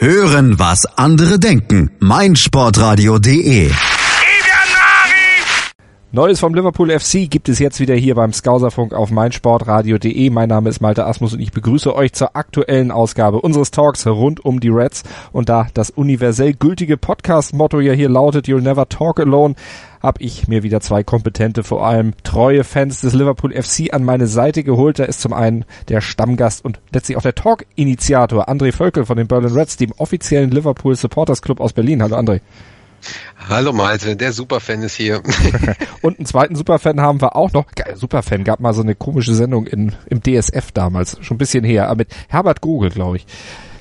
Hören, 0.00 0.56
was 0.56 0.86
andere 0.96 1.38
denken. 1.38 1.90
meinsportradio.de 1.98 3.70
Neues 6.12 6.40
vom 6.40 6.56
Liverpool 6.56 6.90
FC 6.90 7.30
gibt 7.30 7.48
es 7.48 7.60
jetzt 7.60 7.78
wieder 7.78 7.94
hier 7.94 8.16
beim 8.16 8.32
Skauserfunk 8.32 8.94
auf 8.94 9.12
meinsportradio.de. 9.12 10.30
Mein 10.30 10.48
Name 10.48 10.68
ist 10.68 10.80
Malte 10.80 11.06
Asmus 11.06 11.34
und 11.34 11.38
ich 11.38 11.52
begrüße 11.52 11.94
euch 11.94 12.12
zur 12.14 12.34
aktuellen 12.34 12.90
Ausgabe 12.90 13.40
unseres 13.40 13.70
Talks 13.70 14.04
rund 14.08 14.44
um 14.44 14.58
die 14.58 14.70
Reds. 14.70 15.04
Und 15.30 15.48
da 15.48 15.68
das 15.72 15.90
universell 15.90 16.54
gültige 16.54 16.96
Podcast-Motto 16.96 17.78
ja 17.78 17.92
hier 17.92 18.08
lautet, 18.08 18.48
You'll 18.48 18.60
never 18.60 18.88
talk 18.88 19.20
alone, 19.20 19.54
habe 20.02 20.20
ich 20.20 20.48
mir 20.48 20.64
wieder 20.64 20.80
zwei 20.80 21.04
kompetente, 21.04 21.62
vor 21.62 21.86
allem 21.86 22.14
treue 22.24 22.64
Fans 22.64 23.02
des 23.02 23.14
Liverpool 23.14 23.52
FC 23.52 23.94
an 23.94 24.02
meine 24.02 24.26
Seite 24.26 24.64
geholt. 24.64 24.98
Da 24.98 25.04
ist 25.04 25.20
zum 25.20 25.32
einen 25.32 25.64
der 25.90 26.00
Stammgast 26.00 26.64
und 26.64 26.80
letztlich 26.92 27.18
auch 27.18 27.22
der 27.22 27.36
Talk-Initiator 27.36 28.48
André 28.48 28.72
Völkel 28.72 29.06
von 29.06 29.16
den 29.16 29.28
Berlin 29.28 29.52
Reds, 29.52 29.76
dem 29.76 29.92
offiziellen 29.96 30.50
Liverpool 30.50 30.96
Supporters 30.96 31.40
Club 31.40 31.60
aus 31.60 31.72
Berlin. 31.72 32.02
Hallo 32.02 32.16
André. 32.16 32.40
Hallo 33.48 33.72
Malte, 33.72 34.16
der 34.16 34.32
Superfan 34.32 34.82
ist 34.82 34.94
hier. 34.94 35.22
und 36.02 36.18
einen 36.18 36.26
zweiten 36.26 36.54
Superfan 36.54 37.00
haben 37.00 37.20
wir 37.20 37.36
auch 37.36 37.52
noch. 37.52 37.66
Geil, 37.74 37.96
Superfan 37.96 38.44
gab 38.44 38.60
mal 38.60 38.74
so 38.74 38.82
eine 38.82 38.94
komische 38.94 39.34
Sendung 39.34 39.66
in, 39.66 39.94
im 40.08 40.22
DSF 40.22 40.72
damals, 40.72 41.18
schon 41.20 41.36
ein 41.36 41.38
bisschen 41.38 41.64
her, 41.64 41.86
aber 41.88 41.98
mit 41.98 42.14
Herbert 42.28 42.60
Gogel, 42.60 42.90
glaube 42.90 43.16
ich. 43.16 43.26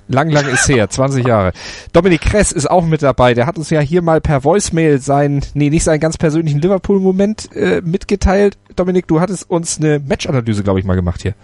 Lang, 0.07 0.29
lang 0.31 0.47
ist 0.47 0.67
her, 0.67 0.89
20 0.89 1.25
Jahre. 1.25 1.51
Dominik 1.93 2.21
Kress 2.21 2.51
ist 2.51 2.69
auch 2.69 2.83
mit 2.83 3.03
dabei. 3.03 3.35
Der 3.35 3.45
hat 3.45 3.57
uns 3.57 3.69
ja 3.69 3.79
hier 3.79 4.01
mal 4.01 4.21
per 4.21 4.43
Voicemail 4.43 4.99
seinen, 4.99 5.41
nee, 5.53 5.69
nicht 5.69 5.83
seinen 5.83 5.99
ganz 5.99 6.17
persönlichen 6.17 6.61
Liverpool-Moment 6.61 7.55
äh, 7.55 7.81
mitgeteilt. 7.83 8.57
Dominik, 8.75 9.07
du 9.07 9.21
hattest 9.21 9.49
uns 9.49 9.77
eine 9.77 9.99
Match-Analyse, 9.99 10.63
glaube 10.63 10.79
ich, 10.79 10.85
mal 10.85 10.95
gemacht 10.95 11.21
hier. 11.21 11.35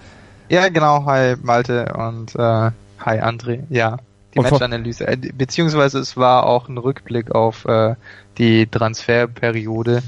Ja, 0.50 0.70
genau. 0.70 1.06
Hi 1.06 1.36
Malte 1.42 1.94
und 1.94 2.36
äh, 2.36 2.72
hi 3.00 3.20
André. 3.20 3.64
Ja, 3.70 3.98
die 4.36 4.42
Match-Analyse. 4.42 5.08
Äh, 5.08 5.18
beziehungsweise 5.18 6.00
es 6.00 6.18
war 6.18 6.46
auch 6.46 6.68
ein 6.68 6.78
Rückblick 6.78 7.32
auf 7.32 7.66
äh, 7.66 7.96
die 8.38 8.68
Transferperiode, 8.68 10.04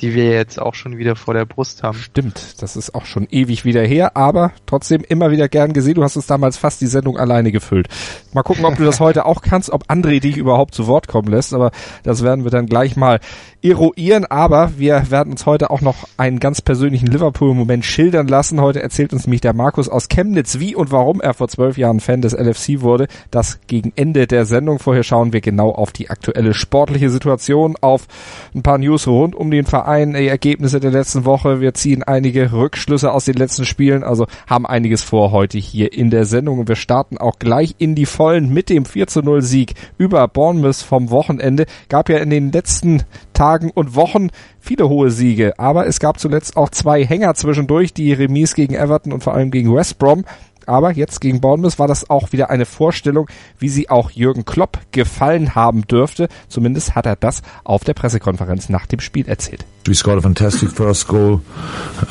die 0.00 0.14
wir 0.14 0.30
jetzt 0.30 0.60
auch 0.60 0.74
schon 0.74 0.98
wieder 0.98 1.16
vor 1.16 1.34
der 1.34 1.44
Brust 1.44 1.82
haben. 1.82 1.98
Stimmt, 1.98 2.62
das 2.62 2.76
ist 2.76 2.94
auch 2.94 3.04
schon 3.04 3.26
ewig 3.30 3.64
wieder 3.64 3.82
her, 3.82 4.16
aber 4.16 4.52
trotzdem 4.66 5.02
immer 5.06 5.30
wieder 5.30 5.48
gern 5.48 5.72
gesehen. 5.72 5.94
Du 5.94 6.02
hast 6.02 6.16
uns 6.16 6.26
damals 6.26 6.56
fast 6.56 6.80
die 6.80 6.86
Sendung 6.86 7.18
alleine 7.18 7.52
gefüllt. 7.52 7.88
Mal 8.32 8.42
gucken, 8.42 8.64
ob 8.64 8.76
du 8.76 8.84
das 8.84 9.00
heute 9.00 9.26
auch 9.26 9.42
kannst, 9.42 9.70
ob 9.70 9.90
André 9.90 10.20
dich 10.20 10.36
überhaupt 10.36 10.74
zu 10.74 10.86
Wort 10.86 11.08
kommen 11.08 11.28
lässt, 11.28 11.54
aber 11.54 11.70
das 12.02 12.22
werden 12.22 12.44
wir 12.44 12.50
dann 12.50 12.66
gleich 12.66 12.96
mal 12.96 13.20
eruieren. 13.62 14.24
Aber 14.24 14.72
wir 14.76 15.10
werden 15.10 15.32
uns 15.32 15.46
heute 15.46 15.70
auch 15.70 15.80
noch 15.80 16.08
einen 16.16 16.40
ganz 16.40 16.62
persönlichen 16.62 17.06
Liverpool-Moment 17.06 17.84
schildern 17.84 18.28
lassen. 18.28 18.60
Heute 18.60 18.82
erzählt 18.82 19.12
uns 19.12 19.26
nämlich 19.26 19.40
der 19.40 19.54
Markus 19.54 19.88
aus 19.88 20.08
Chemnitz, 20.08 20.58
wie 20.58 20.74
und 20.74 20.92
warum 20.92 21.20
er 21.20 21.34
vor 21.34 21.48
zwölf 21.48 21.76
Jahren 21.76 22.00
Fan 22.00 22.22
des 22.22 22.32
LFC 22.32 22.80
wurde. 22.82 23.08
Das 23.30 23.60
gegen 23.66 23.92
Ende 23.96 24.26
der 24.26 24.44
Sendung. 24.44 24.78
Vorher 24.78 25.02
schauen 25.02 25.32
wir 25.32 25.40
genau 25.40 25.70
auf 25.70 25.92
die 25.92 26.10
aktuelle 26.10 26.54
sportliche 26.54 27.10
Situation, 27.10 27.76
auf 27.80 28.06
ein 28.54 28.62
paar 28.62 28.78
News 28.78 29.06
rund 29.06 29.34
um 29.34 29.50
den 29.50 29.66
Verein, 29.66 29.87
die 29.88 30.28
Ergebnisse 30.28 30.80
der 30.80 30.90
letzten 30.90 31.24
Woche. 31.24 31.60
Wir 31.60 31.72
ziehen 31.72 32.02
einige 32.02 32.52
Rückschlüsse 32.52 33.10
aus 33.10 33.24
den 33.24 33.36
letzten 33.36 33.64
Spielen, 33.64 34.04
also 34.04 34.26
haben 34.46 34.66
einiges 34.66 35.02
vor 35.02 35.32
heute 35.32 35.56
hier 35.56 35.92
in 35.92 36.10
der 36.10 36.26
Sendung. 36.26 36.58
Und 36.58 36.68
wir 36.68 36.76
starten 36.76 37.16
auch 37.16 37.38
gleich 37.38 37.74
in 37.78 37.94
die 37.94 38.06
Vollen 38.06 38.52
mit 38.52 38.68
dem 38.68 38.84
4 38.84 39.06
zu 39.06 39.22
0 39.22 39.40
Sieg 39.42 39.74
über 39.96 40.28
Bournemouth 40.28 40.76
vom 40.76 41.10
Wochenende. 41.10 41.64
Gab 41.88 42.10
ja 42.10 42.18
in 42.18 42.30
den 42.30 42.52
letzten 42.52 43.04
Tagen 43.32 43.70
und 43.70 43.94
Wochen 43.94 44.28
viele 44.60 44.88
hohe 44.88 45.10
Siege, 45.10 45.58
aber 45.58 45.86
es 45.86 46.00
gab 46.00 46.20
zuletzt 46.20 46.56
auch 46.56 46.68
zwei 46.68 47.04
Hänger 47.04 47.34
zwischendurch, 47.34 47.94
die 47.94 48.12
Remis 48.12 48.54
gegen 48.54 48.74
Everton 48.74 49.12
und 49.12 49.24
vor 49.24 49.34
allem 49.34 49.50
gegen 49.50 49.74
West 49.74 49.98
Brom. 49.98 50.24
Aber 50.68 50.92
jetzt 50.92 51.22
gegen 51.22 51.40
Bournemouth 51.40 51.78
war 51.78 51.88
das 51.88 52.10
auch 52.10 52.32
wieder 52.32 52.50
eine 52.50 52.66
Vorstellung, 52.66 53.26
wie 53.58 53.70
sie 53.70 53.88
auch 53.88 54.10
Jürgen 54.10 54.44
Klopp 54.44 54.78
gefallen 54.92 55.54
haben 55.54 55.86
dürfte. 55.86 56.28
Zumindest 56.48 56.94
hat 56.94 57.06
er 57.06 57.16
das 57.16 57.42
auf 57.64 57.84
der 57.84 57.94
Pressekonferenz 57.94 58.68
nach 58.68 58.84
dem 58.84 59.00
Spiel 59.00 59.26
erzählt. 59.26 59.64
We 59.86 59.94
scored 59.94 60.18
a 60.18 60.20
fantastic 60.20 60.70
first 60.70 61.08
goal, 61.08 61.40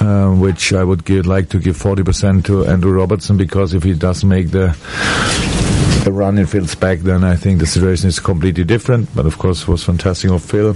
uh, 0.01 0.31
which 0.41 0.71
I 0.71 0.83
would 0.83 1.05
give, 1.05 1.27
like 1.27 1.49
to 1.49 1.59
give 1.59 1.77
40% 1.77 2.43
to 2.45 2.65
Andrew 2.65 2.91
Robertson 2.91 3.37
because 3.37 3.75
if 3.75 3.83
he 3.83 3.93
does 3.93 4.23
make 4.23 4.49
the 4.49 4.73
the 6.03 6.11
run 6.11 6.37
in 6.37 6.47
Phil's 6.47 6.73
back, 6.73 6.99
then 7.03 7.23
I 7.23 7.35
think 7.35 7.59
the 7.59 7.67
situation 7.67 8.07
is 8.09 8.19
completely 8.19 8.63
different. 8.63 9.13
But 9.13 9.27
of 9.27 9.37
course, 9.37 9.63
it 9.63 9.67
was 9.67 9.83
fantastic 9.83 10.31
of 10.31 10.41
Phil. 10.41 10.75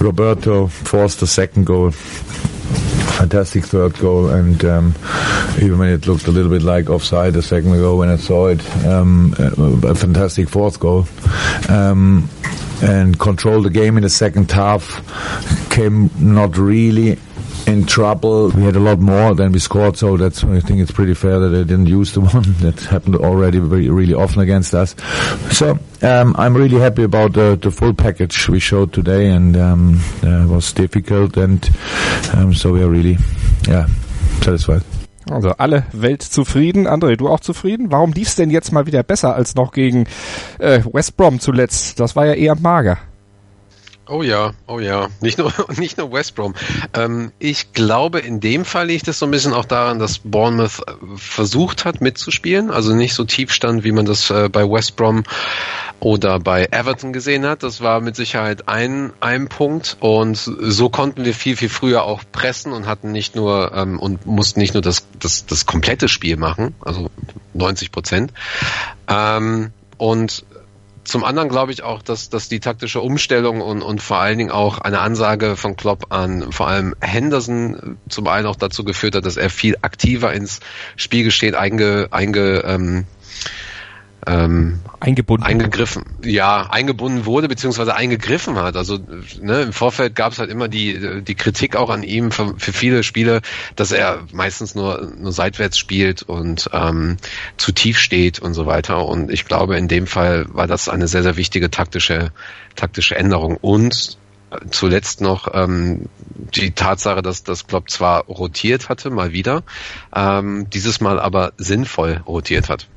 Roberto 0.00 0.66
forced 0.66 1.20
the 1.20 1.26
second 1.28 1.66
goal 1.66 1.92
fantastic 2.72 3.64
third 3.64 3.98
goal, 3.98 4.28
and 4.28 4.64
um, 4.64 4.94
even 5.58 5.78
when 5.78 5.88
it 5.88 6.06
looked 6.06 6.26
a 6.26 6.30
little 6.30 6.50
bit 6.50 6.62
like 6.62 6.90
offside 6.90 7.36
a 7.36 7.42
second 7.42 7.72
ago 7.72 7.96
when 7.96 8.08
I 8.08 8.16
saw 8.16 8.48
it, 8.48 8.60
um, 8.86 9.34
a 9.38 9.94
fantastic 9.94 10.48
fourth 10.48 10.80
goal. 10.80 11.06
Um, 11.68 12.28
and 12.82 13.18
controlled 13.18 13.64
the 13.64 13.70
game 13.70 13.96
in 13.96 14.02
the 14.02 14.10
second 14.10 14.50
half. 14.50 15.00
Came 15.70 16.10
not 16.18 16.58
really 16.58 17.16
in 17.66 17.86
trouble. 17.86 18.48
We 18.50 18.62
had 18.62 18.76
a 18.76 18.80
lot 18.80 18.98
more 18.98 19.34
than 19.34 19.52
we 19.52 19.58
scored, 19.58 19.96
so 19.96 20.16
that's 20.16 20.44
I 20.44 20.60
think 20.60 20.80
it's 20.80 20.90
pretty 20.90 21.14
fair 21.14 21.38
that 21.40 21.48
they 21.48 21.64
didn't 21.64 21.86
use 21.86 22.12
the 22.12 22.20
one 22.34 22.54
that 22.60 22.80
happened 22.80 23.16
already 23.16 23.58
very, 23.58 23.88
really 23.88 24.14
often 24.14 24.40
against 24.40 24.74
us. 24.74 24.94
So 25.50 25.78
um, 26.02 26.34
I'm 26.38 26.56
really 26.56 26.78
happy 26.78 27.02
about 27.04 27.34
the, 27.34 27.58
the, 27.60 27.70
full 27.70 27.94
package 27.94 28.48
we 28.48 28.60
showed 28.60 28.92
today, 28.92 29.28
and 29.28 29.56
um, 29.56 30.00
uh, 30.22 30.46
was 30.48 30.72
difficult, 30.72 31.36
and 31.36 31.68
um, 32.34 32.54
so 32.54 32.72
we 32.72 32.82
are 32.82 32.90
really 32.90 33.16
yeah 33.68 33.86
satisfied. 34.40 34.82
Also 35.30 35.50
alle 35.50 35.84
Welt 35.92 36.22
zufrieden. 36.22 36.86
André, 36.86 37.16
du 37.16 37.28
auch 37.28 37.40
zufrieden? 37.40 37.90
Warum 37.90 38.12
lief's 38.12 38.34
denn 38.34 38.50
jetzt 38.50 38.72
mal 38.72 38.86
wieder 38.86 39.02
besser 39.02 39.34
als 39.34 39.54
noch 39.54 39.72
gegen 39.72 40.06
äh, 40.58 40.80
West 40.92 41.16
Brom 41.16 41.38
zuletzt? 41.38 42.00
Das 42.00 42.16
war 42.16 42.26
ja 42.26 42.34
eher 42.34 42.56
mager. 42.56 42.98
Oh 44.08 44.22
ja, 44.22 44.52
oh 44.66 44.80
ja. 44.80 45.08
Nicht 45.20 45.38
nur, 45.38 45.52
nicht 45.76 45.96
nur 45.96 46.12
West 46.12 46.34
Brom. 46.34 46.54
Ähm, 46.92 47.30
ich 47.38 47.72
glaube, 47.72 48.18
in 48.18 48.40
dem 48.40 48.64
Fall 48.64 48.88
liegt 48.88 49.06
es 49.06 49.18
so 49.18 49.26
ein 49.26 49.30
bisschen 49.30 49.52
auch 49.52 49.64
daran, 49.64 49.98
dass 49.98 50.18
Bournemouth 50.18 50.80
äh, 50.86 50.92
versucht 51.16 51.84
hat 51.84 52.00
mitzuspielen, 52.00 52.70
also 52.70 52.94
nicht 52.94 53.14
so 53.14 53.24
tief 53.24 53.52
stand, 53.52 53.84
wie 53.84 53.92
man 53.92 54.04
das 54.04 54.28
äh, 54.30 54.48
bei 54.48 54.68
West 54.68 54.96
Brom 54.96 55.22
oder 56.00 56.40
bei 56.40 56.66
Everton 56.72 57.12
gesehen 57.12 57.46
hat. 57.46 57.62
Das 57.62 57.80
war 57.80 58.00
mit 58.00 58.16
Sicherheit 58.16 58.68
ein, 58.68 59.12
ein 59.20 59.48
Punkt 59.48 59.96
und 60.00 60.36
so 60.36 60.88
konnten 60.88 61.24
wir 61.24 61.32
viel, 61.32 61.56
viel 61.56 61.68
früher 61.68 62.02
auch 62.02 62.22
pressen 62.32 62.72
und 62.72 62.86
hatten 62.86 63.12
nicht 63.12 63.36
nur 63.36 63.72
ähm, 63.72 64.00
und 64.00 64.26
mussten 64.26 64.58
nicht 64.58 64.74
nur 64.74 64.82
das, 64.82 65.06
das, 65.20 65.46
das 65.46 65.64
komplette 65.64 66.08
Spiel 66.08 66.36
machen, 66.36 66.74
also 66.80 67.08
90 67.54 67.92
Prozent. 67.92 68.32
Ähm, 69.06 69.70
und 69.96 70.44
zum 71.04 71.24
anderen 71.24 71.48
glaube 71.48 71.72
ich 71.72 71.82
auch, 71.82 72.02
dass, 72.02 72.30
dass 72.30 72.48
die 72.48 72.60
taktische 72.60 73.00
Umstellung 73.00 73.60
und, 73.60 73.82
und 73.82 74.00
vor 74.00 74.18
allen 74.18 74.38
Dingen 74.38 74.50
auch 74.50 74.78
eine 74.78 75.00
Ansage 75.00 75.56
von 75.56 75.76
Klopp 75.76 76.12
an 76.12 76.52
vor 76.52 76.68
allem 76.68 76.94
Henderson 77.00 77.98
zum 78.08 78.28
einen 78.28 78.46
auch 78.46 78.56
dazu 78.56 78.84
geführt 78.84 79.16
hat, 79.16 79.26
dass 79.26 79.36
er 79.36 79.50
viel 79.50 79.76
aktiver 79.82 80.32
ins 80.32 80.60
Spielgeschehen 80.96 81.54
einge, 81.54 82.08
einge 82.10 82.62
ähm, 82.64 83.06
ähm, 84.26 84.80
eingebunden 85.00 85.44
eingegriffen. 85.44 86.04
Ja 86.22 86.68
eingebunden 86.70 87.26
wurde 87.26 87.48
beziehungsweise 87.48 87.94
eingegriffen 87.94 88.56
hat. 88.56 88.76
Also 88.76 88.98
ne, 89.40 89.62
im 89.62 89.72
Vorfeld 89.72 90.14
gab 90.14 90.32
es 90.32 90.38
halt 90.38 90.50
immer 90.50 90.68
die 90.68 91.22
die 91.22 91.34
Kritik 91.34 91.74
auch 91.76 91.90
an 91.90 92.02
ihm 92.02 92.30
für, 92.30 92.54
für 92.56 92.72
viele 92.72 93.02
Spiele 93.02 93.40
dass 93.74 93.90
er 93.90 94.20
meistens 94.32 94.74
nur 94.74 95.12
nur 95.18 95.32
seitwärts 95.32 95.76
spielt 95.76 96.22
und 96.22 96.70
ähm, 96.72 97.16
zu 97.56 97.72
tief 97.72 97.98
steht 97.98 98.38
und 98.38 98.54
so 98.54 98.66
weiter. 98.66 99.06
Und 99.06 99.30
ich 99.30 99.44
glaube 99.44 99.76
in 99.76 99.88
dem 99.88 100.06
Fall 100.06 100.46
war 100.48 100.66
das 100.66 100.88
eine 100.88 101.08
sehr 101.08 101.22
sehr 101.22 101.36
wichtige 101.36 101.70
taktische 101.70 102.32
taktische 102.76 103.16
Änderung. 103.16 103.56
Und 103.56 104.18
zuletzt 104.70 105.20
noch 105.20 105.48
ähm, 105.54 106.08
die 106.54 106.72
Tatsache, 106.72 107.22
dass 107.22 107.42
das 107.42 107.66
Klopp 107.66 107.90
zwar 107.90 108.24
rotiert 108.26 108.88
hatte, 108.88 109.10
mal 109.10 109.32
wieder, 109.32 109.62
ähm, 110.14 110.68
dieses 110.70 111.00
Mal 111.00 111.18
aber 111.18 111.52
sinnvoll 111.56 112.22
rotiert 112.26 112.68
hat. 112.68 112.88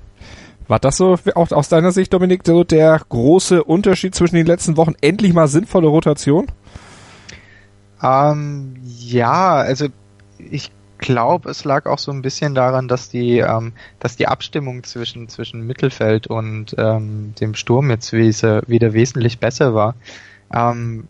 War 0.67 0.79
das 0.79 0.97
so 0.97 1.17
auch 1.35 1.51
aus 1.51 1.69
deiner 1.69 1.91
Sicht, 1.91 2.13
Dominik, 2.13 2.41
so 2.45 2.63
der 2.63 2.99
große 3.09 3.63
Unterschied 3.63 4.15
zwischen 4.15 4.35
den 4.35 4.47
letzten 4.47 4.77
Wochen? 4.77 4.95
Endlich 5.01 5.33
mal 5.33 5.47
sinnvolle 5.47 5.87
Rotation? 5.87 6.47
Ähm, 8.01 8.75
ja, 8.83 9.53
also 9.55 9.87
ich 10.37 10.71
glaube, 10.97 11.49
es 11.49 11.65
lag 11.65 11.85
auch 11.85 11.99
so 11.99 12.11
ein 12.11 12.21
bisschen 12.21 12.55
daran, 12.55 12.87
dass 12.87 13.09
die, 13.09 13.39
ähm, 13.39 13.73
dass 13.99 14.15
die 14.15 14.27
Abstimmung 14.27 14.83
zwischen, 14.83 15.29
zwischen 15.29 15.65
Mittelfeld 15.65 16.27
und 16.27 16.75
ähm, 16.77 17.33
dem 17.39 17.55
Sturm 17.55 17.89
jetzt 17.89 18.13
wieder 18.13 18.93
wesentlich 18.93 19.39
besser 19.39 19.73
war. 19.73 19.95
Ähm, 20.53 21.07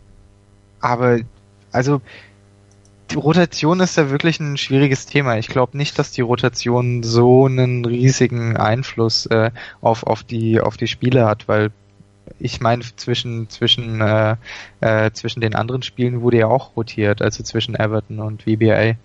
aber 0.80 1.18
also 1.72 2.00
die 3.10 3.16
Rotation 3.16 3.80
ist 3.80 3.96
ja 3.96 4.10
wirklich 4.10 4.40
ein 4.40 4.56
schwieriges 4.56 5.06
Thema. 5.06 5.36
Ich 5.38 5.48
glaube 5.48 5.76
nicht, 5.76 5.98
dass 5.98 6.10
die 6.10 6.22
Rotation 6.22 7.02
so 7.02 7.46
einen 7.46 7.84
riesigen 7.84 8.56
Einfluss 8.56 9.26
äh, 9.26 9.50
auf, 9.80 10.04
auf, 10.04 10.22
die, 10.22 10.60
auf 10.60 10.76
die 10.76 10.88
Spiele 10.88 11.26
hat, 11.26 11.48
weil 11.48 11.70
ich 12.38 12.60
meine, 12.60 12.82
zwischen, 12.96 13.48
zwischen, 13.48 14.00
äh, 14.00 14.36
äh, 14.80 15.10
zwischen 15.12 15.40
den 15.40 15.54
anderen 15.54 15.82
Spielen 15.82 16.20
wurde 16.22 16.38
ja 16.38 16.46
auch 16.48 16.76
rotiert, 16.76 17.22
also 17.22 17.42
zwischen 17.42 17.76
Everton 17.76 18.18
und 18.18 18.42
VBA. 18.42 18.96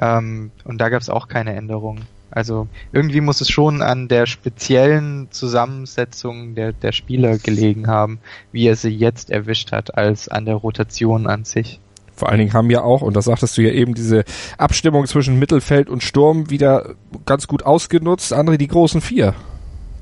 Ähm, 0.00 0.52
und 0.64 0.78
da 0.78 0.88
gab 0.88 1.02
es 1.02 1.10
auch 1.10 1.28
keine 1.28 1.54
Änderungen. 1.54 2.06
Also 2.30 2.68
irgendwie 2.92 3.20
muss 3.20 3.40
es 3.40 3.50
schon 3.50 3.82
an 3.82 4.06
der 4.06 4.26
speziellen 4.26 5.28
Zusammensetzung 5.32 6.54
der, 6.54 6.72
der 6.72 6.92
Spieler 6.92 7.38
gelegen 7.38 7.88
haben, 7.88 8.20
wie 8.52 8.68
er 8.68 8.76
sie 8.76 8.90
jetzt 8.90 9.30
erwischt 9.30 9.72
hat, 9.72 9.96
als 9.96 10.28
an 10.28 10.44
der 10.44 10.54
Rotation 10.54 11.26
an 11.26 11.44
sich. 11.44 11.80
Vor 12.20 12.28
allen 12.28 12.38
Dingen 12.38 12.52
haben 12.52 12.68
ja 12.68 12.82
auch, 12.82 13.00
und 13.00 13.16
das 13.16 13.24
sagtest 13.24 13.56
du 13.56 13.62
ja 13.62 13.70
eben, 13.70 13.94
diese 13.94 14.24
Abstimmung 14.58 15.06
zwischen 15.06 15.38
Mittelfeld 15.38 15.88
und 15.88 16.02
Sturm 16.02 16.50
wieder 16.50 16.94
ganz 17.24 17.46
gut 17.46 17.62
ausgenutzt. 17.62 18.34
Andere 18.34 18.58
die 18.58 18.68
großen 18.68 19.00
vier. 19.00 19.34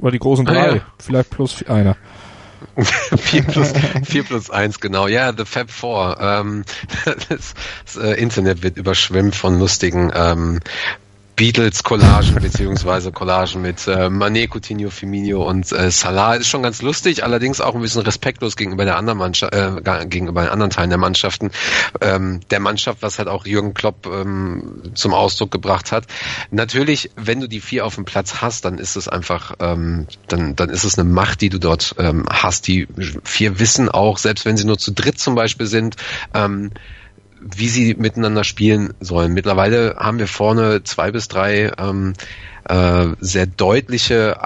Oder 0.01 0.11
die 0.11 0.19
großen 0.19 0.45
drei. 0.45 0.71
Ah, 0.71 0.75
ja. 0.75 0.81
Vielleicht 0.99 1.31
plus 1.31 1.65
einer. 1.69 1.97
4 3.17 3.43
plus, 3.45 3.73
4 4.03 4.23
plus 4.25 4.51
1, 4.51 4.81
genau. 4.81 5.07
Ja, 5.07 5.33
The 5.33 5.45
Fab 5.45 5.71
Four. 5.71 6.19
Ähm, 6.21 6.65
das, 7.29 7.55
das 7.85 7.97
äh, 7.97 8.15
Internet 8.15 8.65
wird 8.65 8.77
überschwemmt 8.77 9.37
von 9.37 9.61
lustigen 9.61 10.11
ähm, 10.13 10.59
Beatles-Collagen 11.39 12.35
beziehungsweise 12.43 13.13
Collagen 13.13 13.63
mit 13.63 13.87
äh, 13.87 14.09
Mané, 14.09 14.49
Coutinho, 14.49 14.91
Firmino 14.91 15.49
und 15.49 15.71
äh, 15.71 15.89
Salah 15.93 16.35
ist 16.35 16.49
schon 16.49 16.65
ganz 16.65 16.83
lustig, 16.83 17.23
allerdings 17.23 17.61
auch 17.61 17.77
ein 17.77 17.81
bisschen 17.81 18.03
respektlos 18.03 18.57
gegenüber 18.57 18.85
der 18.85 18.97
anderen 18.97 19.21
Mannschaft, 19.21 19.55
äh, 19.55 20.07
gegenüber 20.07 20.43
den 20.43 20.51
anderen 20.51 20.71
Teilen 20.71 20.91
der 20.91 20.99
Mannschaften, 20.99 21.53
ähm, 22.01 22.41
der 22.51 22.59
Mannschaft, 22.59 23.03
was 23.03 23.21
halt 23.21 23.29
auch 23.29 23.47
Jürgen 23.47 23.73
Klopp 23.73 24.07
ähm, 24.07 24.83
zum 24.95 25.15
Ausdruck 25.15 25.53
gebracht 25.53 25.93
hat. 25.93 26.07
Natürlich, 26.51 27.13
wenn 27.15 27.39
du 27.39 27.47
die 27.47 27.61
vier 27.61 27.87
auf 27.87 27.95
dem 27.95 28.05
Platz 28.05 28.43
hast, 28.43 28.65
dann 28.65 28.79
ist 28.79 28.97
es 28.97 29.07
einfach, 29.07 29.55
ähm, 29.61 30.09
dann 30.27 30.57
dann 30.57 30.71
ist 30.71 30.83
es 30.83 30.99
eine 30.99 31.09
Macht, 31.09 31.41
die 31.41 31.51
du 31.51 31.61
dort 31.61 31.95
ähm, 31.99 32.27
hast. 32.29 32.67
Die 32.67 32.89
vier 33.23 33.61
wissen 33.61 33.89
auch, 33.89 34.19
selbst 34.19 34.45
wenn 34.45 34.57
sie 34.57 34.67
nur 34.67 34.79
zu 34.79 34.91
dritt 34.91 35.21
zum 35.21 35.37
Beispiel 35.37 35.67
sind, 35.67 35.95
ähm, 36.35 36.73
wie 37.57 37.69
sie 37.69 37.95
miteinander 37.95 38.45
spielen 38.45 38.95
sollen. 39.01 39.33
Mittlerweile 39.33 39.97
haben 39.99 40.19
wir 40.19 40.29
vorne 40.29 40.83
zwei 40.85 41.11
bis 41.11 41.29
drei 41.29 41.73
ähm, 41.79 42.15
äh, 42.69 43.07
sehr 43.21 43.47
deutliche 43.47 44.37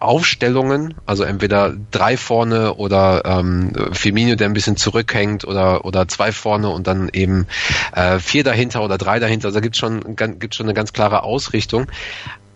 Aufstellungen, 0.00 0.94
also 1.06 1.24
entweder 1.24 1.74
drei 1.90 2.16
vorne 2.16 2.74
oder 2.74 3.22
ähm, 3.24 3.72
Firmino, 3.92 4.36
der 4.36 4.48
ein 4.48 4.52
bisschen 4.52 4.76
zurückhängt 4.76 5.44
oder 5.44 5.84
oder 5.84 6.06
zwei 6.06 6.30
vorne 6.30 6.68
und 6.68 6.86
dann 6.86 7.08
eben 7.12 7.46
äh, 7.94 8.18
vier 8.18 8.44
dahinter 8.44 8.84
oder 8.84 8.96
drei 8.96 9.18
dahinter. 9.18 9.48
Also 9.48 9.58
da 9.58 9.60
gibt 9.60 9.76
schon 9.76 10.16
gibt 10.16 10.54
schon 10.54 10.66
eine 10.66 10.74
ganz 10.74 10.92
klare 10.92 11.24
Ausrichtung. 11.24 11.86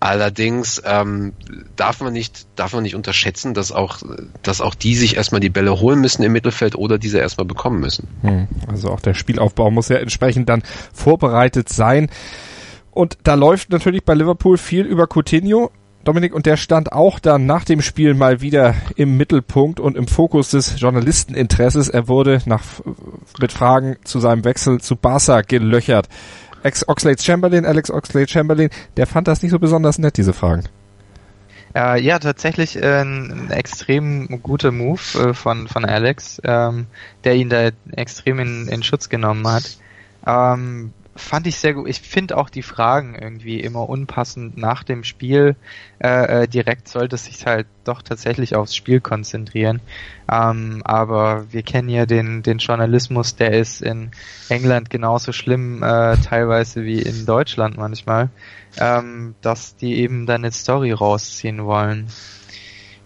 Allerdings 0.03 0.83
ähm, 0.85 1.33
darf 1.77 2.01
man 2.01 2.13
nicht 2.13 2.49
darf 2.57 2.73
man 2.73 2.83
nicht 2.83 2.97
unterschätzen, 2.97 3.55
dass 3.55 3.71
auch 3.71 3.99
dass 4.43 4.61
auch 4.61 4.75
die 4.75 4.97
sich 4.97 5.17
erstmal 5.17 5.41
die 5.41 5.49
Bälle 5.49 5.79
holen 5.79 6.01
müssen 6.01 6.25
im 6.25 6.33
Mittelfeld 6.33 6.75
oder 6.75 6.99
diese 6.99 7.21
erstmal 7.21 7.47
bekommen 7.47 7.79
müssen. 7.79 8.09
Hm, 8.23 8.49
also 8.67 8.89
auch 8.89 8.99
der 8.99 9.15
Spielaufbau 9.15 9.71
muss 9.71 9.91
ja 9.91 9.99
entsprechend 9.99 10.49
dann 10.49 10.65
vorbereitet 10.93 11.69
sein. 11.69 12.11
Und 12.91 13.17
da 13.23 13.35
läuft 13.35 13.71
natürlich 13.71 14.03
bei 14.05 14.15
Liverpool 14.15 14.59
viel 14.59 14.87
über 14.87 15.07
Coutinho. 15.07 15.71
Dominik, 16.03 16.35
und 16.35 16.47
der 16.47 16.57
stand 16.57 16.91
auch 16.91 17.21
dann 17.21 17.47
nach 17.47 17.63
dem 17.63 17.81
Spiel 17.81 18.15
mal 18.15 18.41
wieder 18.41 18.75
im 18.97 19.17
Mittelpunkt 19.17 19.79
und 19.79 19.97
im 19.97 20.09
Fokus 20.09 20.51
des 20.51 20.81
Journalisteninteresses. 20.81 21.89
Er 21.89 22.09
wurde 22.09 22.43
nach, 22.45 22.65
mit 23.39 23.53
Fragen 23.53 23.95
zu 24.03 24.19
seinem 24.19 24.45
Wechsel 24.45 24.81
zu 24.81 24.97
Barca 24.97 25.43
gelöchert. 25.43 26.09
Ex 26.63 26.87
Oxlade 26.89 27.23
Chamberlain, 27.23 27.65
Alex 27.65 27.91
Oxlade 27.91 28.29
Chamberlain, 28.29 28.71
der 28.97 29.07
fand 29.07 29.29
das 29.29 29.43
nicht 29.43 29.53
so 29.53 29.59
besonders 29.59 29.99
nett, 29.99 30.17
diese 30.17 30.33
Fragen. 30.33 30.65
Äh, 31.75 32.01
ja, 32.03 32.19
tatsächlich 32.19 32.77
äh, 32.77 33.01
ein 33.01 33.51
extrem 33.51 34.43
guter 34.43 34.73
Move 34.73 35.01
äh, 35.19 35.35
von, 35.35 35.69
von 35.69 35.85
Alex, 35.85 36.41
ähm, 36.45 36.87
der 37.25 37.35
ihn 37.37 37.49
da 37.49 37.71
extrem 37.93 38.39
in, 38.41 38.69
in 38.69 38.83
Schutz 38.83 39.09
genommen 39.09 39.47
hat. 39.49 39.79
Ähm, 40.27 40.93
fand 41.15 41.47
ich 41.47 41.57
sehr 41.57 41.75
gut. 41.75 41.89
Ich 41.89 42.01
finde 42.01 42.39
auch 42.39 42.49
die 42.49 42.63
Fragen 42.63 43.15
irgendwie 43.15 43.61
immer 43.61 43.89
unpassend 43.89 44.57
nach 44.57 44.83
dem 44.83 45.05
Spiel. 45.05 45.57
Äh, 45.99 46.43
äh, 46.43 46.49
direkt 46.49 46.89
sollte 46.89 47.17
sich 47.17 47.45
halt 47.47 47.67
doch 47.85 48.03
tatsächlich 48.03 48.57
aufs 48.57 48.75
Spiel 48.75 49.01
konzentrieren. 49.01 49.81
Ähm, 50.31 50.83
aber 50.85 51.53
wir 51.53 51.63
kennen 51.63 51.91
ja 51.91 52.07
den, 52.07 52.43
den 52.43 52.59
Journalismus, 52.59 53.37
der 53.37 53.53
ist 53.53 53.83
in 53.83 54.11
England 54.49 54.89
genauso 54.89 55.33
schlimm 55.33 55.83
äh, 55.83 56.17
teilweise 56.17 56.85
wie 56.85 57.03
in 57.03 57.27
Deutschland 57.27 57.77
manchmal, 57.77 58.31
ähm, 58.79 59.35
dass 59.43 59.77
die 59.77 59.97
eben 59.97 60.27
dann 60.27 60.43
eine 60.43 60.53
Story 60.53 60.93
rausziehen 60.93 61.65
wollen. 61.65 62.07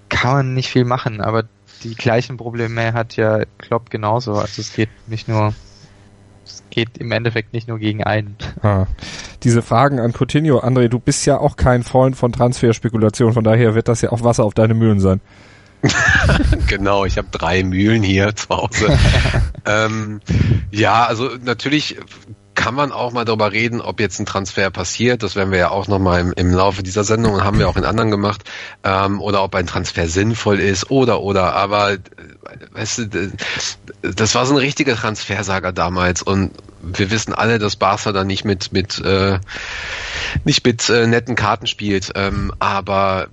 Kann 0.09 0.33
man 0.33 0.55
nicht 0.55 0.69
viel 0.69 0.85
machen, 0.85 1.21
aber 1.21 1.45
die 1.83 1.97
gleichen 1.97 2.37
Probleme 2.37 2.93
hat 2.93 3.17
ja 3.17 3.41
Klopp 3.59 3.91
genauso. 3.91 4.35
Also 4.35 4.61
es 4.61 4.73
geht 4.73 4.91
nicht 5.09 5.27
nur 5.27 5.55
es 6.47 6.63
geht 6.71 6.99
im 6.99 7.13
Endeffekt 7.13 7.53
nicht 7.53 7.69
nur 7.69 7.79
gegen 7.79 8.05
einen. 8.05 8.37
Ah. 8.63 8.87
Diese 9.43 9.63
Fragen 9.63 9.99
an 10.01 10.13
Coutinho, 10.13 10.61
André, 10.61 10.89
du 10.89 10.99
bist 10.99 11.27
ja 11.27 11.39
auch 11.39 11.57
kein 11.57 11.83
Freund 11.83 12.17
von 12.17 12.33
Transferspekulation, 12.33 13.33
von 13.33 13.45
daher 13.45 13.75
wird 13.75 13.89
das 13.89 14.01
ja 14.01 14.13
auch 14.13 14.23
Wasser 14.23 14.45
auf 14.45 14.55
deine 14.55 14.75
Mühlen 14.75 15.01
sein. 15.01 15.21
genau, 16.67 17.05
ich 17.05 17.19
habe 17.19 17.29
drei 17.31 17.63
Mühlen 17.63 18.03
hier 18.03 18.35
zu 18.35 18.49
Hause. 18.49 18.99
ähm, 19.67 20.21
ja, 20.71 21.05
also 21.05 21.31
natürlich 21.45 21.97
kann 22.67 22.75
man 22.75 22.91
auch 22.91 23.13
mal 23.13 23.25
darüber 23.25 23.53
reden, 23.53 23.81
ob 23.81 24.01
jetzt 24.01 24.19
ein 24.19 24.27
Transfer 24.27 24.71
passiert. 24.71 25.23
Das 25.23 25.37
werden 25.37 25.53
wir 25.53 25.59
ja 25.61 25.71
auch 25.71 25.87
nochmal 25.87 26.19
im, 26.21 26.33
im 26.33 26.53
Laufe 26.53 26.83
dieser 26.83 27.05
Sendung 27.05 27.35
und 27.35 27.45
haben 27.45 27.61
wir 27.61 27.69
auch 27.69 27.77
in 27.77 27.85
anderen 27.85 28.11
gemacht. 28.11 28.43
Ähm, 28.83 29.21
oder 29.21 29.45
ob 29.45 29.55
ein 29.55 29.69
Transfer 29.69 30.09
sinnvoll 30.09 30.59
ist 30.59 30.91
oder 30.91 31.21
oder. 31.21 31.55
Aber 31.55 31.93
äh, 31.93 31.99
weißt 32.73 32.99
du, 32.99 33.33
das 34.03 34.35
war 34.35 34.47
so 34.47 34.55
ein 34.55 34.59
richtiger 34.59 34.97
Transfersager 34.97 35.73
damals 35.73 36.23
und 36.23 36.51
wir 36.83 37.13
wissen 37.13 37.33
alle, 37.33 37.61
dass 37.61 37.77
Barca 37.77 38.11
da 38.11 38.25
nicht 38.25 38.45
mit 38.45 38.73
mit 38.73 38.99
äh, 38.99 39.39
nicht 40.43 40.67
mit 40.67 40.89
äh, 40.89 41.07
netten 41.07 41.37
Karten 41.37 41.69
spielt. 41.69 42.11
Ähm, 42.17 42.53
aber 42.59 43.29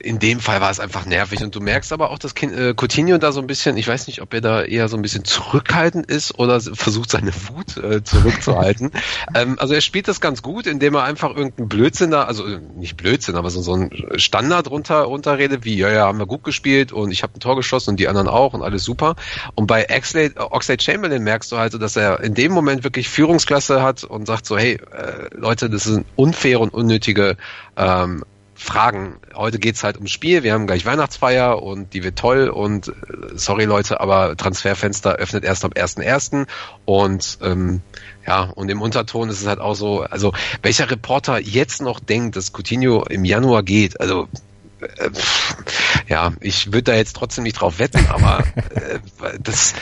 in 0.00 0.18
dem 0.18 0.40
Fall 0.40 0.60
war 0.60 0.70
es 0.70 0.80
einfach 0.80 1.06
nervig 1.06 1.42
und 1.42 1.54
du 1.54 1.60
merkst 1.60 1.92
aber 1.92 2.10
auch, 2.10 2.18
dass 2.18 2.32
äh, 2.32 2.74
Coutinho 2.74 3.18
da 3.18 3.32
so 3.32 3.40
ein 3.40 3.46
bisschen, 3.46 3.76
ich 3.76 3.88
weiß 3.88 4.06
nicht, 4.06 4.22
ob 4.22 4.34
er 4.34 4.40
da 4.40 4.62
eher 4.62 4.88
so 4.88 4.96
ein 4.96 5.02
bisschen 5.02 5.24
zurückhaltend 5.24 6.06
ist 6.06 6.38
oder 6.38 6.60
versucht 6.60 7.10
seine 7.10 7.32
Wut 7.48 7.76
äh, 7.76 8.02
zurückzuhalten. 8.02 8.90
ähm, 9.34 9.56
also 9.58 9.74
er 9.74 9.80
spielt 9.80 10.08
das 10.08 10.20
ganz 10.20 10.42
gut, 10.42 10.66
indem 10.66 10.94
er 10.94 11.04
einfach 11.04 11.30
irgendeinen 11.34 11.68
Blödsinn 11.68 12.10
da, 12.10 12.24
also 12.24 12.46
äh, 12.46 12.60
nicht 12.76 12.96
Blödsinn, 12.96 13.36
aber 13.36 13.50
so, 13.50 13.62
so 13.62 13.74
ein 13.74 13.90
Standard 14.16 14.70
runter 14.70 15.02
runterredet, 15.02 15.64
wie 15.64 15.76
ja, 15.76 15.90
ja, 15.90 16.06
haben 16.06 16.18
wir 16.18 16.26
gut 16.26 16.44
gespielt 16.44 16.92
und 16.92 17.10
ich 17.10 17.22
habe 17.22 17.34
ein 17.36 17.40
Tor 17.40 17.56
geschossen 17.56 17.90
und 17.90 18.00
die 18.00 18.08
anderen 18.08 18.28
auch 18.28 18.54
und 18.54 18.62
alles 18.62 18.84
super. 18.84 19.16
Und 19.54 19.66
bei 19.66 19.86
Oxlade, 19.94 20.34
Oxlade 20.36 20.82
Chamberlain 20.82 21.22
merkst 21.22 21.50
du 21.52 21.58
halt 21.58 21.72
so, 21.72 21.78
dass 21.78 21.96
er 21.96 22.20
in 22.20 22.34
dem 22.34 22.52
Moment 22.52 22.84
wirklich 22.84 23.08
Führungsklasse 23.08 23.82
hat 23.82 24.04
und 24.04 24.26
sagt 24.26 24.46
so, 24.46 24.58
hey, 24.58 24.74
äh, 24.74 25.34
Leute, 25.34 25.70
das 25.70 25.84
sind 25.84 26.06
unfaire 26.16 26.60
und 26.60 26.74
unnötige 26.74 27.36
ähm, 27.76 28.24
Fragen. 28.58 29.20
Heute 29.34 29.58
geht's 29.60 29.84
halt 29.84 29.96
ums 29.96 30.10
Spiel. 30.10 30.42
Wir 30.42 30.52
haben 30.52 30.66
gleich 30.66 30.84
Weihnachtsfeier 30.84 31.62
und 31.62 31.94
die 31.94 32.02
wird 32.02 32.18
toll 32.18 32.48
und 32.48 32.88
äh, 32.88 32.92
sorry 33.34 33.64
Leute, 33.64 34.00
aber 34.00 34.36
Transferfenster 34.36 35.14
öffnet 35.14 35.44
erst 35.44 35.64
am 35.64 35.70
1.1. 35.70 36.46
Und 36.84 37.38
ähm, 37.40 37.82
ja, 38.26 38.42
und 38.42 38.68
im 38.68 38.82
Unterton 38.82 39.28
ist 39.28 39.40
es 39.40 39.46
halt 39.46 39.60
auch 39.60 39.74
so, 39.74 40.02
also 40.02 40.32
welcher 40.62 40.90
Reporter 40.90 41.38
jetzt 41.38 41.80
noch 41.80 42.00
denkt, 42.00 42.34
dass 42.34 42.52
Coutinho 42.52 43.04
im 43.04 43.24
Januar 43.24 43.62
geht, 43.62 44.00
also 44.00 44.28
äh, 44.80 45.10
ja, 46.08 46.32
ich 46.40 46.66
würde 46.66 46.82
da 46.82 46.94
jetzt 46.94 47.14
trotzdem 47.14 47.44
nicht 47.44 47.60
drauf 47.60 47.78
wetten, 47.78 48.06
aber 48.08 48.40
äh, 48.74 48.98
das 49.40 49.74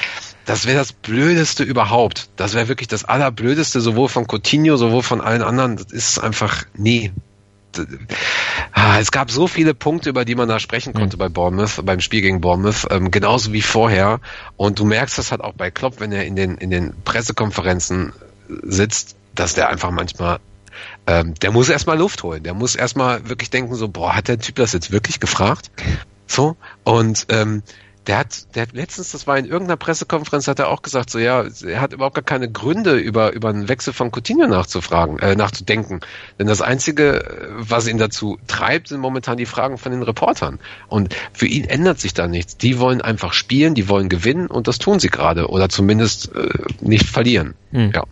das 0.44 0.64
wäre 0.64 0.78
das 0.78 0.92
Blödeste 0.92 1.64
überhaupt. 1.64 2.28
Das 2.36 2.54
wäre 2.54 2.68
wirklich 2.68 2.86
das 2.86 3.04
Allerblödeste, 3.04 3.80
sowohl 3.80 4.08
von 4.08 4.26
Coutinho, 4.28 4.76
sowohl 4.76 5.02
von 5.02 5.20
allen 5.20 5.42
anderen. 5.42 5.76
Das 5.76 5.90
ist 5.90 6.20
einfach, 6.20 6.64
nee, 6.74 7.12
es 8.98 9.10
gab 9.10 9.30
so 9.30 9.46
viele 9.46 9.74
Punkte, 9.74 10.10
über 10.10 10.24
die 10.24 10.34
man 10.34 10.48
da 10.48 10.58
sprechen 10.60 10.92
konnte 10.92 11.16
mhm. 11.16 11.20
bei 11.20 11.28
Bournemouth, 11.28 11.84
beim 11.84 12.00
Spiel 12.00 12.20
gegen 12.20 12.40
Bournemouth, 12.40 12.86
ähm, 12.90 13.10
genauso 13.10 13.52
wie 13.52 13.62
vorher. 13.62 14.20
Und 14.56 14.78
du 14.78 14.84
merkst 14.84 15.18
das 15.18 15.30
halt 15.30 15.40
auch 15.40 15.54
bei 15.54 15.70
Klopp, 15.70 16.00
wenn 16.00 16.12
er 16.12 16.24
in 16.24 16.36
den, 16.36 16.56
in 16.56 16.70
den 16.70 16.94
Pressekonferenzen 17.04 18.12
sitzt, 18.62 19.16
dass 19.34 19.54
der 19.54 19.68
einfach 19.68 19.90
manchmal 19.90 20.38
ähm, 21.06 21.34
der 21.34 21.52
muss 21.52 21.68
erstmal 21.68 21.98
Luft 21.98 22.22
holen. 22.22 22.42
Der 22.42 22.54
muss 22.54 22.76
erstmal 22.76 23.28
wirklich 23.28 23.50
denken, 23.50 23.74
so, 23.74 23.88
boah, 23.88 24.14
hat 24.14 24.28
der 24.28 24.38
Typ 24.38 24.56
das 24.56 24.72
jetzt 24.72 24.90
wirklich 24.90 25.20
gefragt? 25.20 25.70
So. 26.26 26.56
Und 26.84 27.26
ähm, 27.30 27.62
der 28.06 28.18
hat, 28.18 28.54
der 28.54 28.62
hat 28.62 28.72
letztens, 28.72 29.12
das 29.12 29.26
war 29.26 29.36
in 29.36 29.46
irgendeiner 29.46 29.76
Pressekonferenz, 29.76 30.46
hat 30.46 30.58
er 30.58 30.68
auch 30.68 30.82
gesagt, 30.82 31.10
so 31.10 31.18
ja, 31.18 31.44
er 31.64 31.80
hat 31.80 31.92
überhaupt 31.92 32.14
gar 32.14 32.24
keine 32.24 32.50
Gründe, 32.50 32.96
über, 32.96 33.32
über 33.32 33.48
einen 33.48 33.68
Wechsel 33.68 33.92
von 33.92 34.10
Coutinho 34.10 34.46
nachzufragen, 34.46 35.18
äh, 35.18 35.34
nachzudenken. 35.34 36.00
Denn 36.38 36.46
das 36.46 36.62
Einzige, 36.62 37.24
äh, 37.24 37.48
was 37.56 37.88
ihn 37.88 37.98
dazu 37.98 38.38
treibt, 38.46 38.88
sind 38.88 39.00
momentan 39.00 39.36
die 39.36 39.46
Fragen 39.46 39.78
von 39.78 39.92
den 39.92 40.02
Reportern. 40.02 40.60
Und 40.88 41.14
für 41.32 41.46
ihn 41.46 41.64
ändert 41.64 41.98
sich 41.98 42.14
da 42.14 42.28
nichts. 42.28 42.56
Die 42.56 42.78
wollen 42.78 43.00
einfach 43.00 43.32
spielen, 43.32 43.74
die 43.74 43.88
wollen 43.88 44.08
gewinnen 44.08 44.46
und 44.46 44.68
das 44.68 44.78
tun 44.78 45.00
sie 45.00 45.08
gerade. 45.08 45.48
Oder 45.48 45.68
zumindest 45.68 46.34
äh, 46.34 46.48
nicht 46.80 47.06
verlieren. 47.06 47.54
Hm. 47.72 47.90
Ja. 47.92 48.04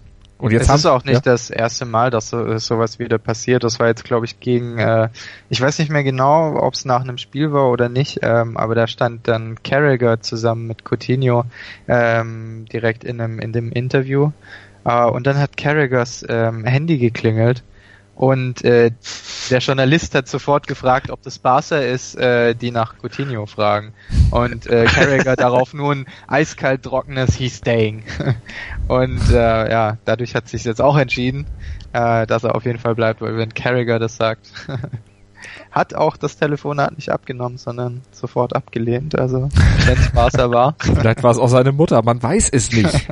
Und 0.45 0.51
jetzt 0.51 0.69
es 0.69 0.81
ist 0.81 0.87
auch 0.87 1.05
nicht 1.05 1.15
ja? 1.15 1.33
das 1.33 1.49
erste 1.49 1.87
Mal, 1.87 2.11
dass 2.11 2.29
so, 2.29 2.59
sowas 2.59 2.99
wieder 2.99 3.17
passiert. 3.17 3.65
Das 3.65 3.81
war 3.81 3.87
jetzt, 3.87 4.05
glaube 4.05 4.27
ich, 4.27 4.41
gegen, 4.41 4.77
äh, 4.79 5.09
ich 5.49 5.59
weiß 5.59 5.79
nicht 5.79 5.91
mehr 5.91 6.05
genau, 6.05 6.57
ob 6.61 6.75
es 6.75 6.85
nach 6.85 7.01
einem 7.01 7.17
Spiel 7.17 7.51
war 7.51 7.71
oder 7.71 7.89
nicht, 7.89 8.19
ähm, 8.21 8.59
aber 8.59 8.75
da 8.75 8.87
stand 8.87 9.27
dann 9.27 9.63
Carragher 9.63 10.21
zusammen 10.21 10.67
mit 10.67 10.85
Coutinho 10.85 11.47
ähm, 11.89 12.67
direkt 12.71 13.05
in, 13.05 13.23
einem, 13.23 13.39
in 13.39 13.53
dem 13.55 13.73
Interview. 13.73 14.33
Äh, 14.85 15.07
und 15.07 15.27
dann 15.27 15.39
hat 15.39 15.57
Carragers 15.57 16.27
ähm, 16.29 16.67
Handy 16.67 16.99
geklingelt 16.99 17.63
Und 18.15 18.65
äh, 18.65 18.93
der 19.51 19.59
Journalist 19.59 20.15
hat 20.15 20.29
sofort 20.29 20.67
gefragt, 20.67 21.11
ob 21.11 21.23
das 21.23 21.39
Barca 21.39 21.79
ist, 21.79 22.15
äh, 22.17 22.55
die 22.55 22.71
nach 22.71 22.95
Coutinho 23.03 23.47
fragen. 23.47 23.93
Und 24.31 24.67
äh, 24.67 24.85
Carragher 24.85 25.37
darauf 25.37 25.75
nur 25.75 25.93
ein 25.93 26.07
eiskalt 26.29 26.85
trockenes 26.85 27.35
He's 27.37 27.59
staying. 27.59 28.05
Und 28.89 29.31
äh, 29.31 29.71
ja, 29.71 29.99
dadurch 30.05 30.35
hat 30.35 30.49
sich 30.49 30.65
jetzt 30.65 30.81
auch 30.81 30.97
entschieden, 30.97 31.47
äh, 31.93 32.27
dass 32.27 32.45
er 32.45 32.55
auf 32.55 32.65
jeden 32.65 32.79
Fall 32.79 32.95
bleibt, 32.95 33.21
weil 33.21 33.37
wenn 33.37 33.53
Carragher 33.53 33.99
das 33.99 34.17
sagt, 34.17 34.53
hat 35.71 35.95
auch 35.95 36.17
das 36.17 36.37
Telefonat 36.37 36.97
nicht 36.97 37.11
abgenommen, 37.11 37.59
sondern 37.59 38.03
sofort 38.13 38.55
abgelehnt. 38.55 39.19
Also 39.19 39.49
wenn 39.87 39.99
es 39.99 40.11
Barca 40.13 40.51
war. 40.51 40.77
Vielleicht 40.79 41.23
war 41.23 41.33
es 41.33 41.39
auch 41.39 41.49
seine 41.49 41.73
Mutter, 41.73 42.03
man 42.03 42.23
weiß 42.23 42.49
es 42.51 42.71
nicht. 42.73 42.95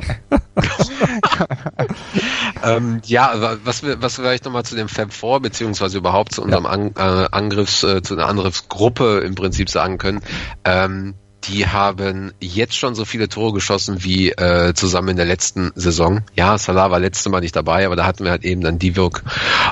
ähm, 2.62 3.00
ja, 3.04 3.58
was 3.64 3.82
wir, 3.82 4.00
was 4.02 4.16
vielleicht 4.16 4.44
nochmal 4.44 4.64
zu 4.64 4.76
dem 4.76 4.88
Fab 4.88 5.12
4, 5.12 5.40
beziehungsweise 5.40 5.98
überhaupt 5.98 6.34
zu 6.34 6.42
unserem 6.42 6.66
An 6.66 6.92
äh, 6.96 7.28
Angriffs, 7.30 7.82
äh, 7.82 8.02
zu 8.02 8.14
einer 8.14 8.26
Angriffsgruppe 8.26 9.20
im 9.20 9.34
Prinzip 9.34 9.68
sagen 9.68 9.98
können. 9.98 10.20
Ähm, 10.64 11.14
die 11.44 11.66
haben 11.66 12.32
jetzt 12.40 12.76
schon 12.76 12.94
so 12.94 13.04
viele 13.04 13.28
Tore 13.28 13.52
geschossen 13.52 14.04
wie 14.04 14.30
äh, 14.30 14.74
zusammen 14.74 15.08
in 15.08 15.16
der 15.16 15.26
letzten 15.26 15.72
Saison. 15.74 16.22
Ja, 16.36 16.56
Salah 16.56 16.90
war 16.90 17.00
letzte 17.00 17.30
Mal 17.30 17.40
nicht 17.40 17.56
dabei, 17.56 17.84
aber 17.84 17.96
da 17.96 18.06
hatten 18.06 18.24
wir 18.24 18.30
halt 18.30 18.44
eben 18.44 18.60
dann 18.60 18.78
Divok, 18.78 19.22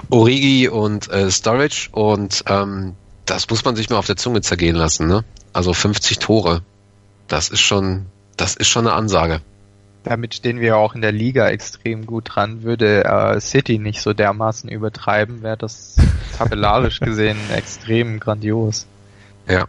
Origi 0.09 0.69
und 0.69 1.09
äh, 1.11 1.31
Storage 1.31 1.89
und 1.93 2.45
ähm, 2.49 2.95
das 3.25 3.49
muss 3.49 3.65
man 3.65 3.77
sich 3.77 3.89
mal 3.91 3.99
auf 3.99 4.07
der 4.07 4.17
Zunge 4.17 4.41
zergehen 4.41 4.75
lassen. 4.75 5.07
Ne? 5.07 5.25
Also 5.53 5.73
50 5.73 6.19
Tore, 6.19 6.63
das 7.29 7.49
ist 7.49 7.61
schon, 7.61 8.07
das 8.37 8.57
ist 8.57 8.69
schon 8.69 8.87
eine 8.87 8.97
Ansage. 8.97 9.41
Damit 10.03 10.35
stehen 10.35 10.61
wir 10.61 10.79
auch 10.79 10.95
in 10.95 11.03
der 11.03 11.13
Liga 11.13 11.49
extrem 11.49 12.07
gut 12.07 12.35
dran. 12.35 12.63
Würde 12.63 13.05
äh, 13.05 13.41
City 13.41 13.79
nicht 13.79 14.01
so 14.01 14.13
dermaßen 14.13 14.71
übertreiben, 14.71 15.43
wäre 15.43 15.57
das 15.57 15.97
tabellarisch 16.39 17.01
gesehen 17.01 17.37
extrem 17.55 18.19
grandios. 18.19 18.87
Ja, 19.49 19.67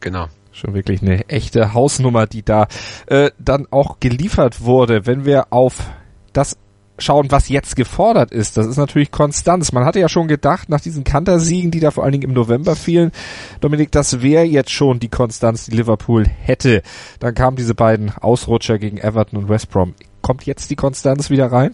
genau. 0.00 0.26
Schon 0.52 0.74
wirklich 0.74 1.00
eine 1.00 1.28
echte 1.28 1.72
Hausnummer, 1.72 2.26
die 2.26 2.42
da 2.42 2.66
äh, 3.06 3.30
dann 3.38 3.66
auch 3.70 4.00
geliefert 4.00 4.60
wurde. 4.62 5.06
Wenn 5.06 5.24
wir 5.24 5.46
auf 5.50 5.90
das 6.32 6.58
schauen, 6.98 7.30
was 7.30 7.48
jetzt 7.48 7.76
gefordert 7.76 8.32
ist, 8.32 8.56
das 8.56 8.66
ist 8.66 8.76
natürlich 8.76 9.10
Konstanz. 9.10 9.72
Man 9.72 9.84
hatte 9.84 10.00
ja 10.00 10.08
schon 10.08 10.28
gedacht, 10.28 10.68
nach 10.68 10.80
diesen 10.80 11.04
Kantersiegen, 11.04 11.70
die 11.70 11.80
da 11.80 11.90
vor 11.90 12.04
allen 12.04 12.12
Dingen 12.12 12.28
im 12.28 12.32
November 12.32 12.76
fielen, 12.76 13.12
Dominik, 13.60 13.90
das 13.90 14.22
wäre 14.22 14.44
jetzt 14.44 14.70
schon 14.70 15.00
die 15.00 15.08
Konstanz, 15.08 15.66
die 15.66 15.76
Liverpool 15.76 16.26
hätte. 16.26 16.82
Dann 17.18 17.34
kamen 17.34 17.56
diese 17.56 17.74
beiden 17.74 18.10
Ausrutscher 18.10 18.78
gegen 18.78 18.98
Everton 18.98 19.38
und 19.38 19.48
West 19.48 19.70
Brom. 19.70 19.94
Kommt 20.20 20.44
jetzt 20.44 20.70
die 20.70 20.76
Konstanz 20.76 21.30
wieder 21.30 21.50
rein? 21.50 21.72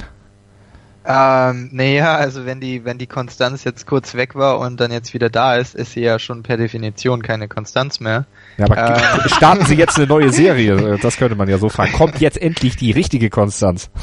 Ähm, 1.11 1.71
naja, 1.73 2.17
also 2.17 2.45
wenn 2.45 2.61
die, 2.61 2.85
wenn 2.85 2.99
die 2.99 3.07
Konstanz 3.07 3.65
jetzt 3.65 3.87
kurz 3.87 4.15
weg 4.15 4.35
war 4.35 4.59
und 4.59 4.79
dann 4.79 4.93
jetzt 4.93 5.15
wieder 5.15 5.31
da 5.31 5.57
ist, 5.57 5.75
ist 5.75 5.93
sie 5.93 6.03
ja 6.03 6.19
schon 6.19 6.43
per 6.43 6.59
Definition 6.59 7.23
keine 7.23 7.49
Konstanz 7.49 7.99
mehr. 7.99 8.27
Ja, 8.59 8.67
aber 8.67 8.97
ähm. 8.97 9.21
starten 9.35 9.65
Sie 9.65 9.75
jetzt 9.77 9.97
eine 9.97 10.07
neue 10.07 10.31
Serie? 10.31 10.99
Das 11.01 11.17
könnte 11.17 11.35
man 11.35 11.49
ja 11.49 11.57
so 11.57 11.71
fragen. 11.71 11.93
Kommt 11.93 12.21
jetzt 12.21 12.37
endlich 12.37 12.77
die 12.77 12.91
richtige 12.93 13.31
Konstanz? 13.31 13.91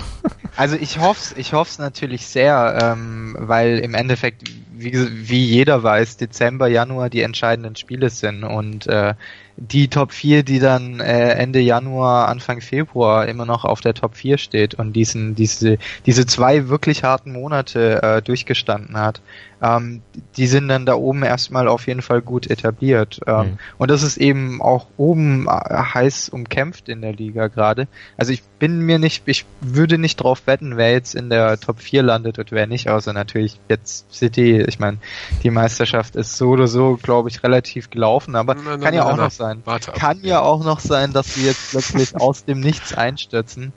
Also 0.57 0.77
ich 0.77 1.00
hoffe 1.00 1.38
ich 1.38 1.51
hoff's 1.51 1.79
natürlich 1.79 2.27
sehr, 2.27 2.79
ähm, 2.81 3.35
weil 3.38 3.79
im 3.79 3.93
Endeffekt, 3.93 4.43
wie, 4.71 4.93
wie 4.93 5.43
jeder 5.43 5.83
weiß, 5.83 6.15
Dezember, 6.15 6.67
Januar 6.67 7.09
die 7.09 7.24
entscheidenden 7.24 7.75
Spiele 7.75 8.09
sind 8.09 8.45
und 8.45 8.88
äh, 8.88 9.15
die 9.57 9.88
Top 9.88 10.12
4, 10.12 10.43
die 10.43 10.59
dann 10.59 11.00
äh, 11.00 11.29
Ende 11.31 11.59
Januar, 11.59 12.27
Anfang 12.27 12.62
Februar 12.62 13.27
immer 13.27 13.45
noch 13.45 13.63
auf 13.63 13.81
der 13.81 13.93
Top 13.93 14.15
4 14.15 14.38
steht 14.38 14.75
und 14.75 14.93
diesen, 14.93 15.35
diese, 15.35 15.77
diese 16.05 16.25
zwei 16.25 16.67
wirklich 16.67 17.03
harten 17.03 17.31
Monate 17.31 18.01
äh, 18.03 18.21
durchgestanden 18.21 18.97
hat, 18.97 19.21
ähm, 19.62 20.01
die 20.38 20.47
sind 20.47 20.67
dann 20.67 20.85
da 20.85 20.95
oben 20.95 21.24
erstmal 21.24 21.67
auf 21.67 21.88
jeden 21.88 22.01
Fall 22.01 22.21
gut 22.21 22.50
etabliert. 22.50 23.21
Ähm, 23.25 23.35
mhm. 23.35 23.57
Und 23.77 23.91
das 23.91 24.03
ist 24.03 24.17
eben 24.17 24.62
auch 24.62 24.88
oben 24.97 25.47
äh, 25.47 25.50
heiß 25.50 26.29
umkämpft 26.29 26.89
in 26.89 27.01
der 27.01 27.13
Liga 27.13 27.47
gerade. 27.47 27.88
Also 28.17 28.33
ich 28.33 28.43
bin 28.59 28.79
mir 28.79 29.00
nicht, 29.00 29.24
ich 29.27 29.45
würde 29.62 29.97
nicht 29.97 30.17
drauf 30.17 30.43
wetten, 30.45 30.77
wer 30.77 30.91
jetzt 30.91 31.15
in 31.15 31.29
der 31.29 31.59
Top 31.59 31.79
4 31.79 32.03
landet 32.03 32.38
und 32.39 32.51
wer 32.51 32.67
nicht, 32.67 32.89
außer 32.89 33.13
natürlich 33.13 33.59
jetzt 33.69 34.13
City. 34.13 34.62
Ich 34.62 34.79
meine, 34.79 34.97
die 35.43 35.51
Meisterschaft 35.51 36.15
ist 36.15 36.38
so 36.38 36.50
oder 36.50 36.67
so, 36.67 37.00
glaube 37.01 37.29
ich, 37.29 37.43
relativ 37.43 37.89
gelaufen, 37.89 38.35
aber 38.35 38.55
na, 38.55 38.62
na, 38.65 38.77
kann 38.77 38.93
ja 38.93 39.05
na, 39.05 39.12
auch 39.12 39.17
noch 39.17 39.31
sein. 39.31 39.44
Warte 39.65 39.91
kann 39.91 40.19
ja 40.23 40.41
auch 40.41 40.63
noch 40.63 40.79
sein, 40.79 41.13
dass 41.13 41.33
sie 41.33 41.45
jetzt 41.45 41.71
plötzlich 41.71 42.15
aus 42.19 42.45
dem 42.45 42.59
Nichts 42.59 42.93
einstürzen. 42.93 43.73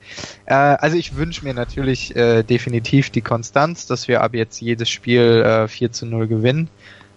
Äh, 0.46 0.54
also 0.54 0.96
ich 0.96 1.16
wünsche 1.16 1.44
mir 1.44 1.54
natürlich 1.54 2.14
äh, 2.16 2.42
definitiv 2.42 3.10
die 3.10 3.22
Konstanz, 3.22 3.86
dass 3.86 4.08
wir 4.08 4.22
ab 4.22 4.34
jetzt 4.34 4.60
jedes 4.60 4.88
Spiel 4.88 5.42
äh, 5.44 5.68
4 5.68 5.92
zu 5.92 6.06
0 6.06 6.28
gewinnen. 6.28 6.68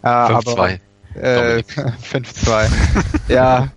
Äh, 0.03 0.07
5-2. 0.07 0.79
Äh, 1.15 1.63
5-2. 1.63 2.69
ja. 3.27 3.69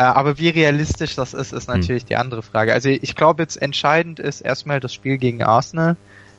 Äh, 0.00 0.02
aber 0.02 0.38
wie 0.38 0.48
realistisch 0.48 1.14
das 1.14 1.34
ist, 1.34 1.52
ist 1.52 1.68
natürlich 1.68 2.04
hm. 2.04 2.08
die 2.08 2.16
andere 2.16 2.42
Frage. 2.42 2.72
Also 2.72 2.88
ich 2.88 3.14
glaube 3.14 3.42
jetzt 3.42 3.60
entscheidend 3.60 4.18
ist 4.18 4.40
erstmal 4.40 4.80
das 4.80 4.94
Spiel 4.94 5.18
gegen 5.18 5.42
Arsenal, 5.42 5.96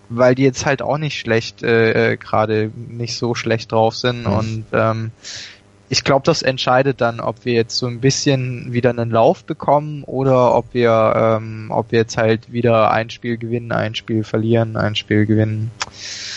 weil 0.10 0.34
die 0.34 0.44
jetzt 0.44 0.66
halt 0.66 0.82
auch 0.82 0.98
nicht 0.98 1.20
schlecht, 1.20 1.62
äh, 1.62 2.14
äh 2.14 2.18
gerade 2.18 2.72
nicht 2.76 3.16
so 3.16 3.36
schlecht 3.36 3.72
drauf 3.72 3.96
sind 3.96 4.26
hm. 4.26 4.34
und 4.34 4.66
ähm, 4.74 5.12
ich 5.92 6.06
glaube, 6.06 6.22
das 6.24 6.42
entscheidet 6.42 7.02
dann, 7.02 7.20
ob 7.20 7.44
wir 7.44 7.52
jetzt 7.52 7.76
so 7.76 7.86
ein 7.86 8.00
bisschen 8.00 8.72
wieder 8.72 8.92
einen 8.92 9.12
Lauf 9.12 9.44
bekommen 9.44 10.06
oder 10.06 10.56
ob 10.56 10.74
wir, 10.74 11.14
ähm, 11.18 11.68
ob 11.70 11.92
wir 11.92 12.00
jetzt 12.00 12.16
halt 12.16 12.54
wieder 12.54 12.92
ein 12.92 13.10
Spiel 13.10 13.36
gewinnen, 13.36 13.74
ein 13.74 13.94
Spiel 13.94 14.24
verlieren, 14.24 14.78
ein 14.78 14.96
Spiel 14.96 15.26
gewinnen. 15.26 15.70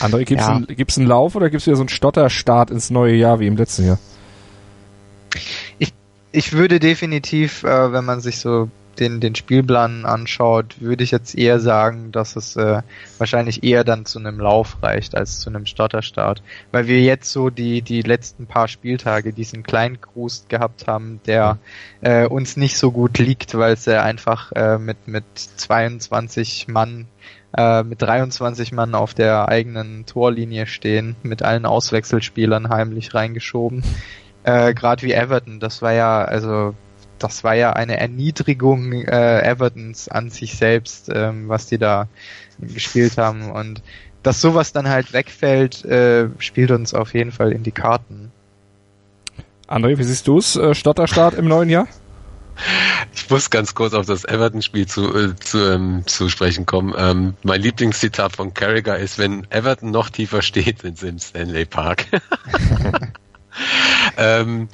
André, 0.00 0.24
gibt's, 0.24 0.44
ja. 0.44 0.56
einen, 0.56 0.66
gibt's 0.66 0.98
einen 0.98 1.06
Lauf 1.06 1.36
oder 1.36 1.50
gibt's 1.50 1.68
wieder 1.68 1.76
so 1.76 1.82
einen 1.82 1.88
Stotterstart 1.88 2.72
ins 2.72 2.90
neue 2.90 3.14
Jahr 3.14 3.38
wie 3.38 3.46
im 3.46 3.56
letzten 3.56 3.86
Jahr? 3.86 4.00
Ich, 5.78 5.92
ich 6.32 6.52
würde 6.52 6.80
definitiv, 6.80 7.62
äh, 7.62 7.92
wenn 7.92 8.04
man 8.04 8.20
sich 8.20 8.38
so 8.38 8.70
den, 8.94 9.20
den 9.20 9.34
Spielplan 9.34 10.04
anschaut, 10.04 10.80
würde 10.80 11.04
ich 11.04 11.10
jetzt 11.10 11.36
eher 11.36 11.60
sagen, 11.60 12.12
dass 12.12 12.36
es 12.36 12.56
äh, 12.56 12.82
wahrscheinlich 13.18 13.64
eher 13.64 13.84
dann 13.84 14.06
zu 14.06 14.18
einem 14.18 14.38
Lauf 14.38 14.82
reicht 14.82 15.16
als 15.16 15.40
zu 15.40 15.50
einem 15.50 15.66
Stotterstart. 15.66 16.42
Weil 16.72 16.86
wir 16.86 17.00
jetzt 17.00 17.30
so 17.32 17.50
die, 17.50 17.82
die 17.82 18.02
letzten 18.02 18.46
paar 18.46 18.68
Spieltage 18.68 19.32
diesen 19.32 19.62
kleinen 19.62 20.00
Gruß 20.00 20.46
gehabt 20.48 20.86
haben, 20.86 21.20
der 21.26 21.58
äh, 22.00 22.26
uns 22.26 22.56
nicht 22.56 22.78
so 22.78 22.90
gut 22.90 23.18
liegt, 23.18 23.54
weil 23.54 23.74
es 23.74 23.84
ja 23.86 24.02
einfach 24.02 24.52
äh, 24.52 24.78
mit, 24.78 25.08
mit 25.08 25.24
22 25.34 26.68
Mann 26.68 27.06
äh, 27.56 27.82
mit 27.84 28.02
23 28.02 28.72
Mann 28.72 28.94
auf 28.94 29.14
der 29.14 29.48
eigenen 29.48 30.06
Torlinie 30.06 30.66
stehen, 30.66 31.14
mit 31.22 31.42
allen 31.42 31.66
Auswechselspielern 31.66 32.68
heimlich 32.68 33.14
reingeschoben. 33.14 33.84
Äh, 34.42 34.74
Gerade 34.74 35.02
wie 35.02 35.12
Everton, 35.12 35.60
das 35.60 35.80
war 35.80 35.92
ja, 35.92 36.22
also 36.22 36.74
das 37.18 37.44
war 37.44 37.54
ja 37.54 37.72
eine 37.72 37.98
Erniedrigung 37.98 38.92
äh, 38.92 39.40
Evertons 39.42 40.08
an 40.08 40.30
sich 40.30 40.56
selbst, 40.56 41.10
ähm, 41.12 41.48
was 41.48 41.66
die 41.66 41.78
da 41.78 42.08
gespielt 42.58 43.18
haben. 43.18 43.50
Und 43.50 43.82
dass 44.22 44.40
sowas 44.40 44.72
dann 44.72 44.88
halt 44.88 45.12
wegfällt, 45.12 45.84
äh, 45.84 46.28
spielt 46.38 46.70
uns 46.70 46.94
auf 46.94 47.14
jeden 47.14 47.32
Fall 47.32 47.52
in 47.52 47.62
die 47.62 47.72
Karten. 47.72 48.32
André, 49.68 49.98
wie 49.98 50.04
siehst 50.04 50.26
du 50.28 50.38
es? 50.38 50.56
Äh, 50.56 50.74
Stotterstart 50.74 51.34
im 51.34 51.46
neuen 51.46 51.70
Jahr? 51.70 51.88
Ich 53.12 53.28
muss 53.30 53.50
ganz 53.50 53.74
kurz 53.74 53.94
auf 53.94 54.06
das 54.06 54.24
Everton-Spiel 54.24 54.86
zu, 54.86 55.14
äh, 55.14 55.36
zu, 55.36 55.58
ähm, 55.72 56.02
zu 56.06 56.28
sprechen 56.28 56.66
kommen. 56.66 56.94
Ähm, 56.96 57.34
mein 57.42 57.60
Lieblingszitat 57.60 58.36
von 58.36 58.54
Carragher 58.54 58.96
ist, 58.96 59.18
wenn 59.18 59.46
Everton 59.50 59.90
noch 59.90 60.10
tiefer 60.10 60.42
steht, 60.42 60.82
sind 60.82 60.98
sie 60.98 61.08
im 61.08 61.18
Stanley 61.18 61.64
Park. 61.64 62.06
ähm, 64.16 64.68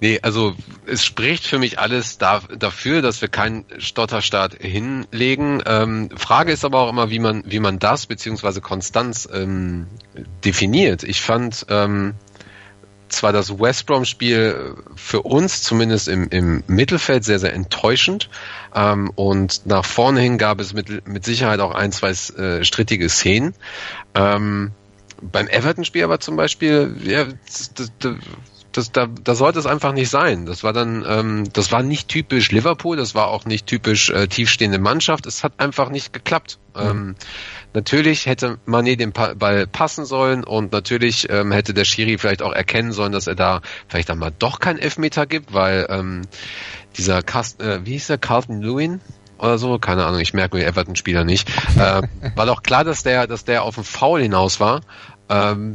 Nee, 0.00 0.20
also 0.22 0.54
es 0.86 1.04
spricht 1.04 1.44
für 1.44 1.58
mich 1.58 1.80
alles 1.80 2.18
da, 2.18 2.40
dafür, 2.56 3.02
dass 3.02 3.20
wir 3.20 3.28
keinen 3.28 3.64
Stotterstart 3.78 4.54
hinlegen. 4.60 5.60
Ähm, 5.66 6.10
Frage 6.16 6.52
ist 6.52 6.64
aber 6.64 6.80
auch 6.80 6.90
immer, 6.90 7.10
wie 7.10 7.18
man, 7.18 7.42
wie 7.46 7.58
man 7.58 7.80
das 7.80 8.06
beziehungsweise 8.06 8.60
Konstanz 8.60 9.28
ähm, 9.32 9.88
definiert. 10.44 11.02
Ich 11.02 11.20
fand 11.20 11.66
ähm, 11.68 12.14
zwar 13.08 13.32
das 13.32 13.58
West 13.58 13.86
Brom-Spiel 13.86 14.76
für 14.94 15.22
uns 15.22 15.62
zumindest 15.62 16.06
im, 16.06 16.28
im 16.28 16.62
Mittelfeld 16.68 17.24
sehr, 17.24 17.40
sehr 17.40 17.52
enttäuschend. 17.52 18.30
Ähm, 18.74 19.10
und 19.16 19.66
nach 19.66 19.84
vorne 19.84 20.20
hin 20.20 20.38
gab 20.38 20.60
es 20.60 20.74
mit, 20.74 21.08
mit 21.08 21.24
Sicherheit 21.24 21.58
auch 21.58 21.74
ein, 21.74 21.90
zwei 21.90 22.10
äh, 22.10 22.64
strittige 22.64 23.08
Szenen. 23.08 23.54
Ähm, 24.14 24.70
beim 25.20 25.48
Everton-Spiel 25.48 26.04
aber 26.04 26.20
zum 26.20 26.36
Beispiel, 26.36 26.96
ja, 27.02 27.26
das, 28.78 28.92
da, 28.92 29.06
da 29.06 29.34
sollte 29.34 29.58
es 29.58 29.66
einfach 29.66 29.92
nicht 29.92 30.08
sein. 30.08 30.46
Das 30.46 30.62
war 30.62 30.72
dann, 30.72 31.04
ähm, 31.06 31.44
das 31.52 31.72
war 31.72 31.82
nicht 31.82 32.08
typisch 32.08 32.50
Liverpool, 32.52 32.96
das 32.96 33.14
war 33.14 33.28
auch 33.28 33.44
nicht 33.44 33.66
typisch 33.66 34.10
äh, 34.10 34.28
tiefstehende 34.28 34.78
Mannschaft. 34.78 35.26
Es 35.26 35.42
hat 35.42 35.54
einfach 35.58 35.90
nicht 35.90 36.12
geklappt. 36.12 36.58
Mhm. 36.74 36.82
Ähm, 36.82 37.14
natürlich 37.74 38.26
hätte 38.26 38.58
Mané 38.66 38.96
den 38.96 39.12
pa 39.12 39.34
Ball 39.34 39.66
passen 39.66 40.04
sollen 40.04 40.44
und 40.44 40.72
natürlich 40.72 41.28
ähm, 41.28 41.50
hätte 41.52 41.74
der 41.74 41.84
Schiri 41.84 42.18
vielleicht 42.18 42.42
auch 42.42 42.52
erkennen 42.52 42.92
sollen, 42.92 43.12
dass 43.12 43.26
er 43.26 43.34
da 43.34 43.60
vielleicht 43.88 44.08
dann 44.08 44.18
mal 44.18 44.32
doch 44.38 44.60
kein 44.60 44.78
Elfmeter 44.78 45.26
gibt, 45.26 45.52
weil 45.52 45.86
ähm, 45.90 46.22
dieser 46.96 47.22
Cast, 47.22 47.60
äh, 47.60 47.84
wie 47.84 47.92
hieß 47.92 48.06
der 48.06 48.18
Carlton 48.18 48.62
Lewin? 48.62 49.00
oder 49.38 49.56
so, 49.56 49.78
keine 49.78 50.04
Ahnung, 50.04 50.18
ich 50.18 50.34
merke 50.34 50.56
mir 50.56 50.66
Everton-Spieler 50.66 51.24
nicht. 51.24 51.48
Äh, 51.76 52.02
war 52.34 52.46
doch 52.46 52.64
klar, 52.64 52.82
dass 52.82 53.04
der, 53.04 53.28
dass 53.28 53.44
der 53.44 53.62
auf 53.62 53.76
den 53.76 53.84
Foul 53.84 54.20
hinaus 54.20 54.58
war. 54.58 54.80
ähm, 55.28 55.74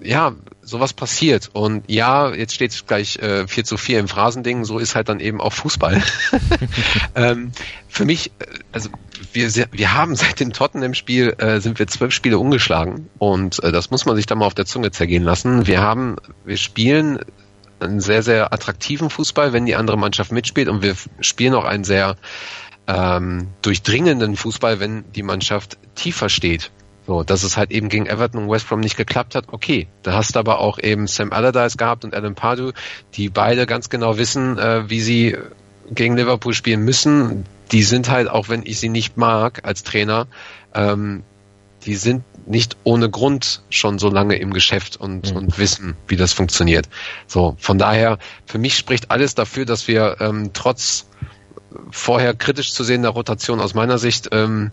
ja, 0.00 0.32
sowas 0.62 0.92
passiert. 0.92 1.50
Und 1.52 1.90
ja, 1.90 2.32
jetzt 2.32 2.54
steht 2.54 2.72
es 2.72 2.86
gleich 2.86 3.16
äh, 3.16 3.46
4 3.46 3.64
zu 3.64 3.76
4 3.76 4.00
im 4.00 4.08
Phrasending, 4.08 4.64
so 4.64 4.78
ist 4.78 4.94
halt 4.94 5.08
dann 5.08 5.20
eben 5.20 5.40
auch 5.40 5.52
Fußball. 5.52 6.02
ähm, 7.14 7.52
für 7.88 8.04
mich, 8.04 8.32
äh, 8.38 8.46
also 8.72 8.90
wir, 9.32 9.50
wir 9.70 9.94
haben 9.94 10.16
seit 10.16 10.40
dem 10.40 10.52
Tottenham-Spiel 10.52 11.34
äh, 11.38 11.60
sind 11.60 11.78
wir 11.78 11.86
zwölf 11.86 12.12
Spiele 12.12 12.38
ungeschlagen 12.38 13.08
und 13.18 13.62
äh, 13.62 13.72
das 13.72 13.90
muss 13.90 14.06
man 14.06 14.16
sich 14.16 14.26
da 14.26 14.34
mal 14.34 14.46
auf 14.46 14.54
der 14.54 14.66
Zunge 14.66 14.90
zergehen 14.90 15.22
lassen. 15.22 15.66
Wir 15.66 15.80
haben, 15.80 16.16
wir 16.44 16.56
spielen 16.56 17.20
einen 17.80 18.00
sehr, 18.00 18.22
sehr 18.22 18.52
attraktiven 18.52 19.10
Fußball, 19.10 19.52
wenn 19.52 19.66
die 19.66 19.76
andere 19.76 19.98
Mannschaft 19.98 20.32
mitspielt 20.32 20.68
und 20.68 20.82
wir 20.82 20.94
spielen 21.20 21.54
auch 21.54 21.64
einen 21.64 21.84
sehr 21.84 22.16
ähm, 22.86 23.48
durchdringenden 23.62 24.36
Fußball, 24.36 24.80
wenn 24.80 25.10
die 25.12 25.22
Mannschaft 25.22 25.78
tiefer 25.94 26.28
steht. 26.28 26.70
So, 27.06 27.22
dass 27.22 27.42
es 27.42 27.56
halt 27.56 27.70
eben 27.70 27.88
gegen 27.90 28.06
Everton 28.06 28.44
und 28.44 28.50
West 28.50 28.68
Brom 28.68 28.80
nicht 28.80 28.96
geklappt 28.96 29.34
hat, 29.34 29.46
okay. 29.52 29.88
Da 30.02 30.14
hast 30.14 30.34
du 30.34 30.38
aber 30.38 30.60
auch 30.60 30.78
eben 30.78 31.06
Sam 31.06 31.32
Allardyce 31.32 31.76
gehabt 31.76 32.04
und 32.04 32.14
Alan 32.14 32.34
Pardew, 32.34 32.72
die 33.14 33.28
beide 33.28 33.66
ganz 33.66 33.90
genau 33.90 34.16
wissen, 34.16 34.58
äh, 34.58 34.88
wie 34.88 35.00
sie 35.00 35.36
gegen 35.90 36.16
Liverpool 36.16 36.54
spielen 36.54 36.80
müssen. 36.80 37.44
Die 37.72 37.82
sind 37.82 38.10
halt, 38.10 38.28
auch 38.28 38.48
wenn 38.48 38.64
ich 38.64 38.80
sie 38.80 38.88
nicht 38.88 39.18
mag 39.18 39.64
als 39.64 39.82
Trainer, 39.82 40.26
ähm, 40.74 41.24
die 41.84 41.96
sind 41.96 42.24
nicht 42.46 42.76
ohne 42.84 43.10
Grund 43.10 43.62
schon 43.70 43.98
so 43.98 44.08
lange 44.08 44.36
im 44.36 44.52
Geschäft 44.52 44.96
und, 44.96 45.30
mhm. 45.30 45.36
und 45.36 45.58
wissen, 45.58 45.96
wie 46.08 46.16
das 46.16 46.32
funktioniert. 46.32 46.88
So, 47.26 47.56
von 47.58 47.78
daher, 47.78 48.18
für 48.46 48.58
mich 48.58 48.76
spricht 48.76 49.10
alles 49.10 49.34
dafür, 49.34 49.64
dass 49.64 49.88
wir 49.88 50.16
ähm, 50.20 50.50
trotz 50.52 51.06
vorher 51.90 52.34
kritisch 52.34 52.72
zu 52.72 52.84
sehender 52.84 53.10
Rotation 53.10 53.60
aus 53.60 53.74
meiner 53.74 53.98
Sicht 53.98 54.28
ähm, 54.32 54.70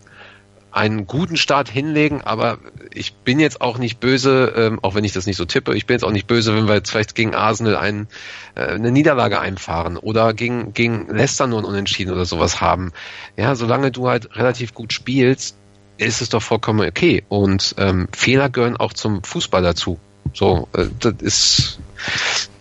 einen 0.72 1.06
guten 1.06 1.36
Start 1.36 1.68
hinlegen, 1.68 2.22
aber 2.22 2.58
ich 2.92 3.14
bin 3.14 3.38
jetzt 3.38 3.60
auch 3.60 3.78
nicht 3.78 4.00
böse, 4.00 4.52
ähm, 4.56 4.78
auch 4.82 4.94
wenn 4.94 5.04
ich 5.04 5.12
das 5.12 5.26
nicht 5.26 5.36
so 5.36 5.44
tippe, 5.44 5.74
ich 5.74 5.86
bin 5.86 5.94
jetzt 5.94 6.04
auch 6.04 6.10
nicht 6.10 6.26
böse, 6.26 6.56
wenn 6.56 6.66
wir 6.66 6.74
jetzt 6.74 6.90
vielleicht 6.90 7.14
gegen 7.14 7.34
Arsenal 7.34 7.76
ein, 7.76 8.08
äh, 8.54 8.62
eine 8.62 8.90
Niederlage 8.90 9.38
einfahren 9.38 9.98
oder 9.98 10.32
gegen, 10.32 10.72
gegen 10.72 11.08
Leicester 11.08 11.46
nur 11.46 11.60
ein 11.60 11.66
Unentschieden 11.66 12.12
oder 12.12 12.24
sowas 12.24 12.60
haben. 12.60 12.92
Ja, 13.36 13.54
solange 13.54 13.90
du 13.90 14.08
halt 14.08 14.34
relativ 14.34 14.72
gut 14.72 14.92
spielst, 14.94 15.56
ist 15.98 16.22
es 16.22 16.30
doch 16.30 16.42
vollkommen 16.42 16.88
okay. 16.88 17.22
Und 17.28 17.74
ähm, 17.78 18.08
Fehler 18.12 18.48
gehören 18.48 18.76
auch 18.78 18.94
zum 18.94 19.22
Fußball 19.22 19.62
dazu. 19.62 20.00
So, 20.32 20.68
äh, 20.72 20.86
das 20.98 21.14
ist 21.20 21.78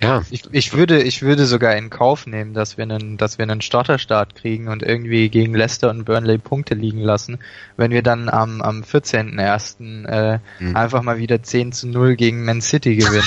ja. 0.01 0.23
Ich, 0.29 0.43
ich 0.51 0.73
würde, 0.73 1.01
ich 1.01 1.21
würde 1.21 1.45
sogar 1.45 1.75
in 1.75 1.89
Kauf 1.89 2.25
nehmen, 2.27 2.53
dass 2.53 2.77
wir 2.77 2.83
einen, 2.83 3.17
dass 3.17 3.37
wir 3.37 3.43
einen 3.43 3.61
Stotterstart 3.61 4.35
kriegen 4.35 4.67
und 4.67 4.83
irgendwie 4.83 5.29
gegen 5.29 5.53
Leicester 5.53 5.89
und 5.89 6.05
Burnley 6.05 6.37
Punkte 6.37 6.73
liegen 6.75 6.99
lassen, 6.99 7.39
wenn 7.77 7.91
wir 7.91 8.01
dann 8.01 8.29
am, 8.29 8.61
am 8.61 8.81
14.01. 8.81 10.05
Äh, 10.07 10.39
mhm. 10.59 10.75
einfach 10.75 11.01
mal 11.01 11.17
wieder 11.17 11.41
10 11.43 11.71
zu 11.71 11.87
0 11.87 12.15
gegen 12.15 12.45
Man 12.45 12.61
City 12.61 12.95
gewinnen. 12.95 13.23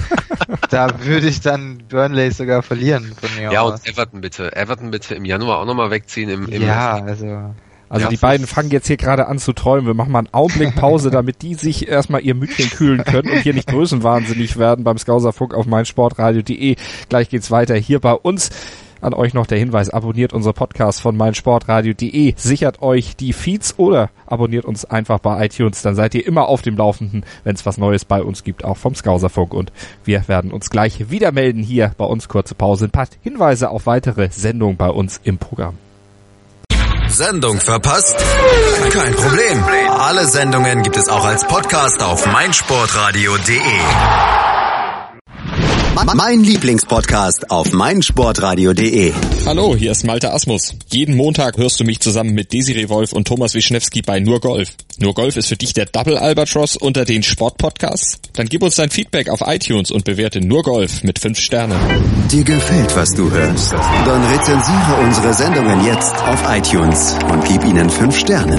da 0.70 1.04
würde 1.04 1.28
ich 1.28 1.40
dann 1.40 1.78
Burnley 1.88 2.30
sogar 2.30 2.62
verlieren 2.62 3.14
von 3.18 3.34
mir 3.36 3.52
Ja, 3.52 3.62
aus. 3.62 3.80
und 3.80 3.88
Everton 3.88 4.20
bitte. 4.20 4.54
Everton 4.54 4.90
bitte 4.90 5.14
im 5.14 5.24
Januar 5.24 5.58
auch 5.58 5.66
nochmal 5.66 5.90
wegziehen 5.90 6.28
im, 6.28 6.48
im 6.48 6.62
Ja, 6.62 7.02
also. 7.02 7.54
Also 7.88 8.04
ja, 8.04 8.10
die 8.10 8.16
beiden 8.16 8.46
fangen 8.46 8.70
jetzt 8.70 8.88
hier 8.88 8.96
gerade 8.96 9.26
an 9.26 9.38
zu 9.38 9.52
träumen. 9.52 9.86
Wir 9.86 9.94
machen 9.94 10.12
mal 10.12 10.20
einen 10.20 10.34
Augenblick 10.34 10.74
Pause, 10.74 11.10
damit 11.10 11.42
die 11.42 11.54
sich 11.54 11.88
erstmal 11.88 12.22
ihr 12.22 12.34
Mütchen 12.34 12.68
kühlen 12.70 13.04
können 13.04 13.30
und 13.30 13.38
hier 13.38 13.54
nicht 13.54 13.68
größenwahnsinnig 13.68 14.56
werden 14.58 14.84
beim 14.84 14.98
Skauserfunk 14.98 15.54
auf 15.54 15.66
meinsportradio.de. 15.66 16.76
Gleich 17.08 17.28
geht's 17.28 17.50
weiter 17.50 17.76
hier 17.76 18.00
bei 18.00 18.12
uns. 18.12 18.50
An 19.00 19.12
euch 19.14 19.34
noch 19.34 19.46
der 19.46 19.58
Hinweis, 19.58 19.90
abonniert 19.90 20.32
unsere 20.32 20.54
Podcast 20.54 21.02
von 21.02 21.16
meinsportradio.de, 21.16 22.32
sichert 22.36 22.80
euch 22.80 23.14
die 23.14 23.34
Feeds 23.34 23.78
oder 23.78 24.08
abonniert 24.24 24.64
uns 24.64 24.86
einfach 24.86 25.18
bei 25.18 25.44
iTunes, 25.44 25.82
dann 25.82 25.94
seid 25.94 26.14
ihr 26.14 26.26
immer 26.26 26.48
auf 26.48 26.62
dem 26.62 26.78
Laufenden, 26.78 27.24
wenn 27.44 27.54
es 27.54 27.66
was 27.66 27.76
Neues 27.76 28.06
bei 28.06 28.22
uns 28.22 28.42
gibt, 28.42 28.64
auch 28.64 28.78
vom 28.78 28.94
Skauserfunk. 28.94 29.52
Und 29.52 29.70
wir 30.04 30.26
werden 30.28 30.50
uns 30.50 30.70
gleich 30.70 31.10
wieder 31.10 31.30
melden 31.30 31.62
hier 31.62 31.92
bei 31.98 32.06
uns. 32.06 32.28
Kurze 32.28 32.54
Pause, 32.54 32.86
ein 32.86 32.90
paar 32.90 33.06
Hinweise 33.22 33.70
auf 33.70 33.86
weitere 33.86 34.30
Sendungen 34.30 34.76
bei 34.76 34.88
uns 34.88 35.20
im 35.22 35.36
Programm. 35.36 35.74
Sendung 37.08 37.60
verpasst? 37.60 38.16
Kein 38.90 39.14
Problem. 39.14 39.64
Alle 39.90 40.26
Sendungen 40.26 40.82
gibt 40.82 40.96
es 40.96 41.08
auch 41.08 41.24
als 41.24 41.46
Podcast 41.46 42.02
auf 42.02 42.26
meinsportradio.de. 42.26 44.55
Mein 46.04 46.44
Lieblingspodcast 46.44 47.50
auf 47.50 47.72
meinsportradio.de. 47.72 49.14
Hallo, 49.46 49.74
hier 49.74 49.92
ist 49.92 50.04
Malte 50.04 50.30
Asmus. 50.30 50.74
Jeden 50.88 51.16
Montag 51.16 51.56
hörst 51.56 51.80
du 51.80 51.84
mich 51.84 52.00
zusammen 52.00 52.34
mit 52.34 52.52
Desiree 52.52 52.90
Wolf 52.90 53.14
und 53.14 53.26
Thomas 53.26 53.54
Wischnewski 53.54 54.02
bei 54.02 54.20
Nur 54.20 54.40
Golf. 54.40 54.74
Nur 54.98 55.14
Golf 55.14 55.38
ist 55.38 55.48
für 55.48 55.56
dich 55.56 55.72
der 55.72 55.86
Double 55.86 56.18
Albatross 56.18 56.76
unter 56.76 57.06
den 57.06 57.22
Sportpodcasts? 57.22 58.20
Dann 58.34 58.46
gib 58.46 58.62
uns 58.62 58.76
dein 58.76 58.90
Feedback 58.90 59.30
auf 59.30 59.40
iTunes 59.46 59.90
und 59.90 60.04
bewerte 60.04 60.42
Nur 60.42 60.64
Golf 60.64 61.02
mit 61.02 61.18
5 61.18 61.38
Sternen. 61.38 61.78
Dir 62.30 62.44
gefällt, 62.44 62.94
was 62.94 63.14
du 63.14 63.30
hörst? 63.30 63.72
Dann 63.72 64.24
rezensiere 64.26 65.00
unsere 65.02 65.32
Sendungen 65.32 65.82
jetzt 65.86 66.14
auf 66.14 66.44
iTunes 66.54 67.16
und 67.32 67.42
gib 67.46 67.64
ihnen 67.64 67.88
5 67.88 68.18
Sterne. 68.18 68.58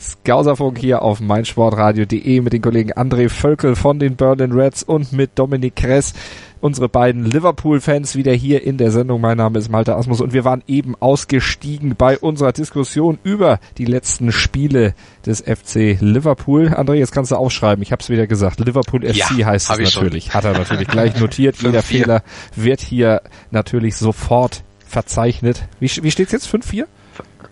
Skauserfunk 0.00 0.78
hier 0.78 1.02
auf 1.02 1.20
meinsportradio.de 1.20 2.40
mit 2.40 2.54
den 2.54 2.62
Kollegen 2.62 2.92
André 2.92 3.28
Völkel 3.28 3.76
von 3.76 3.98
den 3.98 4.16
Berlin 4.16 4.52
Reds 4.52 4.82
und 4.82 5.12
mit 5.12 5.38
Dominik 5.38 5.76
Kress 5.76 6.14
unsere 6.60 6.88
beiden 6.88 7.24
Liverpool-Fans 7.24 8.16
wieder 8.16 8.32
hier 8.32 8.62
in 8.62 8.76
der 8.76 8.90
Sendung. 8.90 9.20
Mein 9.20 9.36
Name 9.36 9.58
ist 9.58 9.70
Malte 9.70 9.96
Asmus 9.96 10.20
und 10.20 10.32
wir 10.32 10.44
waren 10.44 10.62
eben 10.66 10.94
ausgestiegen 11.00 11.94
bei 11.96 12.18
unserer 12.18 12.52
Diskussion 12.52 13.18
über 13.22 13.60
die 13.78 13.84
letzten 13.84 14.32
Spiele 14.32 14.94
des 15.26 15.40
FC 15.40 15.96
Liverpool. 16.00 16.68
André, 16.68 16.94
jetzt 16.94 17.12
kannst 17.12 17.30
du 17.30 17.36
aufschreiben. 17.36 17.82
Ich 17.82 17.92
habe 17.92 18.02
es 18.02 18.10
wieder 18.10 18.26
gesagt. 18.26 18.60
Liverpool 18.60 19.02
FC 19.02 19.38
ja, 19.38 19.46
heißt 19.46 19.70
es 19.70 19.94
natürlich. 19.94 20.24
Schon. 20.26 20.34
Hat 20.34 20.44
er 20.44 20.52
natürlich 20.52 20.88
gleich 20.88 21.18
notiert. 21.18 21.56
Jeder 21.62 21.82
Fehler 21.82 22.22
wird 22.54 22.80
hier 22.80 23.22
natürlich 23.50 23.96
sofort 23.96 24.62
verzeichnet. 24.86 25.64
Wie, 25.78 25.90
wie 26.02 26.10
steht's 26.10 26.32
jetzt? 26.32 26.48
5-4? 26.48 26.84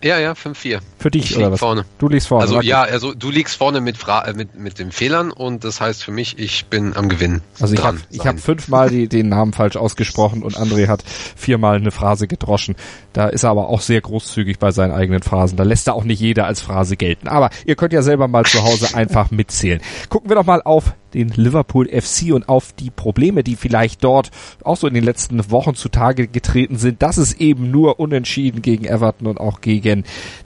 Ja, 0.03 0.17
ja, 0.17 0.31
5-4. 0.31 0.79
Für 0.97 1.11
dich, 1.11 1.31
ich 1.31 1.37
oder 1.37 1.51
was? 1.51 1.59
vorne. 1.59 1.85
Du 1.97 2.07
liegst 2.07 2.27
vorne. 2.27 2.43
Also, 2.43 2.57
okay. 2.57 2.67
ja, 2.67 2.81
also 2.83 3.13
du 3.13 3.29
liegst 3.29 3.57
vorne 3.57 3.81
mit, 3.81 3.97
Fra 3.97 4.25
äh, 4.25 4.33
mit, 4.33 4.57
mit 4.57 4.79
den 4.79 4.91
Fehlern 4.91 5.31
und 5.31 5.63
das 5.63 5.81
heißt 5.81 6.03
für 6.03 6.11
mich, 6.11 6.39
ich 6.39 6.65
bin 6.67 6.95
am 6.95 7.09
Gewinn. 7.09 7.41
Also 7.59 7.73
ich 7.73 7.83
habe 7.83 7.99
ich 8.09 8.25
hab 8.25 8.39
fünfmal 8.39 8.89
die, 8.89 9.07
den 9.07 9.29
Namen 9.29 9.53
falsch 9.53 9.75
ausgesprochen 9.75 10.43
und 10.43 10.57
André 10.57 10.87
hat 10.87 11.03
viermal 11.03 11.75
eine 11.75 11.91
Phrase 11.91 12.27
gedroschen. 12.27 12.75
Da 13.13 13.27
ist 13.27 13.43
er 13.43 13.49
aber 13.49 13.69
auch 13.69 13.81
sehr 13.81 13.99
großzügig 14.01 14.59
bei 14.59 14.71
seinen 14.71 14.91
eigenen 14.91 15.21
Phrasen. 15.21 15.57
Da 15.57 15.63
lässt 15.63 15.87
er 15.87 15.95
auch 15.95 16.03
nicht 16.03 16.19
jeder 16.19 16.45
als 16.45 16.61
Phrase 16.61 16.95
gelten. 16.95 17.27
Aber 17.27 17.49
ihr 17.65 17.75
könnt 17.75 17.93
ja 17.93 18.01
selber 18.01 18.27
mal 18.27 18.45
zu 18.45 18.63
Hause 18.63 18.95
einfach 18.95 19.31
mitzählen. 19.31 19.81
Gucken 20.09 20.29
wir 20.29 20.35
doch 20.35 20.45
mal 20.45 20.61
auf 20.61 20.93
den 21.13 21.29
Liverpool 21.29 21.87
FC 21.87 22.33
und 22.33 22.49
auf 22.49 22.73
die 22.73 22.89
Probleme, 22.89 23.43
die 23.43 23.55
vielleicht 23.55 24.03
dort 24.03 24.31
auch 24.63 24.77
so 24.77 24.87
in 24.87 24.93
den 24.93 25.03
letzten 25.03 25.51
Wochen 25.51 25.75
zutage 25.75 26.27
getreten 26.27 26.77
sind, 26.77 27.01
dass 27.01 27.17
es 27.17 27.33
eben 27.33 27.71
nur 27.71 27.99
unentschieden 27.99 28.61
gegen 28.61 28.85
Everton 28.85 29.27
und 29.27 29.39
auch 29.39 29.61
gegen 29.61 30.03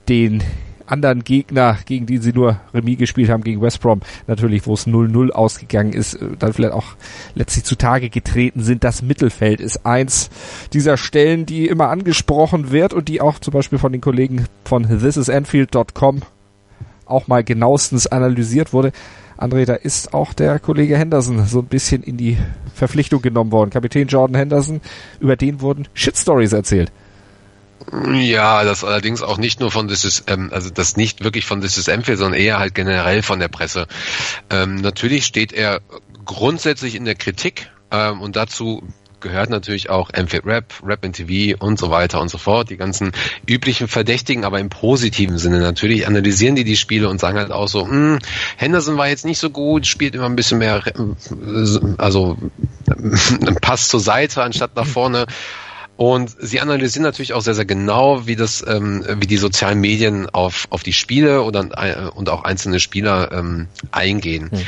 den 0.08 0.42
anderen 0.86 1.24
Gegner, 1.24 1.78
gegen 1.86 2.06
die 2.06 2.18
sie 2.18 2.32
nur 2.32 2.60
Remis 2.72 2.98
gespielt 2.98 3.30
haben, 3.30 3.42
gegen 3.42 3.60
West 3.60 3.80
Brom, 3.80 4.00
natürlich, 4.26 4.66
wo 4.66 4.74
es 4.74 4.86
0-0 4.86 5.30
ausgegangen 5.30 5.92
ist, 5.92 6.14
äh, 6.14 6.28
dann 6.38 6.52
vielleicht 6.52 6.74
auch 6.74 6.96
letztlich 7.34 7.64
zutage 7.64 8.10
getreten 8.10 8.62
sind. 8.62 8.84
Das 8.84 9.02
Mittelfeld 9.02 9.60
ist 9.60 9.86
eins 9.86 10.30
dieser 10.72 10.96
Stellen, 10.96 11.46
die 11.46 11.66
immer 11.66 11.88
angesprochen 11.88 12.70
wird 12.70 12.92
und 12.92 13.08
die 13.08 13.20
auch 13.20 13.38
zum 13.38 13.52
Beispiel 13.52 13.78
von 13.78 13.92
den 13.92 14.00
Kollegen 14.00 14.46
von 14.64 14.86
thisisanfield.com 14.88 16.22
auch 17.06 17.26
mal 17.26 17.44
genauestens 17.44 18.06
analysiert 18.06 18.72
wurde. 18.72 18.92
André, 19.36 19.64
da 19.64 19.74
ist 19.74 20.14
auch 20.14 20.32
der 20.32 20.58
Kollege 20.58 20.96
Henderson 20.96 21.44
so 21.46 21.60
ein 21.60 21.66
bisschen 21.66 22.02
in 22.02 22.16
die 22.16 22.38
Verpflichtung 22.74 23.22
genommen 23.22 23.52
worden. 23.52 23.70
Kapitän 23.70 24.08
Jordan 24.08 24.36
Henderson, 24.36 24.80
über 25.20 25.36
den 25.36 25.60
wurden 25.60 25.88
Shitstories 25.94 26.52
erzählt. 26.52 26.92
Ja, 28.14 28.64
das 28.64 28.82
allerdings 28.82 29.22
auch 29.22 29.36
nicht 29.36 29.60
nur 29.60 29.70
von 29.70 29.88
This 29.88 30.04
is, 30.04 30.24
ähm, 30.26 30.50
also 30.52 30.70
das 30.70 30.96
nicht 30.96 31.22
wirklich 31.22 31.44
von 31.44 31.60
This 31.60 31.76
is 31.76 31.88
Enfield, 31.88 32.18
sondern 32.18 32.40
eher 32.40 32.58
halt 32.58 32.74
generell 32.74 33.22
von 33.22 33.38
der 33.40 33.48
Presse. 33.48 33.86
Ähm, 34.50 34.76
natürlich 34.76 35.26
steht 35.26 35.52
er 35.52 35.80
grundsätzlich 36.24 36.94
in 36.94 37.04
der 37.04 37.14
Kritik 37.14 37.70
ähm, 37.90 38.20
und 38.20 38.36
dazu 38.36 38.82
gehört 39.24 39.50
natürlich 39.50 39.90
auch 39.90 40.10
MFit 40.12 40.46
Rap, 40.46 40.72
Rap 40.84 41.04
in 41.04 41.12
TV 41.12 41.56
und 41.58 41.78
so 41.78 41.90
weiter 41.90 42.20
und 42.20 42.28
so 42.28 42.38
fort. 42.38 42.70
Die 42.70 42.76
ganzen 42.76 43.10
üblichen 43.48 43.88
Verdächtigen, 43.88 44.44
aber 44.44 44.60
im 44.60 44.68
positiven 44.68 45.38
Sinne 45.38 45.58
natürlich 45.58 46.06
analysieren 46.06 46.54
die 46.54 46.62
die 46.62 46.76
Spiele 46.76 47.08
und 47.08 47.18
sagen 47.18 47.38
halt 47.38 47.50
auch 47.50 47.66
so, 47.66 47.88
hm, 47.88 48.18
Henderson 48.56 48.96
war 48.96 49.08
jetzt 49.08 49.24
nicht 49.24 49.38
so 49.38 49.50
gut, 49.50 49.86
spielt 49.86 50.14
immer 50.14 50.26
ein 50.26 50.36
bisschen 50.36 50.58
mehr, 50.58 50.84
also 51.98 52.36
Pass 53.60 53.88
zur 53.88 54.00
Seite 54.00 54.42
anstatt 54.42 54.76
nach 54.76 54.86
vorne. 54.86 55.26
Und 55.96 56.34
sie 56.40 56.60
analysieren 56.60 57.04
natürlich 57.04 57.34
auch 57.34 57.40
sehr, 57.40 57.54
sehr 57.54 57.64
genau, 57.64 58.26
wie 58.26 58.36
das, 58.36 58.64
ähm, 58.66 59.04
wie 59.20 59.28
die 59.28 59.36
sozialen 59.36 59.80
Medien 59.80 60.28
auf, 60.28 60.66
auf 60.70 60.82
die 60.82 60.92
Spiele 60.92 61.42
oder, 61.42 61.68
äh, 61.76 62.08
und 62.08 62.28
auch 62.28 62.44
einzelne 62.44 62.80
Spieler 62.80 63.30
ähm, 63.32 63.68
eingehen. 63.92 64.50
Hm. 64.50 64.60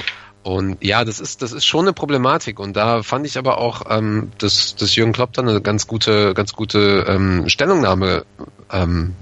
Und 0.46 0.76
ja, 0.80 1.04
das 1.04 1.18
ist, 1.18 1.42
das 1.42 1.50
ist 1.50 1.66
schon 1.66 1.86
eine 1.86 1.92
Problematik. 1.92 2.60
Und 2.60 2.76
da 2.76 3.02
fand 3.02 3.26
ich 3.26 3.36
aber 3.36 3.58
auch, 3.58 3.82
ähm, 3.90 4.30
dass, 4.38 4.76
dass 4.76 4.94
Jürgen 4.94 5.12
Klopp 5.12 5.32
dann 5.32 5.48
eine 5.48 5.60
ganz 5.60 5.88
gute, 5.88 6.34
ganz 6.34 6.52
gute 6.52 7.04
ähm, 7.08 7.48
Stellungnahme 7.48 8.24
ähm, 8.70 9.16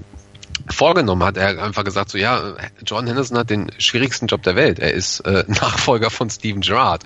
vorgenommen 0.69 1.25
hat. 1.25 1.39
Er 1.39 1.49
hat 1.49 1.59
einfach 1.59 1.83
gesagt, 1.83 2.11
so 2.11 2.19
ja, 2.19 2.53
John 2.85 3.07
Henderson 3.07 3.39
hat 3.39 3.49
den 3.49 3.71
schwierigsten 3.79 4.27
Job 4.27 4.43
der 4.43 4.55
Welt. 4.55 4.79
Er 4.81 4.93
ist 4.93 5.21
äh, 5.21 5.45
Nachfolger 5.49 6.11
von 6.11 6.29
Steven 6.29 6.61
Gerrard. 6.61 7.05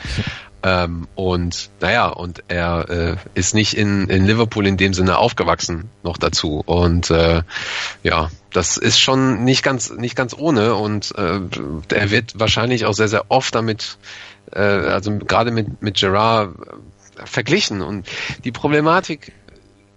Ähm, 0.64 1.07
und 1.14 1.70
naja, 1.81 2.09
und 2.09 2.42
er 2.48 2.90
äh, 2.90 3.16
ist 3.35 3.54
nicht 3.54 3.74
in, 3.74 4.09
in 4.09 4.26
Liverpool 4.26 4.66
in 4.66 4.76
dem 4.76 4.94
Sinne 4.94 5.18
aufgewachsen 5.18 5.90
noch 6.02 6.18
dazu. 6.18 6.61
Und 6.66 7.09
äh, 7.12 7.42
ja, 8.02 8.31
das 8.52 8.76
ist 8.76 8.98
schon 8.98 9.44
nicht 9.44 9.62
ganz 9.62 9.90
nicht 9.90 10.16
ganz 10.16 10.34
ohne. 10.37 10.74
Und 10.74 11.16
äh, 11.16 11.40
er 11.94 12.11
wird 12.11 12.38
wahrscheinlich 12.38 12.87
auch 12.87 12.94
sehr 12.94 13.08
sehr 13.08 13.30
oft 13.30 13.54
damit, 13.54 13.98
äh, 14.52 14.61
also 14.61 15.16
gerade 15.18 15.50
mit 15.50 15.82
mit 15.82 15.96
Gerard 15.98 16.54
äh, 17.18 17.26
verglichen. 17.26 17.82
Und 17.82 18.06
die 18.44 18.52
Problematik 18.52 19.32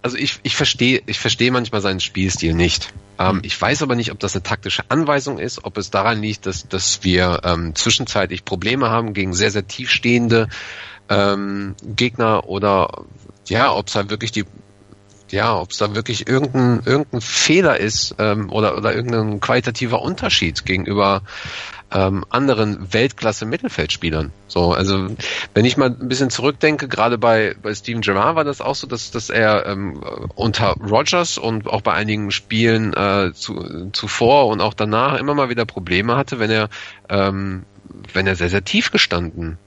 also 0.02 0.16
ich, 0.16 0.40
ich 0.42 0.56
verstehe 0.56 1.00
ich 1.06 1.18
verstehe 1.18 1.52
manchmal 1.52 1.80
seinen 1.80 2.00
Spielstil 2.00 2.54
nicht. 2.54 2.92
Ähm, 3.18 3.40
ich 3.44 3.60
weiß 3.60 3.82
aber 3.82 3.94
nicht, 3.94 4.10
ob 4.10 4.18
das 4.18 4.34
eine 4.34 4.42
taktische 4.42 4.82
Anweisung 4.88 5.38
ist, 5.38 5.64
ob 5.64 5.78
es 5.78 5.90
daran 5.90 6.20
liegt, 6.20 6.46
dass, 6.46 6.68
dass 6.68 7.04
wir 7.04 7.40
ähm, 7.44 7.74
zwischenzeitlich 7.74 8.44
Probleme 8.44 8.90
haben 8.90 9.14
gegen 9.14 9.32
sehr, 9.32 9.50
sehr 9.50 9.66
tiefstehende 9.66 10.48
ähm, 11.08 11.76
Gegner 11.84 12.48
oder 12.48 13.04
ja, 13.46 13.72
ob 13.72 13.88
es 13.88 13.94
halt 13.94 14.10
wirklich 14.10 14.32
die 14.32 14.44
ja, 15.32 15.58
ob 15.58 15.70
es 15.70 15.78
da 15.78 15.94
wirklich 15.94 16.28
irgendein, 16.28 16.82
irgendein 16.84 17.20
Fehler 17.20 17.78
ist 17.80 18.14
ähm, 18.18 18.50
oder, 18.50 18.76
oder 18.76 18.94
irgendein 18.94 19.40
qualitativer 19.40 20.02
Unterschied 20.02 20.64
gegenüber 20.64 21.22
ähm, 21.90 22.24
anderen 22.30 22.92
Weltklasse-Mittelfeldspielern. 22.92 24.32
So, 24.48 24.72
also 24.72 25.08
wenn 25.54 25.64
ich 25.64 25.76
mal 25.76 25.90
ein 25.90 26.08
bisschen 26.08 26.30
zurückdenke, 26.30 26.88
gerade 26.88 27.18
bei, 27.18 27.54
bei 27.62 27.74
Steven 27.74 28.00
Gerrard 28.00 28.36
war 28.36 28.44
das 28.44 28.60
auch 28.60 28.74
so, 28.74 28.86
dass, 28.86 29.10
dass 29.10 29.30
er 29.30 29.66
ähm, 29.66 30.02
unter 30.34 30.74
Rogers 30.74 31.38
und 31.38 31.66
auch 31.66 31.82
bei 31.82 31.92
einigen 31.92 32.30
Spielen 32.30 32.94
äh, 32.94 33.32
zu, 33.34 33.90
zuvor 33.92 34.46
und 34.46 34.60
auch 34.60 34.74
danach 34.74 35.18
immer 35.18 35.34
mal 35.34 35.48
wieder 35.48 35.64
Probleme 35.64 36.16
hatte, 36.16 36.38
wenn 36.38 36.50
er 36.50 36.68
ähm, 37.08 37.64
wenn 38.12 38.26
er 38.26 38.36
sehr, 38.36 38.48
sehr 38.48 38.64
tief 38.64 38.90
gestanden 38.90 39.58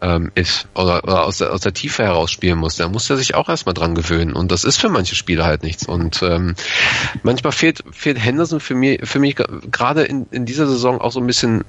ähm, 0.00 0.30
ist 0.34 0.66
oder, 0.74 1.04
oder 1.04 1.24
aus, 1.24 1.38
der, 1.38 1.52
aus 1.52 1.60
der 1.60 1.74
Tiefe 1.74 2.02
heraus 2.02 2.30
spielen 2.30 2.58
muss, 2.58 2.76
da 2.76 2.88
muss 2.88 3.10
er 3.10 3.16
sich 3.16 3.34
auch 3.34 3.48
erstmal 3.48 3.74
dran 3.74 3.94
gewöhnen. 3.94 4.32
Und 4.32 4.50
das 4.50 4.64
ist 4.64 4.80
für 4.80 4.88
manche 4.88 5.14
Spieler 5.14 5.44
halt 5.44 5.62
nichts. 5.62 5.86
Und 5.86 6.22
ähm, 6.22 6.54
manchmal 7.22 7.52
fehlt, 7.52 7.84
fehlt 7.92 8.22
Henderson 8.22 8.60
für 8.60 8.74
mich, 8.74 9.00
für 9.04 9.18
mich 9.18 9.36
gerade 9.36 10.02
in, 10.04 10.26
in 10.30 10.46
dieser 10.46 10.66
Saison 10.66 11.00
auch 11.00 11.12
so 11.12 11.20
ein 11.20 11.26
bisschen 11.26 11.64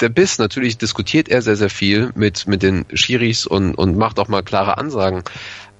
der 0.00 0.08
Biss. 0.08 0.38
Natürlich 0.38 0.78
diskutiert 0.78 1.28
er 1.28 1.42
sehr, 1.42 1.56
sehr 1.56 1.70
viel 1.70 2.10
mit, 2.14 2.46
mit 2.46 2.62
den 2.62 2.86
Schiris 2.94 3.46
und, 3.46 3.74
und 3.74 3.96
macht 3.96 4.18
auch 4.18 4.28
mal 4.28 4.42
klare 4.42 4.78
Ansagen. 4.78 5.22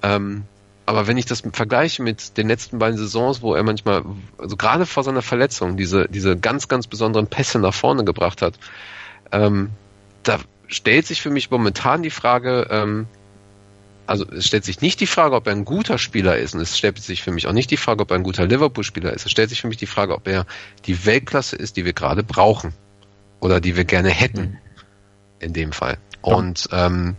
Ähm, 0.03 0.43
aber 0.85 1.05
wenn 1.05 1.17
ich 1.17 1.25
das 1.25 1.43
vergleiche 1.53 2.01
mit 2.01 2.37
den 2.37 2.47
letzten 2.47 2.79
beiden 2.79 2.97
Saisons, 2.97 3.41
wo 3.43 3.53
er 3.53 3.61
manchmal, 3.61 4.03
also 4.39 4.57
gerade 4.57 4.87
vor 4.87 5.03
seiner 5.03 5.21
Verletzung, 5.21 5.77
diese, 5.77 6.07
diese 6.07 6.35
ganz, 6.35 6.67
ganz 6.67 6.87
besonderen 6.87 7.27
Pässe 7.27 7.59
nach 7.59 7.75
vorne 7.75 8.03
gebracht 8.03 8.41
hat, 8.41 8.55
ähm, 9.31 9.69
da 10.23 10.39
stellt 10.69 11.05
sich 11.05 11.21
für 11.21 11.29
mich 11.29 11.51
momentan 11.51 12.03
die 12.03 12.09
Frage, 12.11 12.67
ähm, 12.69 13.07
also 14.07 14.25
es 14.31 14.47
stellt 14.47 14.63
sich 14.63 14.81
nicht 14.81 14.99
die 15.01 15.07
Frage, 15.07 15.35
ob 15.35 15.47
er 15.47 15.53
ein 15.53 15.65
guter 15.65 15.97
Spieler 15.97 16.37
ist, 16.37 16.55
und 16.55 16.61
es 16.61 16.77
stellt 16.77 16.97
sich 16.99 17.21
für 17.21 17.31
mich 17.31 17.47
auch 17.47 17.53
nicht 17.53 17.69
die 17.69 17.77
Frage, 17.77 18.01
ob 18.01 18.11
er 18.11 18.15
ein 18.15 18.23
guter 18.23 18.45
Liverpool-Spieler 18.45 19.13
ist. 19.13 19.25
Es 19.25 19.31
stellt 19.31 19.49
sich 19.49 19.61
für 19.61 19.67
mich 19.67 19.77
die 19.77 19.85
Frage, 19.85 20.15
ob 20.15 20.27
er 20.27 20.45
die 20.85 21.05
Weltklasse 21.05 21.55
ist, 21.55 21.75
die 21.75 21.85
wir 21.85 21.93
gerade 21.93 22.23
brauchen 22.23 22.73
oder 23.39 23.59
die 23.59 23.75
wir 23.75 23.85
gerne 23.85 24.09
hätten 24.09 24.57
in 25.39 25.53
dem 25.53 25.71
Fall. 25.71 25.97
Und 26.21 26.69
ähm, 26.71 27.15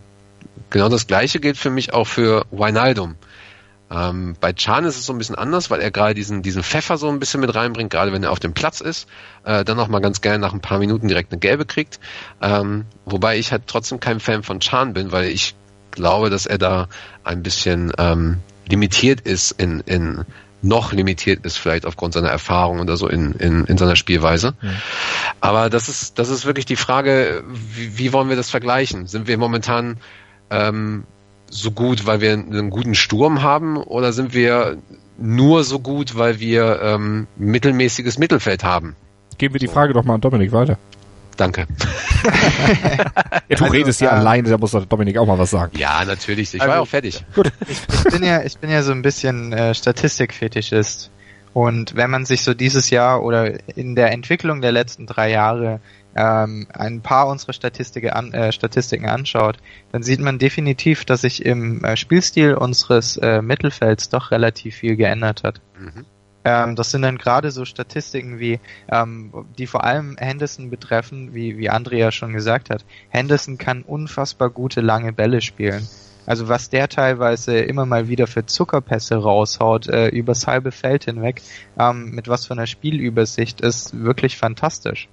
genau 0.71 0.89
das 0.89 1.07
Gleiche 1.07 1.41
gilt 1.41 1.57
für 1.57 1.71
mich 1.71 1.93
auch 1.93 2.07
für 2.07 2.47
Wijnaldum. 2.51 3.17
Ähm, 3.91 4.37
bei 4.41 4.53
Chan 4.53 4.85
ist 4.85 4.97
es 4.97 5.07
so 5.07 5.13
ein 5.13 5.19
bisschen 5.19 5.35
anders, 5.35 5.71
weil 5.71 5.81
er 5.81 5.91
gerade 5.91 6.15
diesen, 6.15 6.43
diesen 6.43 6.63
Pfeffer 6.63 6.97
so 6.97 7.09
ein 7.09 7.19
bisschen 7.19 7.41
mit 7.41 7.55
reinbringt, 7.55 7.91
gerade 7.91 8.13
wenn 8.13 8.23
er 8.23 8.31
auf 8.31 8.39
dem 8.39 8.55
Platz 8.55 8.81
ist, 8.81 9.09
äh, 9.45 9.65
dann 9.65 9.79
auch 9.81 9.89
mal 9.89 10.01
ganz 10.01 10.21
gerne 10.21 10.39
nach 10.39 10.53
ein 10.53 10.61
paar 10.61 10.79
Minuten 10.79 11.09
direkt 11.09 11.33
eine 11.33 11.41
gelbe 11.41 11.67
kriegt. 11.67 11.99
Ähm, 12.41 12.85
wobei 13.05 13.39
ich 13.39 13.51
halt 13.51 13.65
trotzdem 13.67 13.99
kein 13.99 14.21
Fan 14.21 14.43
von 14.43 14.61
Chan 14.61 14.93
bin, 14.93 15.11
weil 15.13 15.27
ich 15.29 15.55
glaube, 15.91 16.31
dass 16.31 16.47
er 16.47 16.59
da 16.59 16.89
ein 17.25 17.43
bisschen 17.43 17.93
ähm, 17.99 18.39
limitiert 18.69 19.23
ist 19.23 19.53
in, 19.53 19.81
in 19.81 20.25
noch 20.63 20.93
limitiert 20.93 21.45
ist 21.47 21.57
vielleicht 21.57 21.87
aufgrund 21.87 22.15
seiner 22.15 22.29
Erfahrung 22.29 22.81
oder 22.81 22.97
so 22.97 23.09
in, 23.09 23.33
in, 23.33 23.65
in 23.65 23.79
seiner 23.79 23.97
Spielweise. 23.97 24.55
Mhm. 24.61 24.77
Aber 25.41 25.71
das 25.71 25.89
ist, 25.89 26.19
das 26.19 26.29
ist 26.29 26.45
wirklich 26.45 26.67
die 26.67 26.77
Frage, 26.77 27.43
wie, 27.49 27.97
wie 27.99 28.13
wollen 28.13 28.29
wir 28.29 28.37
das 28.37 28.51
vergleichen? 28.51 29.07
Sind 29.07 29.27
wir 29.27 29.39
momentan 29.39 29.97
ähm, 30.51 31.05
so 31.51 31.73
gut, 31.73 32.07
weil 32.07 32.21
wir 32.21 32.33
einen 32.33 32.71
guten 32.71 32.95
Sturm 32.95 33.43
haben 33.43 33.77
oder 33.77 34.13
sind 34.13 34.33
wir 34.33 34.79
nur 35.19 35.65
so 35.65 35.81
gut, 35.81 36.17
weil 36.17 36.41
wir 36.41 36.81
ähm, 36.83 37.27
mittelmäßiges 37.37 38.19
Mittelfeld 38.19 38.65
haben? 38.65 38.97
Geben 39.37 39.55
wir 39.55 39.59
die 39.59 39.69
Frage 39.69 39.93
doch 39.93 40.05
mal 40.05 40.15
an 40.15 40.21
Dominik 40.21 40.53
weiter. 40.53 40.79
Danke. 41.37 41.67
ja, 43.49 43.57
du 43.57 43.65
also, 43.65 43.65
redest 43.67 44.01
ja 44.01 44.11
äh, 44.11 44.19
alleine, 44.19 44.51
da 44.51 44.59
muss 44.59 44.73
Dominik 44.73 45.17
auch 45.17 45.27
mal 45.27 45.39
was 45.39 45.51
sagen. 45.51 45.73
Ja, 45.79 46.05
natürlich. 46.05 46.55
Ich 46.55 46.61
also, 46.61 46.73
war 46.73 46.81
auch 46.83 46.89
fertig. 46.89 47.25
Gut. 47.35 47.51
Ich, 47.67 47.81
ich, 47.89 48.13
bin 48.13 48.23
ja, 48.23 48.43
ich 48.43 48.59
bin 48.59 48.71
ja 48.71 48.83
so 48.83 48.93
ein 48.93 49.03
bisschen 49.03 49.53
äh, 49.53 49.75
Statistikfetischist. 49.75 51.11
Und 51.53 51.97
wenn 51.97 52.11
man 52.11 52.27
sich 52.27 52.43
so 52.43 52.55
dieses 52.55 52.91
Jahr 52.91 53.23
oder 53.23 53.55
in 53.77 53.97
der 53.97 54.13
Entwicklung 54.13 54.61
der 54.61 54.73
letzten 54.73 55.07
drei 55.07 55.31
Jahre 55.31 55.81
ähm, 56.15 56.67
ein 56.73 57.01
paar 57.01 57.29
unserer 57.29 57.53
Statistike 57.53 58.15
an, 58.15 58.33
äh, 58.33 58.53
Statistiken 58.53 59.09
anschaut, 59.09 59.59
dann 59.93 60.03
sieht 60.03 60.21
man 60.21 60.39
definitiv, 60.39 61.05
dass 61.05 61.23
sich 61.23 61.45
im 61.45 61.85
äh, 61.85 61.97
Spielstil 61.97 62.55
unseres 62.55 63.17
äh, 63.17 63.43
Mittelfelds 63.43 64.09
doch 64.09 64.31
relativ 64.31 64.77
viel 64.77 64.97
geändert 64.97 65.45
hat. 65.45 65.61
Mhm. 65.79 66.05
Ähm, 66.45 66.75
das 66.75 66.91
sind 66.91 67.03
dann 67.03 67.19
gerade 67.19 67.51
so 67.51 67.65
Statistiken 67.65 68.39
wie, 68.39 68.61
ähm, 68.91 69.33
die 69.59 69.67
vor 69.67 69.85
allem 69.85 70.17
Henderson 70.19 70.71
betreffen, 70.71 71.35
wie, 71.35 71.59
wie 71.59 71.69
Andrea 71.69 72.11
schon 72.13 72.33
gesagt 72.33 72.71
hat. 72.71 72.85
Henderson 73.11 73.59
kann 73.59 73.83
unfassbar 73.83 74.51
gute 74.51 74.81
lange 74.81 75.13
Bälle 75.13 75.41
spielen. 75.43 75.87
Also 76.27 76.49
was 76.49 76.71
der 76.71 76.89
teilweise 76.89 77.59
immer 77.59 77.87
mal 77.87 78.09
wieder 78.09 78.27
für 78.27 78.47
Zuckerpässe 78.47 79.17
raushaut, 79.17 79.89
äh, 79.89 80.09
übers 80.09 80.47
halbe 80.47 80.71
Feld 80.71 81.05
hinweg, 81.05 81.43
ähm, 81.79 82.11
mit 82.11 82.29
was 82.29 82.47
für 82.47 82.53
einer 82.55 82.67
Spielübersicht, 82.67 83.61
ist 83.61 84.03
wirklich 84.03 84.37
fantastisch. 84.37 85.09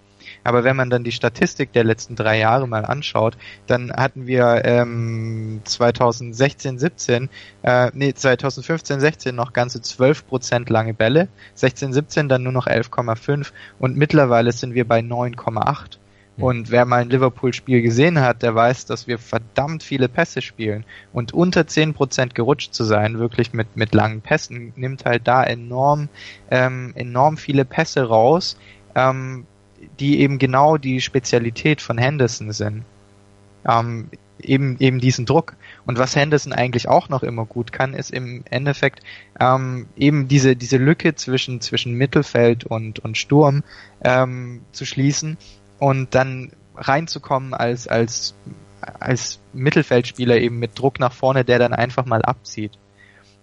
Aber 0.47 0.63
wenn 0.63 0.77
man 0.77 0.89
dann 0.89 1.03
die 1.03 1.12
Statistik 1.12 1.73
der 1.73 1.83
letzten 1.83 2.15
drei 2.15 2.39
Jahre 2.39 2.69
mal 2.69 2.86
anschaut, 2.86 3.38
dann 3.65 3.91
hatten 3.91 4.27
wir 4.27 4.62
ähm, 4.63 5.60
2016, 5.65 6.79
17, 6.79 7.27
äh, 7.63 7.91
nee, 7.93 8.13
2015, 8.13 9.01
16 9.01 9.36
noch 9.36 9.51
ganze 9.51 9.81
12 9.81 10.25
Prozent 10.25 10.69
lange 10.69 10.93
Bälle, 10.93 11.27
16, 11.55 11.91
17 11.91 12.29
dann 12.29 12.43
nur 12.43 12.53
noch 12.53 12.65
11,5 12.65 13.51
und 13.77 13.97
mittlerweile 13.97 14.53
sind 14.53 14.73
wir 14.73 14.88
bei 14.88 15.01
9,8. 15.01 15.97
Hm. 16.38 16.43
Und 16.43 16.71
wer 16.71 16.86
mal 16.86 17.01
ein 17.01 17.10
Liverpool-Spiel 17.10 17.81
gesehen 17.81 18.21
hat, 18.21 18.41
der 18.41 18.55
weiß, 18.55 18.86
dass 18.86 19.05
wir 19.05 19.19
verdammt 19.19 19.83
viele 19.83 20.07
Pässe 20.07 20.41
spielen. 20.41 20.86
Und 21.12 21.33
unter 21.33 21.63
10% 21.63 22.36
gerutscht 22.36 22.73
zu 22.73 22.86
sein, 22.86 23.19
wirklich 23.19 23.51
mit, 23.51 23.75
mit 23.75 23.93
langen 23.93 24.21
Pässen, 24.21 24.71
nimmt 24.77 25.03
halt 25.03 25.27
da 25.27 25.43
enorm, 25.43 26.07
ähm, 26.49 26.93
enorm 26.95 27.36
viele 27.36 27.65
Pässe 27.65 28.03
raus, 28.03 28.57
ähm, 28.95 29.45
die 29.99 30.19
eben 30.19 30.39
genau 30.39 30.77
die 30.77 31.01
Spezialität 31.01 31.81
von 31.81 31.97
Henderson 31.97 32.51
sind. 32.51 32.83
Ähm, 33.67 34.09
eben, 34.39 34.77
eben 34.79 34.99
diesen 34.99 35.25
Druck. 35.25 35.55
Und 35.85 35.97
was 35.97 36.15
Henderson 36.15 36.53
eigentlich 36.53 36.87
auch 36.87 37.09
noch 37.09 37.23
immer 37.23 37.45
gut 37.45 37.71
kann, 37.71 37.93
ist 37.93 38.11
im 38.11 38.43
Endeffekt 38.49 39.01
ähm, 39.39 39.87
eben 39.95 40.27
diese, 40.27 40.55
diese 40.55 40.77
Lücke 40.77 41.15
zwischen, 41.15 41.61
zwischen 41.61 41.93
Mittelfeld 41.93 42.65
und, 42.65 42.99
und 42.99 43.17
Sturm 43.17 43.63
ähm, 44.03 44.61
zu 44.71 44.85
schließen 44.85 45.37
und 45.79 46.13
dann 46.15 46.51
reinzukommen 46.75 47.53
als, 47.53 47.87
als, 47.87 48.35
als 48.81 49.39
Mittelfeldspieler 49.53 50.37
eben 50.37 50.59
mit 50.59 50.77
Druck 50.77 50.99
nach 50.99 51.13
vorne, 51.13 51.43
der 51.43 51.59
dann 51.59 51.73
einfach 51.73 52.05
mal 52.05 52.21
abzieht. 52.21 52.77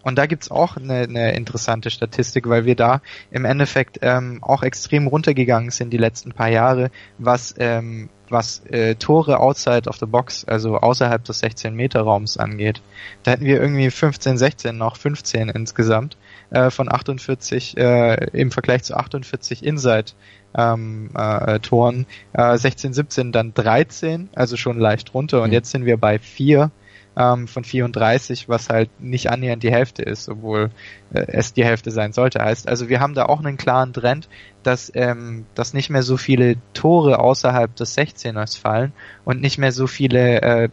Und 0.05 0.17
da 0.17 0.27
gibt's 0.27 0.51
auch 0.51 0.77
eine, 0.77 1.01
eine 1.01 1.35
interessante 1.35 1.91
Statistik, 1.91 2.49
weil 2.49 2.65
wir 2.65 2.77
da 2.77 3.01
im 3.31 3.45
Endeffekt 3.45 3.99
ähm, 4.03 4.39
auch 4.43 4.63
extrem 4.63 5.07
runtergegangen 5.07 5.71
sind 5.71 5.91
die 5.93 5.99
letzten 5.99 6.33
paar 6.33 6.51
Jahre, 6.51 6.91
was 7.19 7.55
ähm, 7.59 8.11
was 8.29 8.65
äh, 8.67 8.95
Tore 8.97 9.39
outside 9.39 9.89
of 9.89 9.97
the 9.97 10.07
box, 10.07 10.45
also 10.45 10.79
außerhalb 10.79 11.23
des 11.25 11.43
16-Meter-Raums 11.43 12.37
angeht. 12.37 12.83
Da 13.23 13.33
hätten 13.33 13.45
wir 13.45 13.61
irgendwie 13.61 13.91
15, 13.91 14.39
16, 14.39 14.77
noch 14.77 14.97
15 14.97 15.51
insgesamt 15.51 16.17
äh, 16.51 16.71
von 16.71 16.93
48 16.93 17.77
äh, 17.77 18.27
im 18.33 18.51
Vergleich 18.51 18.85
zu 18.85 18.97
48 18.97 19.65
Inside 19.65 20.13
ähm, 20.57 21.11
äh, 21.15 21.59
Toren. 21.61 22.07
Äh, 22.33 22.57
16, 22.57 22.93
17 22.93 23.33
dann 23.33 23.55
13, 23.55 24.31
also 24.35 24.57
schon 24.57 24.79
leicht 24.79 25.15
runter 25.15 25.43
und 25.43 25.49
mhm. 25.49 25.55
jetzt 25.55 25.71
sind 25.71 25.85
wir 25.85 25.97
bei 25.97 26.19
4 26.19 26.71
ähm, 27.17 27.49
von 27.49 27.65
34, 27.65 28.49
was 28.49 28.69
halt 28.69 28.91
nicht 29.01 29.31
annähernd 29.31 29.63
die 29.63 29.73
Hälfte 29.73 30.03
ist, 30.03 30.29
obwohl 30.29 30.71
äh, 31.13 31.25
es 31.29 31.53
die 31.53 31.65
Hälfte 31.65 31.91
sein 31.91 32.13
sollte. 32.13 32.41
Heißt, 32.41 32.69
also 32.69 32.89
wir 32.89 33.01
haben 33.01 33.15
da 33.15 33.27
auch 33.27 33.41
einen 33.41 33.57
klaren 33.57 33.93
Trend, 33.93 34.29
dass, 34.63 34.91
ähm, 34.95 35.47
dass 35.55 35.75
nicht 35.75 35.91
mehr 35.91 36.03
so 36.03 36.17
viele 36.17 36.57
Tore 36.73 37.19
außerhalb 37.19 37.75
des 37.77 37.97
16ers 37.97 38.59
fallen 38.59 38.93
und 39.25 39.41
nicht 39.41 39.59
mehr 39.59 39.73
so 39.73 39.87
viele 39.87 40.43
äh, 40.43 40.69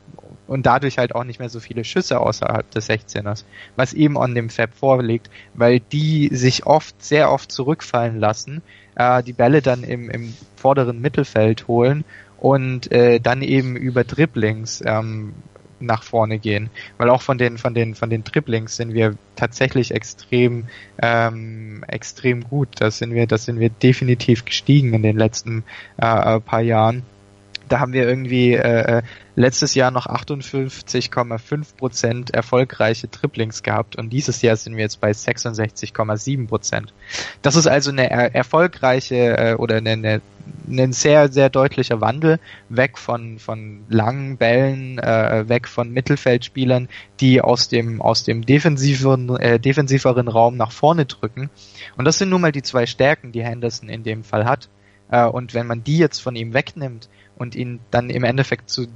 und 0.47 0.65
dadurch 0.65 0.97
halt 0.97 1.15
auch 1.15 1.23
nicht 1.23 1.39
mehr 1.39 1.47
so 1.47 1.61
viele 1.61 1.85
Schüsse 1.85 2.19
außerhalb 2.19 2.69
des 2.71 2.89
16ers, 2.89 3.45
was 3.77 3.93
eben 3.93 4.17
an 4.17 4.35
dem 4.35 4.49
Fab 4.49 4.73
vorliegt, 4.73 5.29
weil 5.53 5.79
die 5.79 6.29
sich 6.33 6.65
oft, 6.65 7.01
sehr 7.01 7.31
oft 7.31 7.49
zurückfallen 7.53 8.19
lassen, 8.19 8.61
äh, 8.95 9.23
die 9.23 9.31
Bälle 9.31 9.61
dann 9.61 9.83
im, 9.83 10.09
im 10.09 10.33
vorderen 10.57 10.99
Mittelfeld 10.99 11.69
holen 11.69 12.03
und 12.37 12.91
äh, 12.91 13.19
dann 13.21 13.43
eben 13.43 13.77
über 13.77 14.03
Dribblings 14.03 14.83
ähm, 14.85 15.33
nach 15.81 16.03
vorne 16.03 16.39
gehen, 16.39 16.69
weil 16.97 17.09
auch 17.09 17.21
von 17.21 17.37
den 17.37 17.57
von 17.57 17.73
den 17.73 17.95
von 17.95 18.09
den 18.09 18.23
Dribblings 18.23 18.75
sind 18.75 18.93
wir 18.93 19.15
tatsächlich 19.35 19.91
extrem 19.91 20.65
ähm, 21.01 21.83
extrem 21.87 22.43
gut. 22.43 22.69
Das 22.79 22.97
sind 22.97 23.13
wir 23.13 23.27
das 23.27 23.45
sind 23.45 23.59
wir 23.59 23.69
definitiv 23.69 24.45
gestiegen 24.45 24.93
in 24.93 25.03
den 25.03 25.17
letzten 25.17 25.63
äh, 25.97 26.39
paar 26.39 26.61
Jahren 26.61 27.03
da 27.71 27.79
haben 27.79 27.93
wir 27.93 28.07
irgendwie 28.07 28.53
äh, 28.53 28.97
äh 28.97 29.01
letztes 29.35 29.75
Jahr 29.75 29.91
noch 29.91 30.07
58,5 30.07 31.77
Prozent 31.77 32.31
erfolgreiche 32.31 33.09
Triplings 33.09 33.63
gehabt 33.63 33.95
und 33.95 34.11
dieses 34.11 34.41
Jahr 34.41 34.55
sind 34.57 34.75
wir 34.75 34.83
jetzt 34.83 34.99
bei 34.99 35.11
66,7 35.11 36.47
Prozent. 36.47 36.93
Das 37.41 37.55
ist 37.55 37.67
also 37.67 37.91
eine 37.91 38.09
er 38.09 38.35
erfolgreiche 38.35 39.37
äh, 39.37 39.53
oder 39.55 39.77
eine, 39.77 39.91
eine, 39.91 40.21
ein 40.69 40.91
sehr, 40.91 41.31
sehr 41.31 41.49
deutlicher 41.49 42.01
Wandel 42.01 42.39
weg 42.69 42.97
von, 42.97 43.39
von 43.39 43.85
langen 43.89 44.37
Bällen, 44.37 44.99
äh, 44.99 45.47
weg 45.47 45.67
von 45.67 45.91
Mittelfeldspielern, 45.91 46.89
die 47.19 47.41
aus 47.41 47.69
dem, 47.69 48.01
aus 48.01 48.23
dem 48.23 48.45
defensiveren, 48.45 49.37
äh, 49.37 49.59
defensiveren 49.59 50.27
Raum 50.27 50.57
nach 50.57 50.71
vorne 50.71 51.05
drücken. 51.05 51.49
Und 51.97 52.05
das 52.05 52.17
sind 52.17 52.29
nun 52.29 52.41
mal 52.41 52.51
die 52.51 52.63
zwei 52.63 52.85
Stärken, 52.85 53.31
die 53.31 53.43
Henderson 53.43 53.89
in 53.89 54.03
dem 54.03 54.23
Fall 54.23 54.45
hat. 54.45 54.69
Äh, 55.09 55.25
und 55.25 55.53
wenn 55.53 55.67
man 55.67 55.83
die 55.83 55.97
jetzt 55.97 56.19
von 56.19 56.35
ihm 56.35 56.53
wegnimmt, 56.53 57.09
und 57.41 57.55
ihn 57.55 57.79
dann 57.89 58.09
im 58.09 58.23
Endeffekt 58.23 58.69
zu 58.69 58.87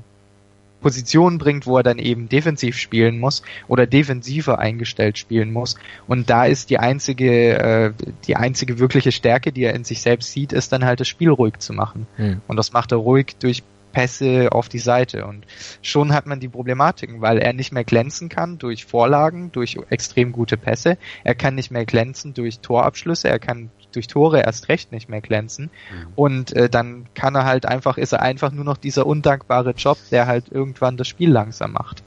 Positionen 0.82 1.40
bringt, 1.40 1.66
wo 1.66 1.78
er 1.78 1.84
dann 1.84 1.98
eben 1.98 2.30
defensiv 2.30 2.78
spielen 2.78 3.20
muss 3.20 3.42
oder 3.68 3.88
defensiver 3.88 4.60
eingestellt 4.60 5.18
spielen 5.18 5.52
muss. 5.52 5.78
Und 6.08 6.30
da 6.30 6.46
ist 6.46 6.70
die 6.70 6.78
einzige, 6.78 7.58
äh, 7.58 7.94
die 8.28 8.36
einzige 8.36 8.78
wirkliche 8.78 9.12
Stärke, 9.12 9.52
die 9.52 9.64
er 9.64 9.74
in 9.74 9.84
sich 9.84 10.02
selbst 10.02 10.32
sieht, 10.32 10.54
ist 10.54 10.72
dann 10.72 10.86
halt 10.86 11.00
das 11.00 11.08
Spiel 11.08 11.32
ruhig 11.32 11.58
zu 11.58 11.74
machen. 11.74 12.06
Hm. 12.18 12.42
Und 12.48 12.58
das 12.58 12.72
macht 12.72 12.92
er 12.92 13.00
ruhig 13.00 13.36
durch 13.40 13.64
Pässe 13.94 14.50
auf 14.52 14.70
die 14.70 14.78
Seite. 14.78 15.26
Und 15.26 15.48
schon 15.82 16.14
hat 16.14 16.28
man 16.28 16.40
die 16.40 16.50
Problematiken, 16.50 17.22
weil 17.22 17.40
er 17.40 17.54
nicht 17.54 17.72
mehr 17.72 17.86
glänzen 17.86 18.30
kann 18.30 18.60
durch 18.60 18.86
Vorlagen, 18.86 19.52
durch 19.54 19.80
extrem 19.90 20.34
gute 20.34 20.58
Pässe. 20.58 21.00
Er 21.24 21.34
kann 21.34 21.56
nicht 21.56 21.72
mehr 21.72 21.86
glänzen 21.86 22.36
durch 22.36 22.60
Torabschlüsse. 22.60 23.30
Er 23.30 23.40
kann 23.40 23.72
durch 23.96 24.08
Tore 24.08 24.42
erst 24.42 24.70
recht 24.70 24.92
nicht 24.92 25.10
mehr 25.10 25.22
glänzen. 25.22 25.66
Mhm. 25.66 26.08
Und 26.16 26.54
äh, 26.54 26.70
dann 26.70 27.06
kann 27.14 27.36
er 27.36 27.46
halt 27.46 27.66
einfach, 27.66 27.98
ist 27.98 28.14
er 28.14 28.22
einfach 28.22 28.52
nur 28.52 28.66
noch 28.66 28.78
dieser 28.78 29.06
undankbare 29.06 29.72
Job, 29.72 29.98
der 30.12 30.28
halt 30.28 30.46
irgendwann 30.52 30.98
das 30.98 31.08
Spiel 31.08 31.32
langsam 31.32 31.74
macht. 31.74 32.04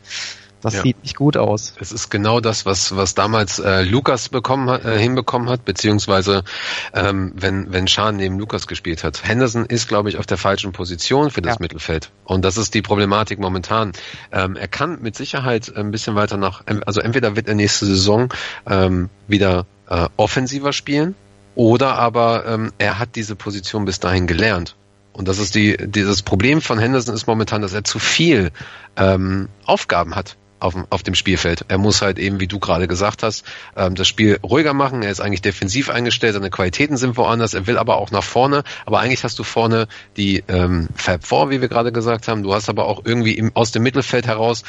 Das 0.61 0.74
ja. 0.74 0.83
sieht 0.83 1.03
nicht 1.03 1.16
gut 1.16 1.37
aus. 1.37 1.74
Es 1.79 1.92
ist 1.92 2.11
genau 2.11 2.40
das, 2.40 2.66
was, 2.66 2.96
was 2.96 3.14
damals 3.14 3.59
äh, 3.59 3.83
Lukas 3.83 4.29
bekommen 4.29 4.68
hat, 4.68 4.85
äh, 4.85 4.98
hinbekommen 4.98 5.48
hat, 5.48 5.64
beziehungsweise 5.64 6.42
ähm, 6.94 7.33
wenn, 7.37 7.72
wenn 7.72 7.87
Schan 7.87 8.16
neben 8.16 8.38
Lukas 8.38 8.66
gespielt 8.66 9.05
hat. 9.05 9.24
Henderson 9.24 9.66
ist, 9.66 9.88
glaube 9.88 10.09
ich, 10.09 10.16
auf 10.18 10.27
der 10.27 10.38
falschen 10.38 10.72
Position 10.72 11.31
für 11.31 11.42
das 11.42 11.55
ja. 11.55 11.59
Mittelfeld. 11.61 12.11
Und 12.24 12.44
das 12.44 12.57
ist 12.57 12.74
die 12.74 12.83
Problematik 12.83 13.38
momentan. 13.38 13.92
Ähm, 14.33 14.57
er 14.57 14.68
kann 14.68 15.01
mit 15.01 15.14
Sicherheit 15.16 15.74
ein 15.77 15.90
bisschen 15.90 16.16
weiter 16.16 16.37
nach, 16.37 16.62
also 16.87 17.01
entweder 17.01 17.37
wird 17.37 17.48
er 17.48 17.55
nächste 17.55 17.87
Saison 17.87 18.33
ähm, 18.68 19.11
wieder 19.29 19.66
äh, 19.88 20.09
offensiver 20.16 20.72
spielen, 20.72 21.14
oder 21.58 21.96
aber 21.96 22.46
ähm, 22.46 22.72
er 22.78 23.00
hat 23.00 23.16
diese 23.16 23.34
Position 23.34 23.84
bis 23.84 23.98
dahin 23.98 24.28
gelernt. 24.28 24.76
Und 25.12 25.26
das 25.26 25.40
ist 25.40 25.56
die, 25.56 25.76
dieses 25.76 26.22
Problem 26.22 26.60
von 26.60 26.78
Henderson 26.78 27.16
ist 27.16 27.26
momentan, 27.26 27.62
dass 27.62 27.72
er 27.72 27.82
zu 27.82 27.98
viel 27.98 28.52
ähm, 28.96 29.48
Aufgaben 29.66 30.14
hat 30.14 30.36
auf, 30.60 30.76
auf 30.90 31.02
dem 31.02 31.16
Spielfeld. 31.16 31.64
Er 31.66 31.78
muss 31.78 32.00
halt 32.00 32.20
eben, 32.20 32.38
wie 32.38 32.46
du 32.46 32.60
gerade 32.60 32.86
gesagt 32.86 33.24
hast, 33.24 33.44
ähm, 33.76 33.96
das 33.96 34.06
Spiel 34.06 34.38
ruhiger 34.40 34.72
machen. 34.72 35.02
Er 35.02 35.10
ist 35.10 35.20
eigentlich 35.20 35.42
defensiv 35.42 35.90
eingestellt, 35.90 36.34
seine 36.34 36.50
Qualitäten 36.50 36.96
sind 36.96 37.16
woanders. 37.16 37.54
Er 37.54 37.66
will 37.66 37.76
aber 37.76 37.96
auch 37.96 38.12
nach 38.12 38.22
vorne. 38.22 38.62
Aber 38.86 39.00
eigentlich 39.00 39.24
hast 39.24 39.40
du 39.40 39.42
vorne 39.42 39.88
die 40.16 40.44
ähm, 40.46 40.86
Fab 40.94 41.26
4, 41.26 41.50
wie 41.50 41.60
wir 41.60 41.68
gerade 41.68 41.90
gesagt 41.90 42.28
haben. 42.28 42.44
Du 42.44 42.54
hast 42.54 42.68
aber 42.68 42.84
auch 42.84 43.02
irgendwie 43.04 43.32
im, 43.32 43.50
aus 43.54 43.72
dem 43.72 43.82
Mittelfeld 43.82 44.28
heraus 44.28 44.62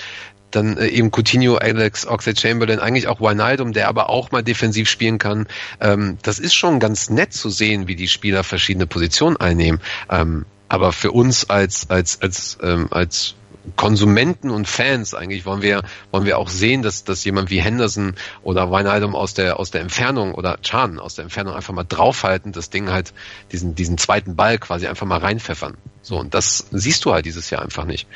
dann 0.51 0.77
äh, 0.77 0.87
eben 0.87 1.11
Coutinho, 1.11 1.55
Alex, 1.55 2.05
Oxlade-Chamberlain, 2.07 2.79
eigentlich 2.79 3.07
auch 3.07 3.21
Wijnaldum, 3.21 3.73
der 3.73 3.87
aber 3.87 4.09
auch 4.09 4.31
mal 4.31 4.43
defensiv 4.43 4.89
spielen 4.89 5.17
kann. 5.17 5.47
Ähm, 5.79 6.17
das 6.21 6.39
ist 6.39 6.53
schon 6.53 6.79
ganz 6.79 7.09
nett 7.09 7.33
zu 7.33 7.49
sehen, 7.49 7.87
wie 7.87 7.95
die 7.95 8.07
Spieler 8.07 8.43
verschiedene 8.43 8.87
Positionen 8.87 9.37
einnehmen. 9.37 9.81
Ähm, 10.09 10.45
aber 10.67 10.91
für 10.91 11.11
uns 11.11 11.49
als 11.49 11.89
als 11.89 12.21
als 12.21 12.57
ähm, 12.61 12.87
als 12.91 13.35
Konsumenten 13.75 14.49
und 14.49 14.67
Fans 14.67 15.13
eigentlich 15.13 15.45
wollen 15.45 15.61
wir 15.61 15.83
wollen 16.11 16.25
wir 16.25 16.37
auch 16.37 16.49
sehen, 16.49 16.81
dass 16.81 17.03
dass 17.03 17.23
jemand 17.23 17.49
wie 17.49 17.61
Henderson 17.61 18.15
oder 18.43 18.71
Wijnaldum 18.71 19.15
aus 19.15 19.33
der 19.33 19.59
aus 19.59 19.71
der 19.71 19.81
Entfernung 19.81 20.33
oder 20.33 20.61
Chan 20.61 20.99
aus 20.99 21.15
der 21.15 21.23
Entfernung 21.23 21.55
einfach 21.55 21.73
mal 21.73 21.83
draufhalten, 21.83 22.51
das 22.51 22.69
Ding 22.69 22.89
halt 22.89 23.13
diesen 23.51 23.75
diesen 23.75 23.97
zweiten 23.97 24.35
Ball 24.35 24.57
quasi 24.57 24.87
einfach 24.87 25.05
mal 25.05 25.19
reinpfeffern. 25.19 25.77
So 26.01 26.17
und 26.19 26.33
das 26.33 26.67
siehst 26.71 27.05
du 27.05 27.13
halt 27.13 27.25
dieses 27.25 27.49
Jahr 27.49 27.61
einfach 27.61 27.85
nicht. 27.85 28.07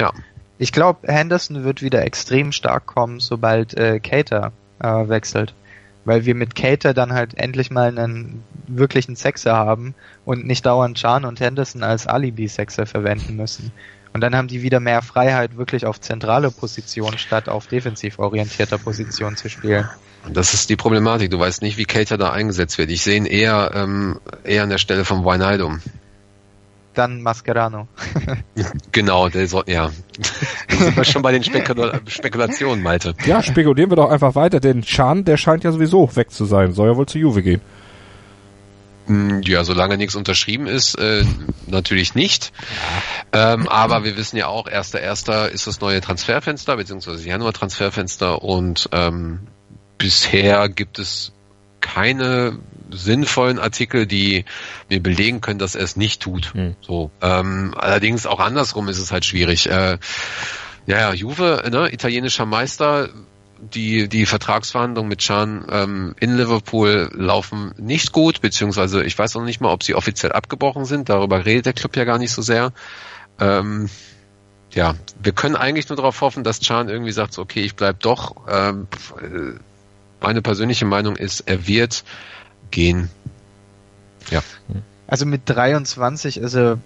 Ja. 0.00 0.12
Ich 0.64 0.72
glaube, 0.72 1.12
Henderson 1.12 1.62
wird 1.62 1.82
wieder 1.82 2.06
extrem 2.06 2.50
stark 2.50 2.86
kommen, 2.86 3.20
sobald 3.20 3.74
äh, 3.74 4.00
Cater 4.00 4.50
äh, 4.78 4.86
wechselt. 4.86 5.52
Weil 6.06 6.24
wir 6.24 6.34
mit 6.34 6.54
Cater 6.54 6.94
dann 6.94 7.12
halt 7.12 7.36
endlich 7.36 7.70
mal 7.70 7.88
einen 7.88 8.42
wirklichen 8.66 9.14
Sexer 9.14 9.54
haben 9.54 9.94
und 10.24 10.46
nicht 10.46 10.64
dauernd 10.64 10.96
Chan 10.96 11.26
und 11.26 11.38
Henderson 11.38 11.82
als 11.82 12.06
Alibi-Sexer 12.06 12.86
verwenden 12.86 13.36
müssen. 13.36 13.72
Und 14.14 14.22
dann 14.22 14.34
haben 14.34 14.48
die 14.48 14.62
wieder 14.62 14.80
mehr 14.80 15.02
Freiheit, 15.02 15.58
wirklich 15.58 15.84
auf 15.84 16.00
zentrale 16.00 16.50
Position 16.50 17.18
statt 17.18 17.50
auf 17.50 17.66
defensiv 17.66 18.18
orientierter 18.18 18.78
Position 18.78 19.36
zu 19.36 19.50
spielen. 19.50 19.86
Das 20.32 20.54
ist 20.54 20.70
die 20.70 20.76
Problematik. 20.76 21.30
Du 21.30 21.38
weißt 21.38 21.60
nicht, 21.60 21.76
wie 21.76 21.84
Cater 21.84 22.16
da 22.16 22.30
eingesetzt 22.30 22.78
wird. 22.78 22.90
Ich 22.90 23.02
sehe 23.02 23.18
ihn 23.18 23.26
eher, 23.26 23.72
ähm, 23.74 24.18
eher 24.44 24.62
an 24.62 24.70
der 24.70 24.78
Stelle 24.78 25.04
von 25.04 25.26
Wijnaldum 25.26 25.82
dann 26.94 27.22
Mascherano. 27.22 27.88
genau, 28.92 29.28
der 29.28 29.46
soll, 29.48 29.64
ja. 29.66 29.90
Da 30.68 30.76
sind 30.76 30.96
wir 30.96 31.04
schon 31.04 31.22
bei 31.22 31.32
den 31.32 31.44
Spekula 31.44 32.00
Spekulationen, 32.06 32.82
Malte. 32.82 33.14
Ja, 33.26 33.42
spekulieren 33.42 33.90
wir 33.90 33.96
doch 33.96 34.10
einfach 34.10 34.34
weiter, 34.34 34.60
denn 34.60 34.82
Chan, 34.82 35.24
der 35.24 35.36
scheint 35.36 35.64
ja 35.64 35.72
sowieso 35.72 36.14
weg 36.16 36.30
zu 36.30 36.44
sein. 36.44 36.72
Soll 36.72 36.88
ja 36.88 36.96
wohl 36.96 37.06
zu 37.06 37.18
Juve 37.18 37.42
gehen. 37.42 37.60
Hm, 39.06 39.42
ja, 39.42 39.64
solange 39.64 39.98
nichts 39.98 40.14
unterschrieben 40.14 40.66
ist, 40.66 40.94
äh, 40.98 41.24
natürlich 41.66 42.14
nicht. 42.14 42.52
Ähm, 43.32 43.68
aber 43.68 44.04
wir 44.04 44.16
wissen 44.16 44.36
ja 44.36 44.46
auch, 44.46 44.66
erster 44.66 45.00
erster 45.00 45.50
ist 45.50 45.66
das 45.66 45.80
neue 45.80 46.00
Transferfenster, 46.00 46.76
beziehungsweise 46.76 47.26
Januar-Transferfenster 47.28 48.42
und 48.42 48.88
ähm, 48.92 49.40
bisher 49.98 50.68
gibt 50.70 50.98
es 50.98 51.32
keine 51.84 52.58
sinnvollen 52.90 53.58
Artikel, 53.58 54.06
die 54.06 54.46
mir 54.88 55.02
belegen 55.02 55.40
können, 55.40 55.58
dass 55.58 55.74
er 55.74 55.84
es 55.84 55.96
nicht 55.96 56.22
tut. 56.22 56.54
Hm. 56.54 56.76
So. 56.80 57.10
Ähm, 57.20 57.74
allerdings 57.76 58.26
auch 58.26 58.40
andersrum 58.40 58.88
ist 58.88 58.98
es 58.98 59.12
halt 59.12 59.24
schwierig. 59.24 59.68
Äh, 59.68 59.98
ja, 60.86 60.98
ja, 60.98 61.12
Juve, 61.12 61.62
ne, 61.70 61.92
italienischer 61.92 62.46
Meister, 62.46 63.10
die, 63.58 64.08
die 64.08 64.26
Vertragsverhandlungen 64.26 65.08
mit 65.08 65.20
Chan 65.20 65.66
ähm, 65.70 66.14
in 66.20 66.36
Liverpool 66.36 67.10
laufen 67.12 67.74
nicht 67.76 68.12
gut, 68.12 68.40
beziehungsweise 68.40 69.04
ich 69.04 69.18
weiß 69.18 69.36
auch 69.36 69.44
nicht 69.44 69.60
mal, 69.60 69.72
ob 69.72 69.82
sie 69.82 69.94
offiziell 69.94 70.32
abgebrochen 70.32 70.84
sind. 70.84 71.08
Darüber 71.08 71.44
redet 71.44 71.66
der 71.66 71.72
Club 71.74 71.96
ja 71.96 72.04
gar 72.04 72.18
nicht 72.18 72.32
so 72.32 72.42
sehr. 72.42 72.72
Ähm, 73.38 73.88
ja, 74.72 74.94
wir 75.22 75.32
können 75.32 75.56
eigentlich 75.56 75.88
nur 75.88 75.96
darauf 75.96 76.20
hoffen, 76.20 76.44
dass 76.44 76.60
Chan 76.60 76.88
irgendwie 76.88 77.12
sagt, 77.12 77.32
so, 77.32 77.42
okay, 77.42 77.62
ich 77.62 77.76
bleib 77.76 78.00
doch. 78.00 78.36
Ähm, 78.48 78.88
äh, 79.20 79.58
meine 80.24 80.40
persönliche 80.40 80.86
Meinung 80.86 81.16
ist, 81.16 81.40
er 81.40 81.66
wird 81.66 82.02
gehen. 82.70 83.10
Ja. 84.30 84.42
Also 85.06 85.26
mit 85.26 85.42
23 85.44 86.38
ist 86.38 86.54
er 86.54 86.78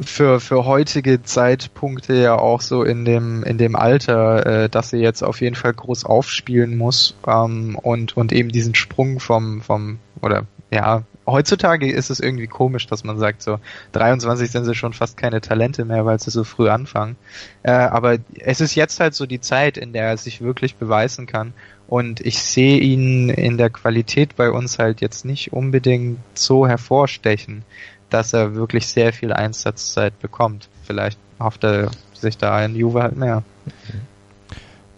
für, 0.00 0.38
für 0.38 0.64
heutige 0.64 1.22
Zeitpunkte 1.22 2.14
ja 2.14 2.38
auch 2.38 2.60
so 2.60 2.84
in 2.84 3.04
dem, 3.04 3.42
in 3.42 3.58
dem 3.58 3.74
Alter, 3.74 4.46
äh, 4.64 4.68
dass 4.68 4.92
er 4.92 5.00
jetzt 5.00 5.24
auf 5.24 5.40
jeden 5.40 5.56
Fall 5.56 5.74
groß 5.74 6.04
aufspielen 6.04 6.76
muss 6.76 7.16
ähm, 7.26 7.76
und, 7.76 8.16
und 8.16 8.32
eben 8.32 8.50
diesen 8.50 8.76
Sprung 8.76 9.18
vom, 9.18 9.60
vom, 9.60 9.98
oder 10.22 10.46
ja, 10.70 11.02
heutzutage 11.26 11.90
ist 11.90 12.10
es 12.10 12.20
irgendwie 12.20 12.46
komisch, 12.46 12.86
dass 12.86 13.04
man 13.04 13.18
sagt, 13.18 13.42
so 13.42 13.58
23 13.92 14.50
sind 14.50 14.64
sie 14.64 14.74
schon 14.74 14.92
fast 14.92 15.16
keine 15.16 15.40
Talente 15.40 15.84
mehr, 15.84 16.04
weil 16.04 16.20
sie 16.20 16.30
so 16.30 16.44
früh 16.44 16.68
anfangen. 16.68 17.16
Äh, 17.62 17.72
aber 17.72 18.18
es 18.38 18.60
ist 18.60 18.74
jetzt 18.74 19.00
halt 19.00 19.14
so 19.14 19.26
die 19.26 19.40
Zeit, 19.40 19.76
in 19.76 19.92
der 19.92 20.04
er 20.04 20.16
sich 20.16 20.40
wirklich 20.40 20.76
beweisen 20.76 21.26
kann. 21.26 21.54
Und 21.94 22.18
ich 22.22 22.42
sehe 22.42 22.80
ihn 22.80 23.28
in 23.28 23.56
der 23.56 23.70
Qualität 23.70 24.34
bei 24.34 24.50
uns 24.50 24.80
halt 24.80 25.00
jetzt 25.00 25.24
nicht 25.24 25.52
unbedingt 25.52 26.18
so 26.34 26.66
hervorstechen, 26.66 27.62
dass 28.10 28.32
er 28.32 28.56
wirklich 28.56 28.88
sehr 28.88 29.12
viel 29.12 29.32
Einsatzzeit 29.32 30.18
bekommt. 30.18 30.68
Vielleicht 30.82 31.20
hofft 31.38 31.62
er 31.62 31.92
sich 32.12 32.36
da 32.36 32.64
in 32.64 32.74
Juve 32.74 33.00
halt 33.00 33.16
mehr. 33.16 33.44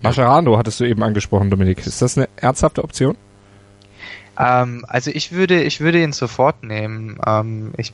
Mascherano 0.01 0.57
hattest 0.57 0.81
du 0.81 0.85
eben 0.85 1.03
angesprochen, 1.03 1.51
Dominik. 1.51 1.87
Ist 1.87 2.01
das 2.01 2.17
eine 2.17 2.31
ernsthafte 2.37 2.83
Option? 2.83 3.19
Ähm, 4.39 4.87
also 4.89 5.11
ich 5.11 5.33
würde, 5.33 5.65
ich 5.65 5.83
würde 5.83 6.03
ihn 6.03 6.15
sofort 6.15 6.63
nehmen. 6.63 7.19
Ähm, 7.27 7.75
ich 7.77 7.93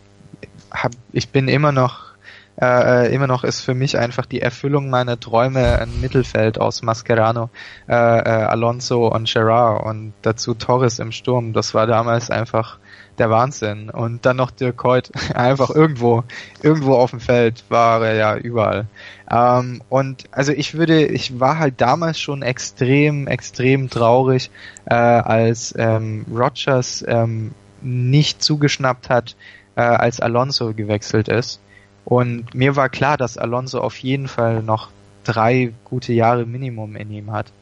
hab, 0.70 0.92
ich 1.10 1.30
bin 1.30 1.48
immer 1.48 1.72
noch 1.72 2.11
äh, 2.60 3.06
äh, 3.06 3.14
immer 3.14 3.26
noch 3.26 3.44
ist 3.44 3.62
für 3.62 3.74
mich 3.74 3.98
einfach 3.98 4.26
die 4.26 4.42
Erfüllung 4.42 4.90
meiner 4.90 5.18
Träume 5.18 5.78
ein 5.78 6.00
Mittelfeld 6.00 6.60
aus 6.60 6.82
Mascherano, 6.82 7.48
äh, 7.88 7.94
äh, 7.94 7.96
Alonso 7.96 9.08
und 9.08 9.32
Gerard 9.32 9.84
und 9.84 10.12
dazu 10.22 10.54
Torres 10.54 10.98
im 10.98 11.12
Sturm. 11.12 11.54
Das 11.54 11.74
war 11.74 11.86
damals 11.86 12.30
einfach 12.30 12.78
der 13.18 13.30
Wahnsinn. 13.30 13.90
Und 13.90 14.26
dann 14.26 14.36
noch 14.36 14.50
Dirk 14.50 14.82
Hoyt, 14.84 15.10
einfach 15.34 15.70
irgendwo, 15.70 16.24
irgendwo 16.62 16.94
auf 16.94 17.10
dem 17.10 17.20
Feld 17.20 17.64
war 17.68 18.04
er 18.04 18.14
ja 18.14 18.36
überall. 18.36 18.86
Ähm, 19.30 19.82
und 19.88 20.24
also 20.30 20.52
ich 20.52 20.74
würde, 20.74 21.06
ich 21.06 21.40
war 21.40 21.58
halt 21.58 21.80
damals 21.80 22.20
schon 22.20 22.42
extrem, 22.42 23.26
extrem 23.28 23.88
traurig, 23.88 24.50
äh, 24.86 24.94
als 24.94 25.74
ähm, 25.78 26.26
Rogers 26.30 27.04
ähm, 27.06 27.52
nicht 27.80 28.42
zugeschnappt 28.42 29.08
hat, 29.08 29.36
äh, 29.74 29.80
als 29.80 30.20
Alonso 30.20 30.74
gewechselt 30.74 31.28
ist. 31.28 31.60
Und 32.04 32.54
mir 32.54 32.76
war 32.76 32.88
klar, 32.88 33.16
dass 33.16 33.38
Alonso 33.38 33.80
auf 33.80 33.96
jeden 33.98 34.28
Fall 34.28 34.62
noch 34.62 34.90
drei 35.24 35.72
gute 35.84 36.12
Jahre 36.12 36.46
Minimum 36.46 36.96
in 36.96 37.10
ihm 37.10 37.32
hat. 37.32 37.52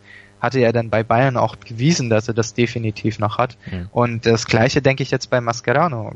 Hatte 0.41 0.61
er 0.61 0.73
dann 0.73 0.89
bei 0.89 1.03
Bayern 1.03 1.37
auch 1.37 1.57
bewiesen, 1.57 2.09
dass 2.09 2.29
er 2.29 2.35
das 2.35 2.55
definitiv 2.55 3.19
noch 3.19 3.37
hat. 3.37 3.59
Mhm. 3.71 3.89
Und 3.93 4.27
das 4.27 4.47
gleiche 4.47 4.81
denke 4.81 5.03
ich 5.03 5.11
jetzt 5.11 5.29
bei 5.29 5.41
Mascherano. 5.41 6.13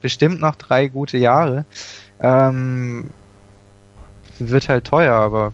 Bestimmt 0.00 0.40
noch 0.40 0.56
drei 0.56 0.88
gute 0.88 1.18
Jahre. 1.18 1.66
Ähm, 2.20 3.10
wird 4.38 4.70
halt 4.70 4.84
teuer, 4.84 5.14
aber 5.14 5.52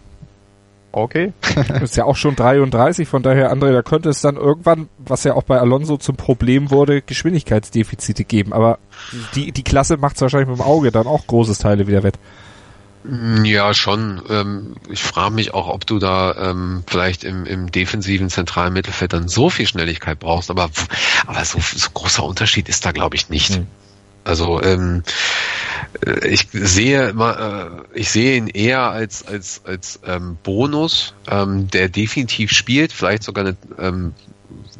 okay. 0.91 1.33
ist 1.81 1.97
ja 1.97 2.05
auch 2.05 2.15
schon 2.15 2.35
33, 2.35 3.07
von 3.07 3.23
daher, 3.23 3.53
André, 3.53 3.71
da 3.71 3.81
könnte 3.81 4.09
es 4.09 4.21
dann 4.21 4.35
irgendwann, 4.35 4.89
was 4.97 5.23
ja 5.23 5.33
auch 5.33 5.43
bei 5.43 5.59
Alonso 5.59 5.97
zum 5.97 6.15
Problem 6.15 6.71
wurde, 6.71 7.01
Geschwindigkeitsdefizite 7.01 8.23
geben. 8.23 8.53
Aber 8.53 8.79
die, 9.35 9.51
die 9.51 9.63
Klasse 9.63 9.97
macht 9.97 10.15
es 10.15 10.21
wahrscheinlich 10.21 10.49
mit 10.49 10.57
dem 10.57 10.65
Auge 10.65 10.91
dann 10.91 11.07
auch 11.07 11.27
großes 11.27 11.59
Teile 11.59 11.87
wieder 11.87 12.03
wett. 12.03 12.17
Ja, 13.43 13.73
schon. 13.73 14.21
Ähm, 14.29 14.75
ich 14.89 15.01
frage 15.01 15.33
mich 15.33 15.53
auch, 15.53 15.69
ob 15.69 15.85
du 15.85 15.97
da 15.97 16.51
ähm, 16.51 16.83
vielleicht 16.87 17.23
im, 17.23 17.45
im 17.45 17.71
defensiven 17.71 18.29
zentralen 18.29 18.73
Mittelfeld 18.73 19.13
dann 19.13 19.29
so 19.29 19.49
viel 19.49 19.65
Schnelligkeit 19.65 20.19
brauchst, 20.19 20.49
aber, 20.51 20.69
aber 21.25 21.45
so, 21.45 21.59
so 21.59 21.89
großer 21.93 22.23
Unterschied 22.23 22.67
ist 22.67 22.85
da, 22.85 22.91
glaube 22.91 23.15
ich, 23.15 23.29
nicht. 23.29 23.55
Hm. 23.55 23.67
Also 24.27 24.61
ähm, 24.61 25.03
äh, 26.05 26.27
ich 26.27 26.47
sehe 26.51 27.09
äh, 27.09 27.97
ich 27.97 28.11
sehe 28.11 28.37
ihn 28.37 28.47
eher 28.47 28.81
als 28.81 29.25
als 29.25 29.61
als 29.65 29.99
ähm, 30.05 30.37
Bonus, 30.43 31.13
ähm, 31.29 31.69
der 31.69 31.89
definitiv 31.89 32.51
spielt, 32.51 32.91
vielleicht 32.91 33.23
sogar 33.23 33.45
eine, 33.45 33.57
ähm, 33.79 34.13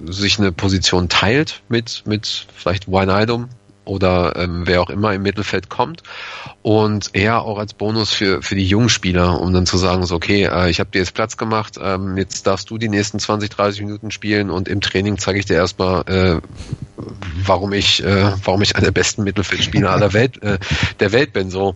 sich 0.06 0.38
eine 0.40 0.52
Position 0.52 1.10
teilt 1.10 1.62
mit 1.70 2.04
mit 2.06 2.48
vielleicht 2.56 2.88
Wijnaldum 2.88 3.50
oder 3.88 4.36
ähm, 4.36 4.64
wer 4.66 4.82
auch 4.82 4.90
immer 4.90 5.14
im 5.14 5.22
Mittelfeld 5.22 5.70
kommt 5.70 6.04
und 6.62 7.12
eher 7.14 7.42
auch 7.42 7.58
als 7.58 7.74
Bonus 7.74 8.12
für 8.14 8.42
für 8.42 8.56
die 8.56 8.66
jungen 8.66 8.90
Spieler, 8.90 9.40
um 9.40 9.54
dann 9.54 9.66
zu 9.66 9.78
sagen, 9.78 10.06
so 10.06 10.16
okay, 10.16 10.46
äh, 10.46 10.70
ich 10.70 10.80
habe 10.80 10.92
dir 10.92 11.00
jetzt 11.00 11.14
Platz 11.14 11.38
gemacht, 11.38 11.80
ähm, 11.82 12.18
jetzt 12.18 12.46
darfst 12.48 12.70
du 12.70 12.78
die 12.78 12.90
nächsten 12.90 13.20
20, 13.20 13.50
30 13.50 13.82
Minuten 13.82 14.12
spielen 14.12 14.50
und 14.50 14.68
im 14.68 14.82
Training 14.82 15.18
zeige 15.18 15.40
ich 15.40 15.46
dir 15.46 15.56
erstmal, 15.56 16.02
äh, 16.08 16.42
warum 17.46 17.74
ich 17.74 18.04
äh, 18.04 18.32
warum 18.44 18.62
ich 18.62 18.76
einer 18.76 18.86
der 18.86 18.92
besten 18.92 19.24
Mittelfeldspieler 19.24 19.92
aller 19.92 20.14
Welt 20.14 20.42
äh, 20.44 20.60
der 21.00 21.12
Welt 21.12 21.34
bin. 21.34 21.50
So 21.50 21.76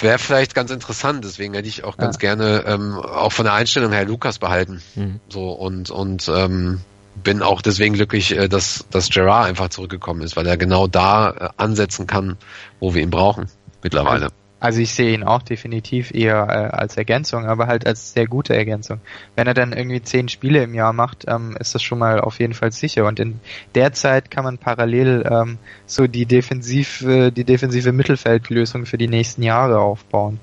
wäre 0.00 0.18
vielleicht 0.18 0.54
ganz 0.54 0.70
interessant. 0.70 1.24
Deswegen 1.24 1.54
hätte 1.54 1.68
ich 1.68 1.84
auch 1.84 1.96
ganz 1.96 2.16
ja. 2.16 2.34
gerne 2.34 2.64
ähm, 2.66 2.94
auch 2.94 3.32
von 3.32 3.44
der 3.44 3.54
Einstellung 3.54 3.92
her 3.92 4.04
Lukas 4.04 4.38
behalten. 4.38 4.82
Mhm. 4.94 5.20
So 5.28 5.50
und 5.50 5.90
und 5.90 6.30
ähm, 6.34 6.80
bin 7.14 7.42
auch 7.42 7.62
deswegen 7.62 7.94
glücklich, 7.94 8.36
äh, 8.36 8.48
dass, 8.48 8.86
dass 8.90 9.10
Gerard 9.10 9.46
einfach 9.46 9.68
zurückgekommen 9.68 10.22
ist, 10.22 10.36
weil 10.36 10.46
er 10.46 10.56
genau 10.56 10.86
da 10.86 11.30
äh, 11.30 11.48
ansetzen 11.56 12.06
kann, 12.06 12.36
wo 12.80 12.94
wir 12.94 13.02
ihn 13.02 13.10
brauchen 13.10 13.46
mittlerweile. 13.82 14.30
Also 14.62 14.80
ich 14.80 14.94
sehe 14.94 15.12
ihn 15.12 15.24
auch 15.24 15.42
definitiv 15.42 16.14
eher 16.14 16.46
äh, 16.48 16.76
als 16.76 16.96
Ergänzung, 16.96 17.46
aber 17.46 17.66
halt 17.66 17.84
als 17.84 18.12
sehr 18.12 18.28
gute 18.28 18.54
Ergänzung. 18.54 19.00
Wenn 19.34 19.48
er 19.48 19.54
dann 19.54 19.72
irgendwie 19.72 20.02
zehn 20.02 20.28
Spiele 20.28 20.62
im 20.62 20.72
Jahr 20.72 20.92
macht, 20.92 21.24
ähm, 21.26 21.56
ist 21.58 21.74
das 21.74 21.82
schon 21.82 21.98
mal 21.98 22.20
auf 22.20 22.38
jeden 22.38 22.54
Fall 22.54 22.70
sicher. 22.70 23.06
Und 23.06 23.18
in 23.18 23.40
der 23.74 23.92
Zeit 23.92 24.30
kann 24.30 24.44
man 24.44 24.58
parallel 24.58 25.28
ähm, 25.28 25.58
so 25.86 26.06
die 26.06 26.26
defensive, 26.26 27.32
die 27.32 27.42
defensive 27.42 27.90
Mittelfeldlösung 27.90 28.86
für 28.86 28.98
die 28.98 29.08
nächsten 29.08 29.42
Jahre 29.42 29.80
aufbauen. 29.80 30.38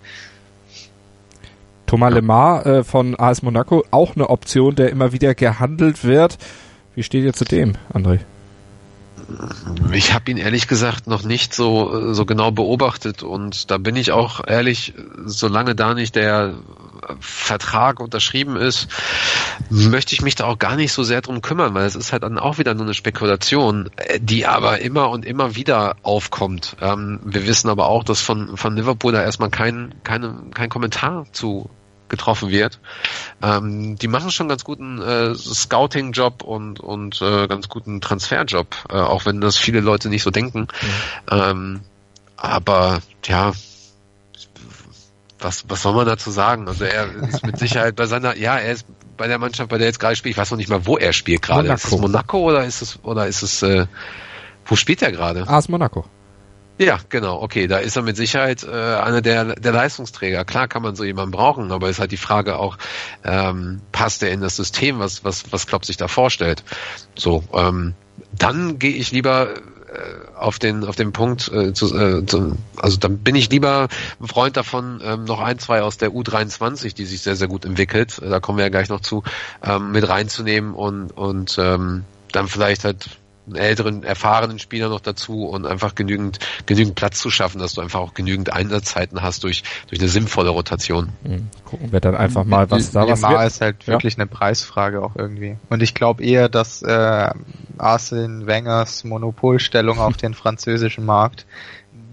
Thomas 1.89 2.13
Lemar 2.13 2.67
äh, 2.67 2.83
von 2.83 3.19
AS 3.19 3.41
Monaco, 3.41 3.83
auch 3.89 4.15
eine 4.15 4.29
Option, 4.29 4.75
der 4.75 4.91
immer 4.91 5.11
wieder 5.11 5.33
gehandelt 5.33 6.03
wird. 6.03 6.37
Wie 6.93 7.01
steht 7.01 7.23
ihr 7.23 7.33
zu 7.33 7.45
dem, 7.45 7.77
André? 7.91 8.19
Ich 9.91 10.13
habe 10.13 10.29
ihn 10.29 10.37
ehrlich 10.37 10.67
gesagt 10.67 11.07
noch 11.07 11.23
nicht 11.23 11.51
so 11.51 12.13
so 12.13 12.27
genau 12.27 12.51
beobachtet 12.51 13.23
und 13.23 13.71
da 13.71 13.79
bin 13.79 13.95
ich 13.95 14.11
auch 14.11 14.41
ehrlich, 14.45 14.93
solange 15.25 15.73
da 15.73 15.95
nicht 15.95 16.15
der 16.15 16.53
Vertrag 17.19 17.99
unterschrieben 17.99 18.55
ist, 18.55 18.87
möchte 19.71 20.13
ich 20.13 20.21
mich 20.21 20.35
da 20.35 20.45
auch 20.45 20.59
gar 20.59 20.75
nicht 20.75 20.93
so 20.93 21.01
sehr 21.01 21.21
drum 21.21 21.41
kümmern, 21.41 21.73
weil 21.73 21.85
es 21.85 21.95
ist 21.95 22.11
halt 22.11 22.21
dann 22.21 22.37
auch 22.37 22.59
wieder 22.59 22.75
nur 22.75 22.83
eine 22.83 22.93
Spekulation, 22.93 23.89
die 24.19 24.45
aber 24.45 24.79
immer 24.79 25.09
und 25.09 25.25
immer 25.25 25.55
wieder 25.55 25.95
aufkommt. 26.03 26.75
Ähm, 26.81 27.19
wir 27.23 27.47
wissen 27.47 27.67
aber 27.67 27.87
auch, 27.87 28.03
dass 28.03 28.21
von 28.21 28.57
von 28.57 28.75
Liverpool 28.75 29.11
da 29.11 29.23
erstmal 29.23 29.49
kein 29.49 29.95
keine, 30.03 30.35
kein 30.53 30.69
Kommentar 30.69 31.25
zu 31.31 31.69
getroffen 32.09 32.49
wird. 32.49 32.79
Ähm, 33.41 33.97
die 33.97 34.07
machen 34.07 34.31
schon 34.31 34.49
ganz 34.49 34.63
guten 34.63 35.01
äh, 35.01 35.35
Scouting-Job 35.35 36.43
und, 36.43 36.79
und 36.79 37.21
äh, 37.21 37.47
ganz 37.47 37.69
guten 37.69 38.01
Transfer-Job, 38.01 38.75
äh, 38.89 38.93
auch 38.93 39.25
wenn 39.25 39.41
das 39.41 39.57
viele 39.57 39.79
Leute 39.79 40.09
nicht 40.09 40.23
so 40.23 40.31
denken. 40.31 40.67
Mhm. 41.29 41.31
Ähm, 41.31 41.79
aber 42.37 42.99
ja, 43.25 43.53
was, 45.39 45.65
was 45.67 45.81
soll 45.81 45.93
man 45.93 46.05
dazu 46.05 46.31
sagen? 46.31 46.67
Also 46.67 46.85
er 46.85 47.09
ist 47.23 47.45
mit 47.45 47.57
Sicherheit 47.57 47.95
bei 47.95 48.05
seiner, 48.05 48.35
ja, 48.37 48.57
er 48.57 48.73
ist 48.73 48.85
bei 49.17 49.27
der 49.27 49.39
Mannschaft, 49.39 49.69
bei 49.69 49.77
der 49.77 49.87
jetzt 49.87 49.99
gerade 49.99 50.15
spielt, 50.15 50.33
ich 50.33 50.37
weiß 50.37 50.51
noch 50.51 50.57
nicht 50.57 50.69
mal, 50.69 50.85
wo 50.85 50.97
er 50.97 51.13
spielt 51.13 51.41
gerade. 51.41 51.71
Ist 51.71 51.85
es 51.85 51.97
Monaco 51.97 52.39
oder 52.39 52.65
ist 52.65 52.81
es, 52.81 52.99
oder 53.03 53.27
ist 53.27 53.41
es, 53.41 53.61
äh, 53.61 53.85
wo 54.65 54.75
spielt 54.75 55.01
er 55.01 55.11
gerade? 55.11 55.45
Ah, 55.47 55.59
ist 55.59 55.69
Monaco. 55.69 56.05
Ja, 56.79 56.97
genau, 57.09 57.41
okay, 57.41 57.67
da 57.67 57.79
ist 57.79 57.97
er 57.97 58.03
mit 58.03 58.15
Sicherheit 58.15 58.63
äh, 58.63 58.69
einer 58.69 59.21
der, 59.21 59.55
der 59.55 59.73
Leistungsträger. 59.73 60.45
Klar 60.45 60.69
kann 60.69 60.81
man 60.81 60.95
so 60.95 61.03
jemanden 61.03 61.31
brauchen, 61.31 61.73
aber 61.73 61.89
ist 61.89 61.99
halt 61.99 62.13
die 62.13 62.17
Frage 62.17 62.57
auch, 62.57 62.77
ähm, 63.25 63.81
passt 63.91 64.23
er 64.23 64.31
in 64.31 64.39
das 64.39 64.55
System, 64.55 64.97
was, 64.99 65.25
was, 65.25 65.51
was 65.51 65.67
Klopp 65.67 65.83
sich 65.83 65.97
da 65.97 66.07
vorstellt. 66.07 66.63
So, 67.15 67.43
ähm, 67.53 67.95
dann 68.31 68.79
gehe 68.79 68.93
ich 68.93 69.11
lieber 69.11 69.55
äh, 69.55 70.37
auf 70.37 70.57
den 70.57 70.85
auf 70.85 70.95
den 70.95 71.11
Punkt 71.11 71.51
äh, 71.51 71.73
zu, 71.73 71.93
äh, 71.97 72.25
zu, 72.25 72.55
also 72.77 72.97
dann 72.97 73.17
bin 73.17 73.35
ich 73.35 73.49
lieber 73.49 73.89
ein 74.21 74.27
Freund 74.27 74.55
davon 74.55 75.01
ähm, 75.03 75.25
noch 75.25 75.41
ein 75.41 75.59
zwei 75.59 75.81
aus 75.81 75.97
der 75.97 76.11
U23 76.11 76.95
die 76.95 77.05
sich 77.05 77.21
sehr 77.21 77.35
sehr 77.35 77.47
gut 77.47 77.65
entwickelt 77.65 78.21
da 78.21 78.39
kommen 78.39 78.59
wir 78.59 78.65
ja 78.65 78.69
gleich 78.69 78.89
noch 78.89 79.01
zu 79.01 79.23
ähm, 79.63 79.91
mit 79.91 80.07
reinzunehmen 80.07 80.75
und 80.75 81.11
und 81.17 81.57
ähm, 81.57 82.05
dann 82.31 82.47
vielleicht 82.47 82.83
halt 82.85 83.09
einen 83.49 83.63
älteren, 83.63 84.03
erfahrenen 84.03 84.59
Spieler 84.59 84.89
noch 84.89 84.99
dazu 84.99 85.45
und 85.45 85.65
einfach 85.65 85.95
genügend, 85.95 86.39
genügend 86.65 86.95
Platz 86.95 87.19
zu 87.19 87.29
schaffen, 87.29 87.59
dass 87.59 87.73
du 87.73 87.81
einfach 87.81 87.99
auch 87.99 88.13
genügend 88.13 88.53
Einsatzzeiten 88.53 89.21
hast 89.21 89.43
durch, 89.43 89.63
durch 89.87 89.99
eine 89.99 90.09
sinnvolle 90.09 90.49
Rotation. 90.49 91.09
Mhm. 91.23 91.47
Gucken 91.65 91.91
wir 91.91 91.99
dann 91.99 92.15
einfach 92.15 92.45
mal, 92.45 92.69
was 92.71 92.91
da 92.91 93.07
was 93.07 93.21
wird. 93.21 93.47
ist 93.47 93.61
halt 93.61 93.87
wirklich 93.87 94.13
ja. 94.13 94.19
eine 94.19 94.27
Preisfrage 94.27 95.01
auch 95.01 95.15
irgendwie. 95.15 95.57
Und 95.69 95.81
ich 95.81 95.93
glaube 95.93 96.23
eher, 96.23 96.49
dass 96.49 96.81
äh, 96.81 97.29
Arsene 97.77 98.45
Wengers 98.45 99.03
Monopolstellung 99.03 99.99
auf 99.99 100.17
den 100.17 100.33
französischen 100.33 101.05
Markt 101.05 101.45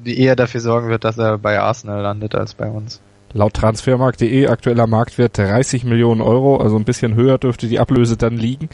eher 0.04 0.36
dafür 0.36 0.60
sorgen 0.60 0.88
wird, 0.88 1.04
dass 1.04 1.18
er 1.18 1.38
bei 1.38 1.58
Arsenal 1.60 2.02
landet 2.02 2.34
als 2.34 2.54
bei 2.54 2.68
uns. 2.68 3.00
Laut 3.32 3.54
transfermarkt.de 3.54 4.46
aktueller 4.46 4.86
Marktwert 4.86 5.36
30 5.36 5.84
Millionen 5.84 6.20
Euro, 6.20 6.56
also 6.58 6.76
ein 6.76 6.84
bisschen 6.84 7.14
höher 7.14 7.38
dürfte 7.38 7.66
die 7.66 7.78
Ablöse 7.78 8.16
dann 8.16 8.36
liegen. 8.36 8.68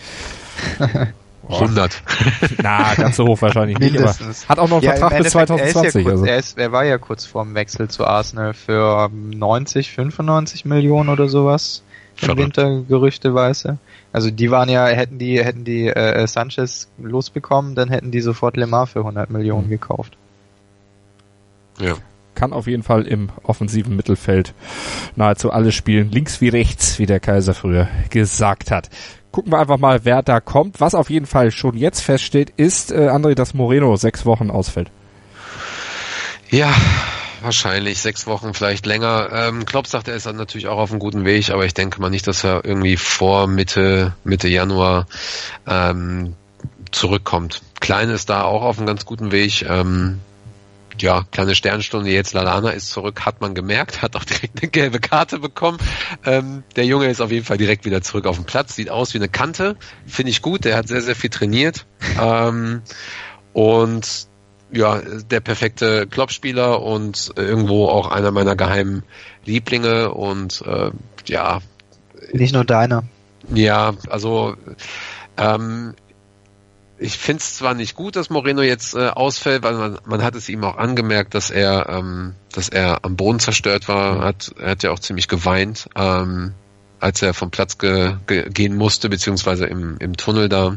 100. 1.53 2.03
Na, 2.63 2.95
ganz 2.95 3.17
so 3.17 3.27
hoch 3.27 3.41
wahrscheinlich 3.43 3.79
nicht, 3.79 3.99
aber 3.99 4.15
hat 4.49 4.59
auch 4.59 4.69
noch 4.69 4.77
einen 4.79 4.85
ja, 4.85 4.97
Vertrag 4.97 5.19
bis 5.23 5.33
2020. 5.33 5.95
Er, 5.95 6.01
ja 6.01 6.03
kurz, 6.03 6.13
also. 6.13 6.25
er, 6.25 6.37
ist, 6.37 6.59
er 6.59 6.73
war 6.73 6.85
ja 6.85 6.99
kurz 6.99 7.25
vorm 7.25 7.55
Wechsel 7.55 7.89
zu 7.89 8.07
Arsenal 8.07 8.55
für 8.55 9.11
90, 9.13 9.93
95 9.93 10.65
Millionen 10.65 11.09
oder 11.09 11.29
sowas. 11.29 11.83
Im 12.21 12.37
Winter 12.37 12.83
gerüchteweise. 12.83 13.79
Also 14.13 14.31
die 14.31 14.51
waren 14.51 14.69
ja, 14.69 14.87
hätten 14.87 15.19
die, 15.19 15.43
hätten 15.43 15.65
die 15.65 15.89
äh, 15.89 16.27
Sanchez 16.27 16.89
losbekommen, 16.99 17.75
dann 17.75 17.89
hätten 17.89 18.11
die 18.11 18.21
sofort 18.21 18.57
Lemar 18.57 18.87
für 18.87 19.01
100 19.01 19.31
Millionen 19.31 19.67
mhm. 19.67 19.71
gekauft. 19.71 20.17
Ja 21.81 21.95
kann 22.35 22.53
auf 22.53 22.67
jeden 22.67 22.83
Fall 22.83 23.07
im 23.07 23.29
offensiven 23.43 23.95
Mittelfeld 23.95 24.55
nahezu 25.17 25.53
alles 25.53 25.75
spielen, 25.75 26.11
links 26.11 26.41
wie 26.41 26.49
rechts, 26.49 26.99
wie 26.99 27.07
der 27.07 27.21
Kaiser 27.21 27.55
früher 27.55 27.89
gesagt 28.11 28.71
hat 28.71 28.89
gucken 29.33 29.53
wir 29.53 29.59
einfach 29.59 29.79
mal, 29.79 30.05
wer 30.05 30.23
da 30.23 30.41
kommt. 30.41 30.81
Was 30.81 30.95
auf 30.95 31.11
jeden 31.11 31.27
Fall 31.27 31.51
schon 31.51 31.77
jetzt 31.77 32.01
feststeht, 32.01 32.53
ist, 32.57 32.93
äh, 32.93 33.09
André, 33.09 33.35
dass 33.35 33.55
Moreno 33.55 33.97
sechs 33.97 34.25
Wochen 34.27 34.51
ausfällt. 34.51 34.91
Ja, 36.51 36.73
wahrscheinlich 37.41 38.01
sechs 38.01 38.27
Wochen, 38.27 38.55
vielleicht 38.55 38.87
länger. 38.87 39.31
Ähm, 39.33 39.65
Klopp 39.65 39.87
sagt, 39.87 40.09
er 40.09 40.15
ist 40.15 40.27
dann 40.27 40.37
natürlich 40.37 40.69
auch 40.69 40.79
auf 40.79 40.91
einem 40.91 41.01
guten 41.01 41.25
Weg, 41.25 41.51
aber 41.51 41.65
ich 41.65 41.75
denke 41.75 42.01
mal 42.01 42.11
nicht, 42.11 42.27
dass 42.27 42.45
er 42.45 42.65
irgendwie 42.65 42.97
vor 42.97 43.47
Mitte, 43.47 44.15
Mitte 44.23 44.49
Januar 44.49 45.07
ähm, 45.67 46.35
zurückkommt. 46.91 47.63
Klein 47.81 48.11
ist 48.11 48.31
da 48.31 48.45
auch 48.45 48.63
auf 48.63 48.79
einem 48.79 48.87
ganz 48.87 49.05
guten 49.05 49.33
Weg. 49.33 49.63
Ähm, 49.69 50.21
ja, 51.03 51.25
kleine 51.31 51.55
Sternstunde 51.55 52.11
jetzt, 52.11 52.33
Lalana 52.33 52.71
ist 52.71 52.91
zurück, 52.91 53.27
hat 53.27 53.41
man 53.41 53.55
gemerkt, 53.55 54.03
hat 54.03 54.17
auch 54.17 54.25
direkt 54.25 54.63
eine 54.63 54.71
gelbe 54.71 55.01
Karte 55.01 55.39
bekommen. 55.39 55.79
Ähm, 56.25 56.63
der 56.77 56.87
Junge 56.87 57.09
ist 57.09 57.21
auf 57.21 57.31
jeden 57.31 57.45
Fall 57.45 57.59
direkt 57.59 57.85
wieder 57.85 58.03
zurück 58.03 58.27
auf 58.27 58.37
dem 58.37 58.45
Platz, 58.45 58.77
sieht 58.77 58.91
aus 58.91 59.13
wie 59.15 59.19
eine 59.19 59.29
Kante, 59.29 59.77
finde 60.07 60.31
ich 60.31 60.43
gut, 60.43 60.65
der 60.65 60.77
hat 60.77 60.89
sehr, 60.89 61.03
sehr 61.03 61.17
viel 61.17 61.31
trainiert. 61.31 61.87
Ähm, 62.21 62.83
und 63.53 64.29
ja, 64.73 65.01
der 65.31 65.41
perfekte 65.41 66.07
Kloppspieler 66.07 66.81
und 66.81 67.33
irgendwo 67.37 67.89
auch 67.89 68.11
einer 68.11 68.31
meiner 68.31 68.57
geheimen 68.57 69.03
Lieblinge 69.45 70.13
und 70.13 70.63
äh, 70.67 70.91
ja. 71.27 71.61
Nicht 72.33 72.55
nur 72.55 72.65
deiner. 72.65 73.05
Ja, 73.53 73.93
also 74.09 74.57
ähm, 75.37 75.95
ich 77.03 77.19
finde 77.19 77.41
es 77.41 77.57
zwar 77.57 77.75
nicht 77.75 77.95
gut, 77.97 78.17
dass 78.17 78.31
Moreno 78.31 78.63
jetzt 78.63 78.95
äh, 78.95 79.09
ausfällt, 79.09 79.63
weil 79.63 79.75
man, 79.75 79.99
man 80.05 80.23
hat 80.23 80.35
es 80.35 80.49
ihm 80.49 80.65
auch 80.65 80.77
angemerkt, 80.77 81.35
dass 81.35 81.51
er, 81.51 81.89
ähm, 81.89 82.35
dass 82.53 82.69
er 82.69 83.05
am 83.05 83.17
Boden 83.17 83.41
zerstört 83.41 83.89
war, 83.89 84.21
hat, 84.21 84.55
er 84.59 84.71
hat 84.71 84.83
ja 84.83 84.91
auch 84.91 84.99
ziemlich 84.99 85.29
geweint, 85.29 85.89
ähm, 85.97 86.55
als 87.03 87.23
er 87.23 87.35
vom 87.35 87.51
Platz 87.51 87.79
ge, 87.79 88.15
ge, 88.27 88.49
gehen 88.49 88.77
musste, 88.77 89.09
beziehungsweise 89.09 89.67
im, 89.67 89.97
im 89.99 90.17
Tunnel 90.17 90.49
da. 90.49 90.77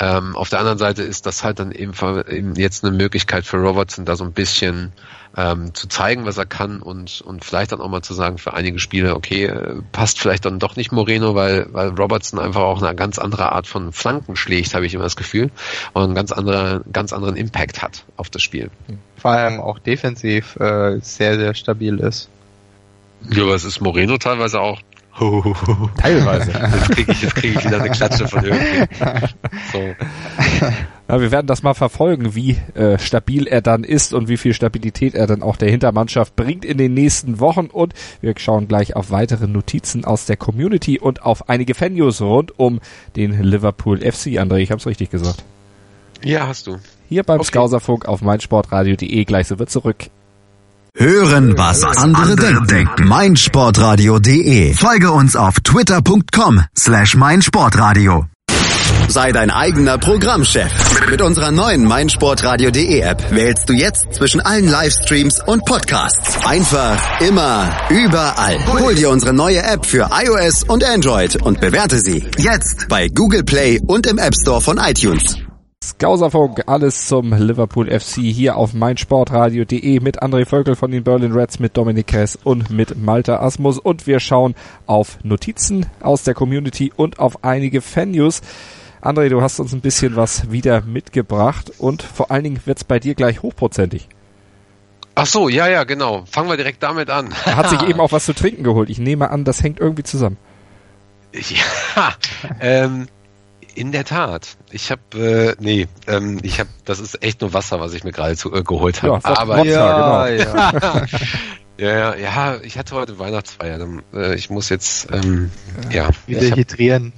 Ähm, 0.00 0.36
auf 0.36 0.48
der 0.48 0.58
anderen 0.58 0.78
Seite 0.78 1.02
ist 1.02 1.26
das 1.26 1.44
halt 1.44 1.58
dann 1.58 1.72
eben, 1.72 1.92
eben 2.28 2.54
jetzt 2.54 2.84
eine 2.84 2.96
Möglichkeit 2.96 3.44
für 3.44 3.58
Robertson, 3.58 4.04
da 4.04 4.16
so 4.16 4.24
ein 4.24 4.32
bisschen 4.32 4.92
ähm, 5.36 5.74
zu 5.74 5.88
zeigen, 5.88 6.24
was 6.24 6.38
er 6.38 6.46
kann 6.46 6.80
und, 6.80 7.20
und 7.20 7.44
vielleicht 7.44 7.72
dann 7.72 7.80
auch 7.80 7.88
mal 7.88 8.02
zu 8.02 8.14
sagen 8.14 8.38
für 8.38 8.54
einige 8.54 8.78
Spiele, 8.78 9.14
okay, 9.14 9.46
äh, 9.46 9.82
passt 9.92 10.18
vielleicht 10.18 10.44
dann 10.44 10.58
doch 10.58 10.76
nicht 10.76 10.92
Moreno, 10.92 11.34
weil, 11.34 11.66
weil 11.72 11.88
Robertson 11.88 12.38
einfach 12.38 12.62
auch 12.62 12.82
eine 12.82 12.94
ganz 12.94 13.18
andere 13.18 13.52
Art 13.52 13.66
von 13.66 13.92
Flanken 13.92 14.36
schlägt, 14.36 14.74
habe 14.74 14.86
ich 14.86 14.94
immer 14.94 15.04
das 15.04 15.16
Gefühl, 15.16 15.50
und 15.92 16.04
einen 16.04 16.14
ganz, 16.14 16.32
andere, 16.32 16.82
ganz 16.92 17.12
anderen 17.12 17.36
Impact 17.36 17.82
hat 17.82 18.04
auf 18.16 18.30
das 18.30 18.42
Spiel. 18.42 18.70
Vor 19.16 19.32
allem 19.32 19.60
auch 19.60 19.78
defensiv 19.78 20.56
äh, 20.56 20.98
sehr, 21.00 21.36
sehr 21.36 21.54
stabil 21.54 21.98
ist. 21.98 22.28
Ja, 23.30 23.42
aber 23.42 23.54
es 23.54 23.64
ist 23.64 23.80
Moreno 23.80 24.18
teilweise 24.18 24.60
auch. 24.60 24.80
Teilweise. 25.96 26.50
Jetzt 26.50 26.90
kriege 26.90 27.12
ich, 27.12 27.22
jetzt 27.22 27.34
krieg 27.36 27.56
ich 27.56 27.64
wieder 27.64 27.80
eine 27.80 27.90
Klatsche 27.90 28.26
von 28.26 28.44
irgendwie. 28.44 28.86
So. 29.72 29.80
Ja, 31.06 31.20
wir 31.20 31.30
werden 31.30 31.46
das 31.46 31.62
mal 31.62 31.74
verfolgen, 31.74 32.34
wie 32.34 32.56
äh, 32.74 32.98
stabil 32.98 33.46
er 33.46 33.60
dann 33.60 33.84
ist 33.84 34.14
und 34.14 34.26
wie 34.28 34.38
viel 34.38 34.54
Stabilität 34.54 35.14
er 35.14 35.26
dann 35.26 35.42
auch 35.42 35.56
der 35.56 35.70
Hintermannschaft 35.70 36.34
bringt 36.34 36.64
in 36.64 36.78
den 36.78 36.94
nächsten 36.94 37.40
Wochen. 37.40 37.66
Und 37.66 37.92
wir 38.22 38.32
schauen 38.38 38.68
gleich 38.68 38.96
auf 38.96 39.10
weitere 39.10 39.46
Notizen 39.46 40.06
aus 40.06 40.24
der 40.24 40.38
Community 40.38 40.98
und 40.98 41.22
auf 41.22 41.50
einige 41.50 41.74
Fannews 41.74 42.22
rund 42.22 42.58
um 42.58 42.80
den 43.16 43.38
Liverpool 43.42 43.98
FC. 43.98 44.38
André, 44.40 44.56
ich 44.56 44.70
habe 44.70 44.80
es 44.80 44.86
richtig 44.86 45.10
gesagt. 45.10 45.44
Ja, 46.22 46.46
hast 46.48 46.66
du. 46.68 46.78
Hier 47.10 47.22
beim 47.22 47.40
Okay. 47.40 47.48
Skauserfunk 47.48 48.06
auf 48.06 48.22
meinsportradio.de. 48.22 49.24
Gleich 49.26 49.46
so 49.46 49.58
wird 49.58 49.70
zurück. 49.70 50.06
Hören, 50.96 51.58
was 51.58 51.82
andere 51.82 52.36
denken. 52.36 53.08
meinsportradio.de. 53.08 54.74
Folge 54.74 55.10
uns 55.10 55.34
auf 55.34 55.56
twitter.com 55.58 56.62
slash 56.78 57.16
meinsportradio. 57.16 58.26
Sei 59.08 59.32
dein 59.32 59.50
eigener 59.50 59.98
Programmchef. 59.98 60.70
Mit 61.10 61.20
unserer 61.20 61.50
neuen 61.50 61.84
meinsportradio.de 61.84 63.00
App 63.00 63.32
wählst 63.32 63.68
du 63.68 63.72
jetzt 63.72 64.14
zwischen 64.14 64.40
allen 64.40 64.68
Livestreams 64.70 65.40
und 65.44 65.64
Podcasts. 65.64 66.38
Einfach, 66.46 67.20
immer, 67.20 67.76
überall. 67.90 68.56
Hol 68.78 68.94
dir 68.94 69.10
unsere 69.10 69.32
neue 69.32 69.62
App 69.64 69.84
für 69.84 70.08
iOS 70.12 70.62
und 70.62 70.84
Android 70.84 71.42
und 71.42 71.60
bewerte 71.60 71.98
sie 71.98 72.24
jetzt 72.38 72.86
bei 72.88 73.08
Google 73.08 73.42
Play 73.42 73.80
und 73.84 74.06
im 74.06 74.18
App 74.18 74.34
Store 74.40 74.60
von 74.60 74.78
iTunes. 74.78 75.43
Skauserfunk, 75.90 76.62
alles 76.66 77.08
zum 77.08 77.34
Liverpool 77.34 77.90
FC 77.90 78.22
hier 78.22 78.56
auf 78.56 78.72
meinsportradio.de 78.72 80.00
mit 80.00 80.22
André 80.22 80.46
Völkel 80.46 80.76
von 80.76 80.90
den 80.90 81.04
Berlin 81.04 81.32
Reds, 81.32 81.58
mit 81.58 81.76
Dominik 81.76 82.10
Hess 82.10 82.38
und 82.42 82.70
mit 82.70 82.96
Malta 82.96 83.40
Asmus 83.40 83.78
und 83.78 84.06
wir 84.06 84.18
schauen 84.18 84.54
auf 84.86 85.18
Notizen 85.22 85.84
aus 86.00 86.22
der 86.22 86.32
Community 86.32 86.90
und 86.96 87.18
auf 87.18 87.44
einige 87.44 87.82
Fan-News. 87.82 88.40
André, 89.02 89.28
du 89.28 89.42
hast 89.42 89.60
uns 89.60 89.74
ein 89.74 89.82
bisschen 89.82 90.16
was 90.16 90.50
wieder 90.50 90.80
mitgebracht 90.80 91.70
und 91.76 92.02
vor 92.02 92.30
allen 92.30 92.44
Dingen 92.44 92.60
wird's 92.64 92.84
bei 92.84 92.98
dir 92.98 93.14
gleich 93.14 93.42
hochprozentig. 93.42 94.08
Ach 95.16 95.26
so, 95.26 95.50
ja, 95.50 95.68
ja, 95.68 95.84
genau. 95.84 96.24
Fangen 96.30 96.48
wir 96.48 96.56
direkt 96.56 96.82
damit 96.82 97.10
an. 97.10 97.28
Er 97.44 97.56
hat 97.56 97.68
sich 97.68 97.82
eben 97.86 98.00
auch 98.00 98.10
was 98.10 98.24
zu 98.24 98.32
trinken 98.32 98.64
geholt. 98.64 98.88
Ich 98.88 98.98
nehme 98.98 99.28
an, 99.30 99.44
das 99.44 99.62
hängt 99.62 99.80
irgendwie 99.80 100.02
zusammen. 100.02 100.38
Ja, 101.34 102.14
ähm, 102.60 103.06
in 103.74 103.92
der 103.92 104.04
Tat. 104.04 104.56
Ich 104.70 104.90
habe, 104.90 105.00
äh, 105.16 105.54
nee, 105.58 105.86
ähm, 106.06 106.38
ich 106.42 106.60
habe, 106.60 106.68
das 106.84 107.00
ist 107.00 107.22
echt 107.22 107.40
nur 107.40 107.52
Wasser, 107.52 107.80
was 107.80 107.92
ich 107.94 108.04
mir 108.04 108.12
gerade 108.12 108.36
zu- 108.36 108.52
äh, 108.54 108.62
geholt 108.62 109.02
habe. 109.02 109.20
Ja, 109.24 109.36
Aber 109.36 109.58
Wodka, 109.58 110.26
genau. 110.28 110.44
ja. 110.52 111.06
ja, 111.78 111.92
ja, 111.98 112.14
ja, 112.16 112.56
ich 112.62 112.78
hatte 112.78 112.94
heute 112.94 113.18
Weihnachtsfeier. 113.18 113.78
Dann, 113.78 114.02
äh, 114.14 114.34
ich 114.34 114.50
muss 114.50 114.68
jetzt, 114.68 115.08
ähm, 115.12 115.50
ja, 115.90 116.08
Wieder 116.26 116.42
ich 116.42 116.50
hab, 116.52 116.58
hydrieren. 116.58 117.12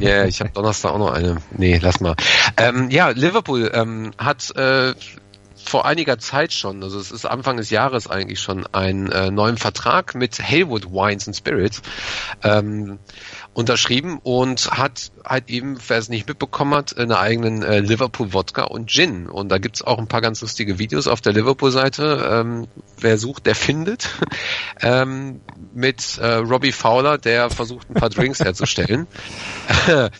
ja, 0.00 0.24
ich 0.24 0.40
habe 0.40 0.50
Donnerstag 0.50 0.92
auch 0.92 0.98
noch 0.98 1.12
eine. 1.12 1.38
Nee, 1.56 1.78
lass 1.82 2.00
mal. 2.00 2.14
Ähm, 2.56 2.90
ja, 2.90 3.08
Liverpool 3.10 3.70
ähm, 3.74 4.12
hat 4.18 4.54
äh, 4.56 4.92
vor 5.64 5.86
einiger 5.86 6.18
Zeit 6.18 6.52
schon, 6.52 6.82
also 6.82 6.98
es 6.98 7.10
ist 7.10 7.24
Anfang 7.24 7.56
des 7.56 7.70
Jahres 7.70 8.06
eigentlich 8.06 8.40
schon, 8.40 8.66
einen 8.72 9.10
äh, 9.10 9.30
neuen 9.30 9.56
Vertrag 9.56 10.14
mit 10.14 10.38
Halewood 10.38 10.86
Wines 10.86 11.26
and 11.26 11.36
Spirits 11.36 11.82
ähm, 12.42 12.98
unterschrieben 13.54 14.18
und 14.22 14.70
hat 14.70 15.12
halt 15.24 15.48
eben, 15.50 15.78
wer 15.86 15.98
es 15.98 16.08
nicht 16.08 16.28
mitbekommen 16.28 16.74
hat, 16.74 16.96
einen 16.96 17.12
eigenen 17.12 17.62
äh, 17.62 17.80
Liverpool 17.80 18.32
Wodka 18.32 18.64
und 18.64 18.90
Gin. 18.90 19.28
Und 19.28 19.50
da 19.50 19.58
gibt's 19.58 19.82
auch 19.82 19.98
ein 19.98 20.08
paar 20.08 20.20
ganz 20.20 20.40
lustige 20.40 20.78
Videos 20.78 21.06
auf 21.06 21.20
der 21.20 21.32
Liverpool-Seite. 21.32 22.28
Ähm, 22.30 22.68
wer 22.98 23.18
sucht, 23.18 23.46
der 23.46 23.54
findet. 23.54 24.08
ähm, 24.80 25.40
mit 25.74 26.18
äh, 26.18 26.34
Robbie 26.34 26.72
Fowler, 26.72 27.18
der 27.18 27.50
versucht, 27.50 27.90
ein 27.90 27.94
paar 27.94 28.10
Drinks 28.10 28.40
herzustellen. 28.40 29.06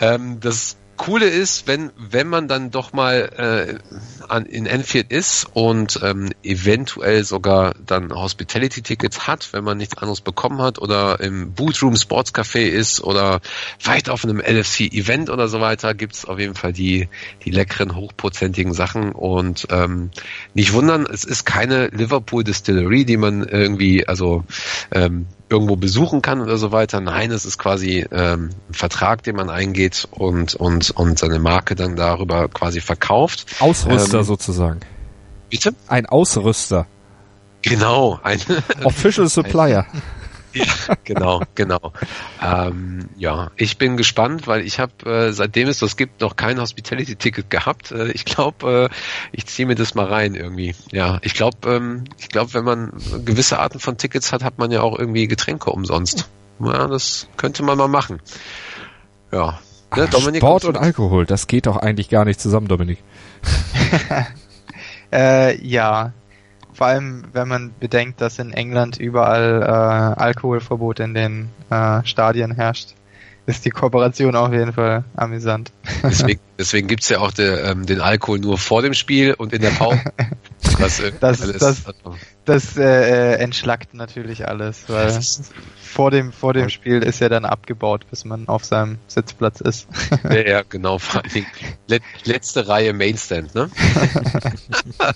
ähm, 0.00 0.40
das 0.40 0.76
Coole 0.98 1.26
ist, 1.26 1.66
wenn 1.66 1.90
wenn 1.96 2.28
man 2.28 2.48
dann 2.48 2.70
doch 2.70 2.92
mal 2.92 3.30
äh, 3.38 4.28
an, 4.28 4.44
in 4.44 4.66
Enfield 4.66 5.10
ist 5.10 5.46
und 5.54 6.00
ähm, 6.02 6.30
eventuell 6.42 7.24
sogar 7.24 7.74
dann 7.86 8.12
Hospitality-Tickets 8.12 9.26
hat, 9.26 9.52
wenn 9.52 9.64
man 9.64 9.78
nichts 9.78 9.96
anderes 9.96 10.20
bekommen 10.20 10.60
hat 10.60 10.78
oder 10.78 11.20
im 11.20 11.52
Bootroom 11.52 11.96
Sports 11.96 12.34
Café 12.34 12.66
ist 12.66 13.00
oder 13.00 13.40
vielleicht 13.78 14.10
auf 14.10 14.24
einem 14.24 14.40
LFC-Event 14.40 15.30
oder 15.30 15.48
so 15.48 15.60
weiter, 15.60 15.94
gibt's 15.94 16.26
auf 16.26 16.38
jeden 16.38 16.54
Fall 16.54 16.72
die 16.72 17.08
die 17.44 17.50
leckeren 17.50 17.96
hochprozentigen 17.96 18.74
Sachen. 18.74 19.12
Und 19.12 19.68
ähm, 19.70 20.10
nicht 20.52 20.72
wundern, 20.72 21.06
es 21.06 21.24
ist 21.24 21.46
keine 21.46 21.86
Liverpool 21.88 22.44
Distillery, 22.44 23.04
die 23.04 23.16
man 23.16 23.44
irgendwie 23.44 24.06
also 24.06 24.44
ähm, 24.90 25.26
irgendwo 25.50 25.76
besuchen 25.76 26.22
kann 26.22 26.40
oder 26.40 26.58
so 26.58 26.72
weiter. 26.72 27.00
Nein, 27.00 27.30
es 27.30 27.44
ist 27.44 27.58
quasi 27.58 28.06
ähm, 28.10 28.50
ein 28.68 28.74
Vertrag, 28.74 29.22
den 29.22 29.36
man 29.36 29.50
eingeht 29.50 30.06
und, 30.10 30.54
und, 30.54 30.90
und 30.90 31.18
seine 31.18 31.38
Marke 31.38 31.74
dann 31.74 31.96
darüber 31.96 32.48
quasi 32.48 32.80
verkauft. 32.80 33.46
Ausrüster 33.60 34.18
Ähm, 34.18 34.24
sozusagen. 34.24 34.80
Bitte? 35.50 35.74
Ein 35.86 36.06
Ausrüster. 36.06 36.86
Genau, 37.62 38.20
ein 38.22 38.40
Official 38.84 39.28
Supplier. 39.28 39.86
Ja, 40.52 40.94
genau, 41.04 41.42
genau. 41.54 41.92
Ähm, 42.42 43.08
ja, 43.16 43.50
ich 43.56 43.78
bin 43.78 43.96
gespannt, 43.96 44.46
weil 44.46 44.62
ich 44.62 44.78
habe, 44.78 45.10
äh, 45.10 45.32
seitdem 45.32 45.68
es 45.68 45.78
das 45.78 45.96
gibt, 45.96 46.20
noch 46.20 46.36
kein 46.36 46.60
Hospitality-Ticket 46.60 47.50
gehabt. 47.50 47.92
Äh, 47.92 48.10
ich 48.12 48.24
glaube, 48.24 48.88
äh, 48.90 48.94
ich 49.32 49.46
ziehe 49.46 49.66
mir 49.66 49.74
das 49.74 49.94
mal 49.94 50.06
rein 50.06 50.34
irgendwie. 50.34 50.74
Ja, 50.90 51.18
ich 51.22 51.34
glaube, 51.34 51.70
ähm, 51.70 52.04
ich 52.18 52.28
glaube, 52.28 52.54
wenn 52.54 52.64
man 52.64 52.92
gewisse 53.24 53.58
Arten 53.58 53.80
von 53.80 53.96
Tickets 53.96 54.32
hat, 54.32 54.44
hat 54.44 54.58
man 54.58 54.70
ja 54.70 54.82
auch 54.82 54.98
irgendwie 54.98 55.26
Getränke 55.28 55.70
umsonst. 55.70 56.28
Ja, 56.60 56.86
das 56.86 57.28
könnte 57.36 57.62
man 57.62 57.78
mal 57.78 57.88
machen. 57.88 58.20
Ja. 59.32 59.60
Ne, 59.96 60.06
Dominik, 60.06 60.40
Sport 60.40 60.66
und 60.66 60.76
Alkohol, 60.76 61.24
das 61.24 61.46
geht 61.46 61.66
doch 61.66 61.76
eigentlich 61.76 62.10
gar 62.10 62.26
nicht 62.26 62.40
zusammen, 62.40 62.68
Dominik. 62.68 62.98
Äh, 65.12 65.56
ja. 65.66 66.12
Vor 66.78 66.86
allem, 66.86 67.24
wenn 67.32 67.48
man 67.48 67.72
bedenkt, 67.80 68.20
dass 68.20 68.38
in 68.38 68.52
England 68.52 68.98
überall 68.98 69.62
äh, 69.62 69.66
Alkoholverbot 70.20 71.00
in 71.00 71.12
den 71.12 71.48
äh, 71.70 72.04
Stadien 72.04 72.52
herrscht, 72.54 72.94
ist 73.46 73.64
die 73.64 73.70
Kooperation 73.70 74.36
auf 74.36 74.52
jeden 74.52 74.72
Fall 74.72 75.02
amüsant. 75.16 75.72
Deswegen, 76.04 76.38
deswegen 76.56 76.86
gibt's 76.86 77.08
ja 77.08 77.18
auch 77.18 77.32
der, 77.32 77.64
ähm, 77.64 77.84
den 77.84 78.00
Alkohol 78.00 78.38
nur 78.38 78.58
vor 78.58 78.82
dem 78.82 78.94
Spiel 78.94 79.34
und 79.34 79.52
in 79.52 79.60
der 79.62 79.70
Pause. 79.70 80.00
Das, 80.78 81.00
äh, 81.00 81.12
Das- 81.18 81.40
das- 81.40 81.84
Das 82.44 82.76
äh, 82.76 83.34
entschlackt 83.38 83.94
natürlich 83.94 84.46
alles, 84.46 84.84
weil 84.88 85.18
vor 85.82 86.10
dem 86.12 86.30
vor 86.32 86.52
dem 86.52 86.68
Spiel 86.68 87.02
ist 87.02 87.18
ja 87.20 87.28
dann 87.28 87.44
abgebaut, 87.44 88.04
bis 88.10 88.24
man 88.24 88.46
auf 88.48 88.64
seinem 88.64 88.98
Sitzplatz 89.08 89.60
ist. 89.60 89.88
ja, 90.24 90.36
ja, 90.46 90.62
genau, 90.68 90.98
vor 90.98 91.22
Dingen 91.22 91.46
let, 91.88 92.02
letzte 92.24 92.68
Reihe 92.68 92.92
Mainstand, 92.92 93.54
ne? 93.56 93.68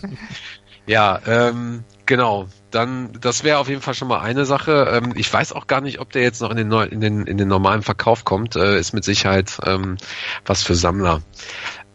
ja, 0.92 1.20
ähm, 1.26 1.84
Genau, 2.12 2.48
dann 2.70 3.12
das 3.20 3.44
wäre 3.44 3.58
auf 3.58 3.68
jeden 3.68 3.80
Fall 3.80 3.94
schon 3.94 4.08
mal 4.08 4.20
eine 4.20 4.44
Sache. 4.44 4.86
Ähm, 4.92 5.12
ich 5.16 5.32
weiß 5.32 5.52
auch 5.52 5.66
gar 5.66 5.80
nicht, 5.80 6.00
ob 6.00 6.10
der 6.10 6.22
jetzt 6.22 6.42
noch 6.42 6.50
in 6.50 6.56
den, 6.56 6.72
in 6.72 7.00
den, 7.00 7.26
in 7.26 7.38
den 7.38 7.48
normalen 7.48 7.82
Verkauf 7.82 8.24
kommt. 8.24 8.56
Äh, 8.56 8.78
ist 8.78 8.92
mit 8.92 9.04
Sicherheit 9.04 9.58
ähm, 9.64 9.96
was 10.44 10.62
für 10.62 10.74
Sammler. 10.74 11.22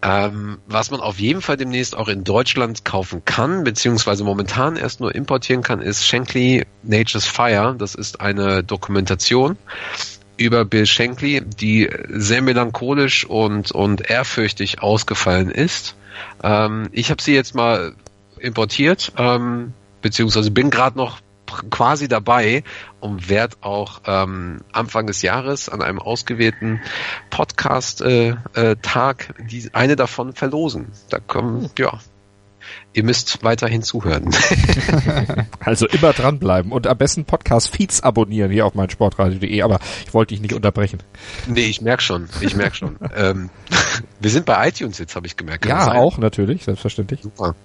Ähm, 0.02 0.60
was 0.66 0.92
man 0.92 1.02
auf 1.02 1.20
jeden 1.20 1.42
Fall 1.42 1.58
demnächst 1.58 1.96
auch 1.96 2.08
in 2.08 2.24
Deutschland 2.24 2.86
kaufen 2.86 3.26
kann, 3.26 3.64
beziehungsweise 3.64 4.24
momentan 4.24 4.76
erst 4.76 5.02
nur 5.02 5.14
importieren 5.14 5.62
kann, 5.62 5.82
ist 5.82 6.08
Shankly 6.08 6.66
Nature's 6.84 7.26
Fire. 7.26 7.76
Das 7.78 7.94
ist 7.94 8.22
eine 8.22 8.64
Dokumentation 8.64 9.58
über 10.38 10.66
Bill 10.66 10.86
Shankly, 10.86 11.42
die 11.42 11.90
sehr 12.08 12.42
melancholisch 12.42 13.26
und, 13.26 13.72
und 13.72 14.10
ehrfürchtig 14.10 14.82
ausgefallen 14.82 15.52
ist. 15.52 15.96
Ähm, 16.44 16.90
ich 16.92 17.12
habe 17.12 17.22
sie 17.22 17.34
jetzt 17.34 17.56
mal 17.56 17.94
importiert, 18.40 19.12
ähm, 19.18 19.74
beziehungsweise 20.02 20.52
bin 20.52 20.70
gerade 20.70 20.98
noch 20.98 21.20
quasi 21.70 22.08
dabei 22.08 22.64
und 23.00 23.30
werde 23.30 23.56
auch 23.62 24.02
ähm, 24.06 24.62
Anfang 24.72 25.08
des 25.08 25.22
Jahres 25.22 25.70
an 25.70 25.82
einem 25.82 26.00
ausgewählten 26.00 26.82
Podcast-Tag 27.30 28.06
äh, 28.56 29.42
äh, 29.42 29.46
die 29.48 29.70
eine 29.74 29.96
davon 29.96 30.34
verlosen. 30.34 30.88
Da 31.10 31.20
kommen, 31.20 31.70
ja, 31.78 32.00
ihr 32.94 33.04
müsst 33.04 33.44
weiterhin 33.44 33.82
zuhören. 33.82 34.30
also 35.60 35.88
immer 35.88 36.14
dranbleiben 36.14 36.72
und 36.72 36.88
am 36.88 36.98
besten 36.98 37.26
Podcast-Feeds 37.26 38.02
abonnieren 38.02 38.52
hier 38.52 38.66
auf 38.66 38.74
meinsportradio.de, 38.74 39.62
aber 39.62 39.80
ich 40.06 40.14
wollte 40.14 40.34
dich 40.34 40.42
nicht 40.42 40.54
unterbrechen. 40.54 41.00
Nee, 41.48 41.66
ich 41.66 41.82
merk 41.82 42.02
schon, 42.02 42.28
ich 42.42 42.56
merk 42.56 42.76
schon. 42.76 42.98
ähm, 43.16 43.50
wir 44.20 44.30
sind 44.30 44.46
bei 44.46 44.68
iTunes 44.68 44.98
jetzt, 44.98 45.16
habe 45.16 45.28
ich 45.28 45.38
gemerkt. 45.38 45.64
Kann 45.64 45.78
ja, 45.78 45.94
auch 45.94 46.18
natürlich, 46.18 46.64
selbstverständlich. 46.64 47.22
Super. 47.22 47.56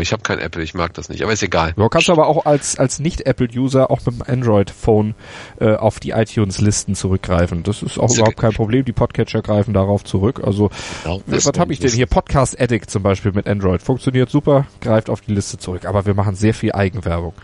Ich 0.00 0.12
habe 0.12 0.22
kein 0.22 0.38
Apple, 0.38 0.62
ich 0.62 0.74
mag 0.74 0.94
das 0.94 1.08
nicht, 1.08 1.22
aber 1.22 1.32
ist 1.32 1.42
egal. 1.42 1.72
Du 1.76 1.88
kannst 1.88 2.10
aber 2.10 2.26
auch 2.26 2.46
als, 2.46 2.78
als 2.78 2.98
Nicht-Apple-User 2.98 3.90
auch 3.90 4.00
mit 4.04 4.16
dem 4.16 4.22
Android-Phone 4.22 5.14
äh, 5.60 5.74
auf 5.74 6.00
die 6.00 6.10
iTunes-Listen 6.10 6.94
zurückgreifen. 6.94 7.62
Das 7.62 7.82
ist 7.82 7.98
auch 7.98 8.08
das 8.08 8.18
überhaupt 8.18 8.36
kein 8.36 8.52
Problem. 8.52 8.84
Die 8.84 8.92
Podcatcher 8.92 9.42
greifen 9.42 9.74
darauf 9.74 10.04
zurück. 10.04 10.42
Also 10.44 10.70
genau, 11.04 11.22
was 11.26 11.46
habe 11.58 11.72
ich 11.72 11.78
denn 11.78 11.90
hier? 11.90 12.06
Podcast 12.06 12.60
Addict 12.60 12.90
zum 12.90 13.02
Beispiel 13.02 13.32
mit 13.32 13.46
Android. 13.46 13.82
Funktioniert 13.82 14.30
super, 14.30 14.66
greift 14.80 15.10
auf 15.10 15.20
die 15.20 15.32
Liste 15.32 15.58
zurück. 15.58 15.84
Aber 15.86 16.06
wir 16.06 16.14
machen 16.14 16.34
sehr 16.34 16.54
viel 16.54 16.72
Eigenwerbung. 16.72 17.34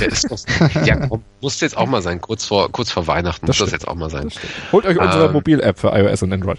Ja, 0.00 0.06
ist 0.06 0.30
doch, 0.30 0.84
ja 0.86 1.08
muss 1.40 1.60
jetzt 1.60 1.76
auch 1.76 1.86
mal 1.86 2.02
sein. 2.02 2.20
Kurz 2.20 2.44
vor, 2.44 2.70
kurz 2.70 2.90
vor 2.90 3.06
Weihnachten 3.06 3.46
das 3.46 3.48
muss 3.48 3.56
stimmt. 3.56 3.68
das 3.68 3.80
jetzt 3.80 3.88
auch 3.88 3.94
mal 3.94 4.10
sein. 4.10 4.30
Holt 4.72 4.86
euch 4.86 4.98
unsere 4.98 5.26
ähm, 5.26 5.32
Mobil-App 5.32 5.78
für 5.78 5.88
iOS 5.88 6.22
und 6.22 6.32
Android. 6.32 6.58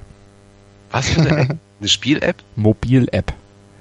Was 0.91 1.09
für 1.09 1.21
eine 1.21 1.41
App? 1.41 1.57
Eine 1.79 1.87
Spiel-App? 1.87 2.35
Mobil-App. 2.55 3.33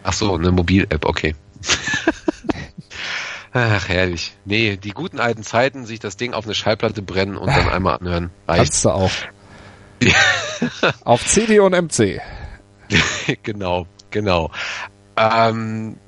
Ach 0.09 0.15
so, 0.15 0.35
eine 0.37 0.51
Mobil-App, 0.53 1.05
okay. 1.05 1.35
Ach, 3.53 3.89
herrlich. 3.91 4.35
Nee, 4.47 4.79
die 4.79 4.93
guten 4.93 5.21
alten 5.21 5.43
Zeiten, 5.43 5.85
sich 5.85 6.01
das 6.01 6.17
Ding 6.17 6.33
auf 6.33 6.47
eine 6.47 6.55
Schallplatte 6.55 7.03
brennen 7.03 7.37
und 7.37 7.49
dann 7.49 7.69
einmal 7.69 7.99
anhören. 7.99 8.31
Reicht. 8.47 8.83
du 8.87 8.89
auch. 8.89 9.11
auf 11.05 11.27
CD 11.27 11.61
und 11.61 11.73
MC. 11.73 12.23
genau, 13.43 13.87
genau. 14.09 14.51
Ähm, 15.19 15.99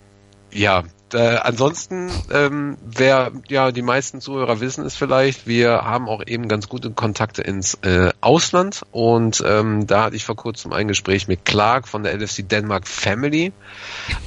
ja, 0.51 0.85
äh, 1.15 1.37
ansonsten, 1.43 2.11
ähm, 2.33 2.77
wer 2.85 3.33
ja 3.49 3.73
die 3.73 3.83
meisten 3.83 4.21
Zuhörer 4.21 4.61
wissen 4.61 4.85
es 4.85 4.97
vielleicht, 4.97 5.47
wir 5.47 5.85
haben 5.85 6.09
auch 6.09 6.23
eben 6.27 6.49
ganz 6.49 6.69
gute 6.69 6.91
Kontakte 6.91 7.43
ins 7.43 7.75
äh, 7.83 8.11
Ausland 8.21 8.83
und 8.93 9.43
ähm, 9.47 9.87
da 9.87 10.05
hatte 10.05 10.17
ich 10.17 10.25
vor 10.25 10.37
kurzem 10.37 10.73
ein 10.73 10.89
Gespräch 10.89 11.29
mit 11.29 11.45
Clark 11.45 11.89
von 11.89 12.03
der 12.03 12.15
LFC 12.15 12.49
Denmark 12.49 12.87
Family. 12.87 13.53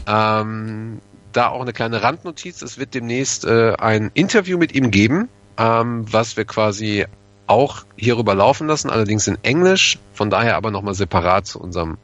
Ähm, 0.08 1.00
da 1.32 1.50
auch 1.50 1.62
eine 1.62 1.74
kleine 1.74 2.04
Randnotiz: 2.04 2.62
Es 2.62 2.78
wird 2.78 2.94
demnächst 2.94 3.46
äh, 3.46 3.74
ein 3.78 4.12
Interview 4.14 4.58
mit 4.58 4.74
ihm 4.74 4.92
geben, 4.92 5.30
ähm, 5.58 6.06
was 6.12 6.38
wir 6.38 6.46
quasi 6.46 7.06
auch 7.48 7.84
hierüber 7.98 8.36
laufen 8.36 8.68
lassen, 8.68 8.90
allerdings 8.90 9.28
in 9.28 9.38
Englisch, 9.44 10.00
von 10.14 10.30
daher 10.30 10.56
aber 10.56 10.72
nochmal 10.72 10.94
separat 10.94 11.46
zu 11.46 11.60
unserem 11.60 11.98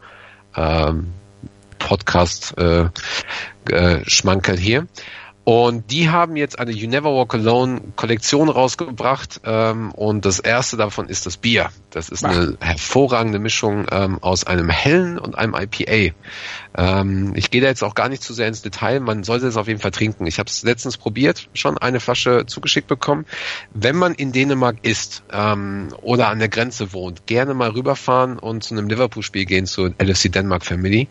ähm, 0.55 1.13
Podcast 1.79 2.55
äh, 2.57 2.89
äh, 3.71 4.03
hier. 4.57 4.87
Und 5.49 5.89
die 5.89 6.11
haben 6.11 6.35
jetzt 6.35 6.59
eine 6.59 6.69
You 6.69 6.87
Never 6.87 7.11
Walk 7.11 7.33
Alone 7.33 7.81
Kollektion 7.95 8.49
rausgebracht 8.49 9.41
ähm, 9.45 9.91
und 9.93 10.23
das 10.23 10.39
erste 10.39 10.77
davon 10.77 11.09
ist 11.09 11.25
das 11.25 11.37
Bier. 11.37 11.71
Das 11.89 12.09
ist 12.09 12.23
eine 12.23 12.55
hervorragende 12.59 13.39
Mischung 13.39 13.87
ähm, 13.91 14.19
aus 14.21 14.43
einem 14.43 14.69
hellen 14.69 15.17
und 15.17 15.35
einem 15.35 15.55
IPA. 15.55 16.13
Ähm, 16.77 17.33
ich 17.35 17.49
gehe 17.49 17.61
da 17.61 17.67
jetzt 17.67 17.83
auch 17.83 17.95
gar 17.95 18.09
nicht 18.09 18.21
zu 18.21 18.31
sehr 18.35 18.47
ins 18.47 18.61
Detail. 18.61 18.99
Man 18.99 19.23
sollte 19.23 19.47
es 19.47 19.57
auf 19.57 19.67
jeden 19.67 19.79
Fall 19.79 19.89
trinken. 19.89 20.27
Ich 20.27 20.37
habe 20.37 20.47
es 20.47 20.61
letztens 20.61 20.97
probiert, 20.97 21.49
schon 21.55 21.79
eine 21.79 21.99
Flasche 21.99 22.45
zugeschickt 22.45 22.87
bekommen. 22.87 23.25
Wenn 23.73 23.95
man 23.95 24.13
in 24.13 24.31
Dänemark 24.31 24.77
ist 24.83 25.23
ähm, 25.33 25.87
oder 26.03 26.27
an 26.27 26.37
der 26.37 26.49
Grenze 26.49 26.93
wohnt, 26.93 27.25
gerne 27.25 27.55
mal 27.55 27.71
rüberfahren 27.71 28.37
und 28.37 28.63
zu 28.63 28.75
einem 28.75 28.87
Liverpool-Spiel 28.87 29.45
gehen 29.45 29.65
zur 29.65 29.95
LFC 29.99 30.31
Denmark 30.31 30.63
Family. 30.63 31.07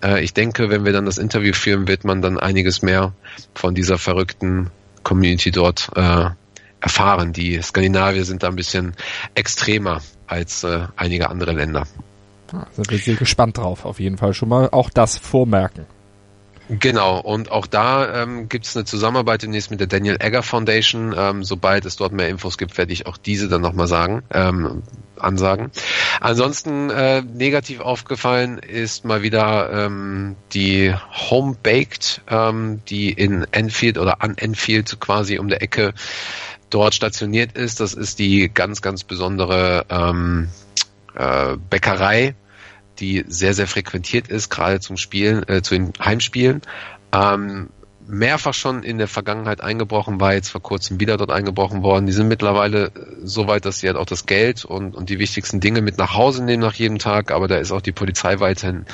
Äh, 0.00 0.22
ich 0.22 0.32
denke, 0.32 0.70
wenn 0.70 0.84
wir 0.84 0.92
dann 0.92 1.06
das 1.06 1.18
Interview 1.18 1.54
führen, 1.54 1.88
wird 1.88 2.04
man 2.04 2.22
dann 2.22 2.38
einiges 2.38 2.82
mehr 2.82 3.12
von 3.54 3.74
dieser 3.80 3.96
verrückten 3.96 4.70
Community 5.02 5.50
dort 5.50 5.88
äh, 5.96 6.26
erfahren. 6.80 7.32
Die 7.32 7.60
Skandinavier 7.62 8.26
sind 8.26 8.42
da 8.42 8.48
ein 8.48 8.56
bisschen 8.56 8.94
extremer 9.34 10.02
als 10.26 10.64
äh, 10.64 10.86
einige 10.96 11.30
andere 11.30 11.52
Länder. 11.52 11.86
Da 12.48 12.66
sind 12.76 12.90
wir 12.90 12.98
sehr 12.98 13.14
gespannt 13.14 13.56
drauf, 13.56 13.86
auf 13.86 13.98
jeden 13.98 14.18
Fall 14.18 14.34
schon 14.34 14.50
mal 14.50 14.68
auch 14.70 14.90
das 14.90 15.16
vormerken. 15.16 15.86
Genau, 16.78 17.18
und 17.18 17.50
auch 17.50 17.66
da 17.66 18.22
ähm, 18.22 18.48
gibt 18.48 18.64
es 18.64 18.76
eine 18.76 18.84
Zusammenarbeit 18.84 19.42
demnächst 19.42 19.72
mit 19.72 19.80
der 19.80 19.88
Daniel 19.88 20.18
Egger 20.20 20.44
Foundation. 20.44 21.12
Ähm, 21.18 21.42
sobald 21.42 21.84
es 21.84 21.96
dort 21.96 22.12
mehr 22.12 22.28
Infos 22.28 22.58
gibt, 22.58 22.78
werde 22.78 22.92
ich 22.92 23.06
auch 23.06 23.16
diese 23.16 23.48
dann 23.48 23.60
nochmal 23.60 23.88
sagen, 23.88 24.22
ähm, 24.32 24.84
ansagen. 25.16 25.72
Ansonsten 26.20 26.90
äh, 26.90 27.22
negativ 27.22 27.80
aufgefallen 27.80 28.58
ist 28.58 29.04
mal 29.04 29.22
wieder 29.22 29.70
ähm, 29.72 30.36
die 30.52 30.94
Home 31.28 31.56
Baked, 31.60 32.22
ähm, 32.28 32.82
die 32.88 33.10
in 33.10 33.48
Enfield 33.50 33.98
oder 33.98 34.22
an 34.22 34.38
Enfield 34.38 35.00
quasi 35.00 35.40
um 35.40 35.48
der 35.48 35.62
Ecke 35.62 35.92
dort 36.70 36.94
stationiert 36.94 37.56
ist. 37.56 37.80
Das 37.80 37.94
ist 37.94 38.20
die 38.20 38.48
ganz, 38.48 38.80
ganz 38.80 39.02
besondere 39.02 39.86
ähm, 39.88 40.50
äh, 41.16 41.56
Bäckerei, 41.68 42.36
die 43.00 43.24
sehr, 43.26 43.54
sehr 43.54 43.66
frequentiert 43.66 44.28
ist, 44.28 44.50
gerade 44.50 44.80
zum 44.80 44.96
Spielen, 44.96 45.48
äh, 45.48 45.62
zu 45.62 45.74
den 45.74 45.92
Heimspielen. 46.00 46.62
Ähm, 47.12 47.70
mehrfach 48.10 48.54
schon 48.54 48.82
in 48.82 48.98
der 48.98 49.08
Vergangenheit 49.08 49.60
eingebrochen, 49.60 50.20
war 50.20 50.34
jetzt 50.34 50.50
vor 50.50 50.62
kurzem 50.62 51.00
wieder 51.00 51.16
dort 51.16 51.30
eingebrochen 51.30 51.82
worden. 51.82 52.06
Die 52.06 52.12
sind 52.12 52.28
mittlerweile 52.28 52.90
so 53.22 53.46
weit, 53.46 53.64
dass 53.64 53.78
sie 53.78 53.86
halt 53.86 53.96
auch 53.96 54.06
das 54.06 54.26
Geld 54.26 54.64
und, 54.64 54.94
und 54.94 55.08
die 55.08 55.18
wichtigsten 55.18 55.60
Dinge 55.60 55.80
mit 55.80 55.96
nach 55.98 56.14
Hause 56.14 56.44
nehmen 56.44 56.62
nach 56.62 56.74
jedem 56.74 56.98
Tag, 56.98 57.30
aber 57.30 57.48
da 57.48 57.56
ist 57.56 57.72
auch 57.72 57.80
die 57.80 57.92
Polizei 57.92 58.40
weiterhin 58.40 58.84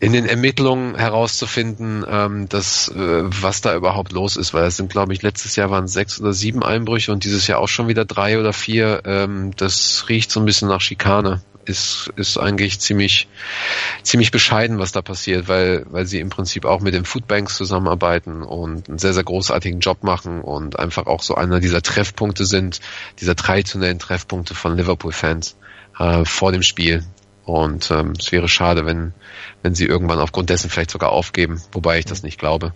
in 0.00 0.12
den 0.12 0.24
Ermittlungen 0.24 0.96
herauszufinden, 0.96 2.04
ähm, 2.08 2.48
dass, 2.48 2.88
äh, 2.88 3.22
was 3.24 3.60
da 3.60 3.76
überhaupt 3.76 4.12
los 4.12 4.36
ist, 4.36 4.54
weil 4.54 4.64
es 4.64 4.76
sind, 4.76 4.90
glaube 4.90 5.12
ich, 5.12 5.22
letztes 5.22 5.56
Jahr 5.56 5.70
waren 5.70 5.88
sechs 5.88 6.20
oder 6.20 6.32
sieben 6.32 6.62
Einbrüche 6.62 7.12
und 7.12 7.24
dieses 7.24 7.46
Jahr 7.46 7.58
auch 7.58 7.68
schon 7.68 7.88
wieder 7.88 8.06
drei 8.06 8.38
oder 8.38 8.54
vier. 8.54 9.02
Ähm, 9.04 9.50
das 9.56 10.06
riecht 10.08 10.30
so 10.30 10.40
ein 10.40 10.46
bisschen 10.46 10.68
nach 10.68 10.80
Schikane 10.80 11.42
ist, 11.64 12.12
ist 12.16 12.38
eigentlich 12.38 12.80
ziemlich, 12.80 13.28
ziemlich 14.02 14.30
bescheiden, 14.30 14.78
was 14.78 14.92
da 14.92 15.02
passiert, 15.02 15.48
weil, 15.48 15.86
weil 15.90 16.06
sie 16.06 16.20
im 16.20 16.30
Prinzip 16.30 16.64
auch 16.64 16.80
mit 16.80 16.94
den 16.94 17.04
Foodbanks 17.04 17.56
zusammenarbeiten 17.56 18.42
und 18.42 18.88
einen 18.88 18.98
sehr, 18.98 19.12
sehr 19.12 19.24
großartigen 19.24 19.80
Job 19.80 20.02
machen 20.02 20.40
und 20.40 20.78
einfach 20.78 21.06
auch 21.06 21.22
so 21.22 21.34
einer 21.34 21.60
dieser 21.60 21.82
Treffpunkte 21.82 22.44
sind, 22.44 22.80
dieser 23.20 23.36
traditionellen 23.36 23.98
Treffpunkte 23.98 24.54
von 24.54 24.76
Liverpool-Fans 24.76 25.56
äh, 25.98 26.24
vor 26.24 26.52
dem 26.52 26.62
Spiel. 26.62 27.04
Und 27.44 27.90
ähm, 27.90 28.12
es 28.18 28.30
wäre 28.32 28.48
schade, 28.48 28.86
wenn, 28.86 29.12
wenn 29.62 29.74
sie 29.74 29.86
irgendwann 29.86 30.20
aufgrund 30.20 30.50
dessen 30.50 30.70
vielleicht 30.70 30.90
sogar 30.90 31.10
aufgeben, 31.10 31.60
wobei 31.72 31.98
ich 31.98 32.04
das 32.04 32.22
nicht 32.22 32.38
glaube. 32.38 32.72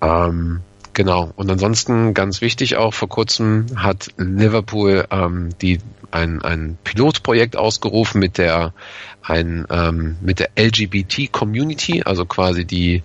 Ähm, 0.00 0.60
Genau. 0.96 1.30
Und 1.36 1.50
ansonsten 1.50 2.14
ganz 2.14 2.40
wichtig 2.40 2.76
auch 2.76 2.94
vor 2.94 3.10
kurzem 3.10 3.66
hat 3.76 4.08
Liverpool 4.16 5.06
ähm, 5.10 5.50
die 5.60 5.78
ein, 6.10 6.40
ein 6.40 6.78
Pilotprojekt 6.84 7.54
ausgerufen 7.54 8.18
mit 8.18 8.38
der 8.38 8.72
ein 9.20 9.66
ähm, 9.68 10.16
mit 10.22 10.38
der 10.38 10.48
LGBT 10.58 11.30
Community, 11.30 12.02
also 12.02 12.24
quasi 12.24 12.64
die 12.64 13.02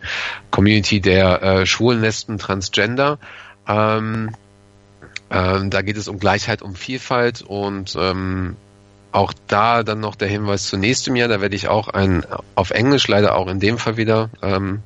Community 0.52 1.02
der 1.02 1.44
äh, 1.44 1.66
Schwulen, 1.66 2.00
Lesben, 2.00 2.38
Transgender. 2.38 3.20
Ähm, 3.68 4.38
ähm, 5.30 5.70
da 5.70 5.82
geht 5.82 5.98
es 5.98 6.08
um 6.08 6.18
Gleichheit, 6.18 6.62
um 6.62 6.76
Vielfalt 6.76 7.42
und 7.42 7.98
ähm, 8.00 8.56
auch 9.12 9.34
da 9.47 9.84
dann 9.84 9.99
noch 9.99 10.16
der 10.16 10.28
Hinweis 10.28 10.68
zu 10.68 10.78
nächstem 10.78 11.16
Jahr, 11.16 11.28
da 11.28 11.41
werde 11.41 11.55
ich 11.55 11.68
auch 11.68 11.88
ein, 11.89 12.26
auf 12.55 12.72
Englisch 12.72 13.07
leider 13.07 13.36
auch 13.36 13.47
in 13.47 13.59
dem 13.59 13.78
Fall 13.78 13.97
wieder, 13.97 14.30
ähm, 14.41 14.82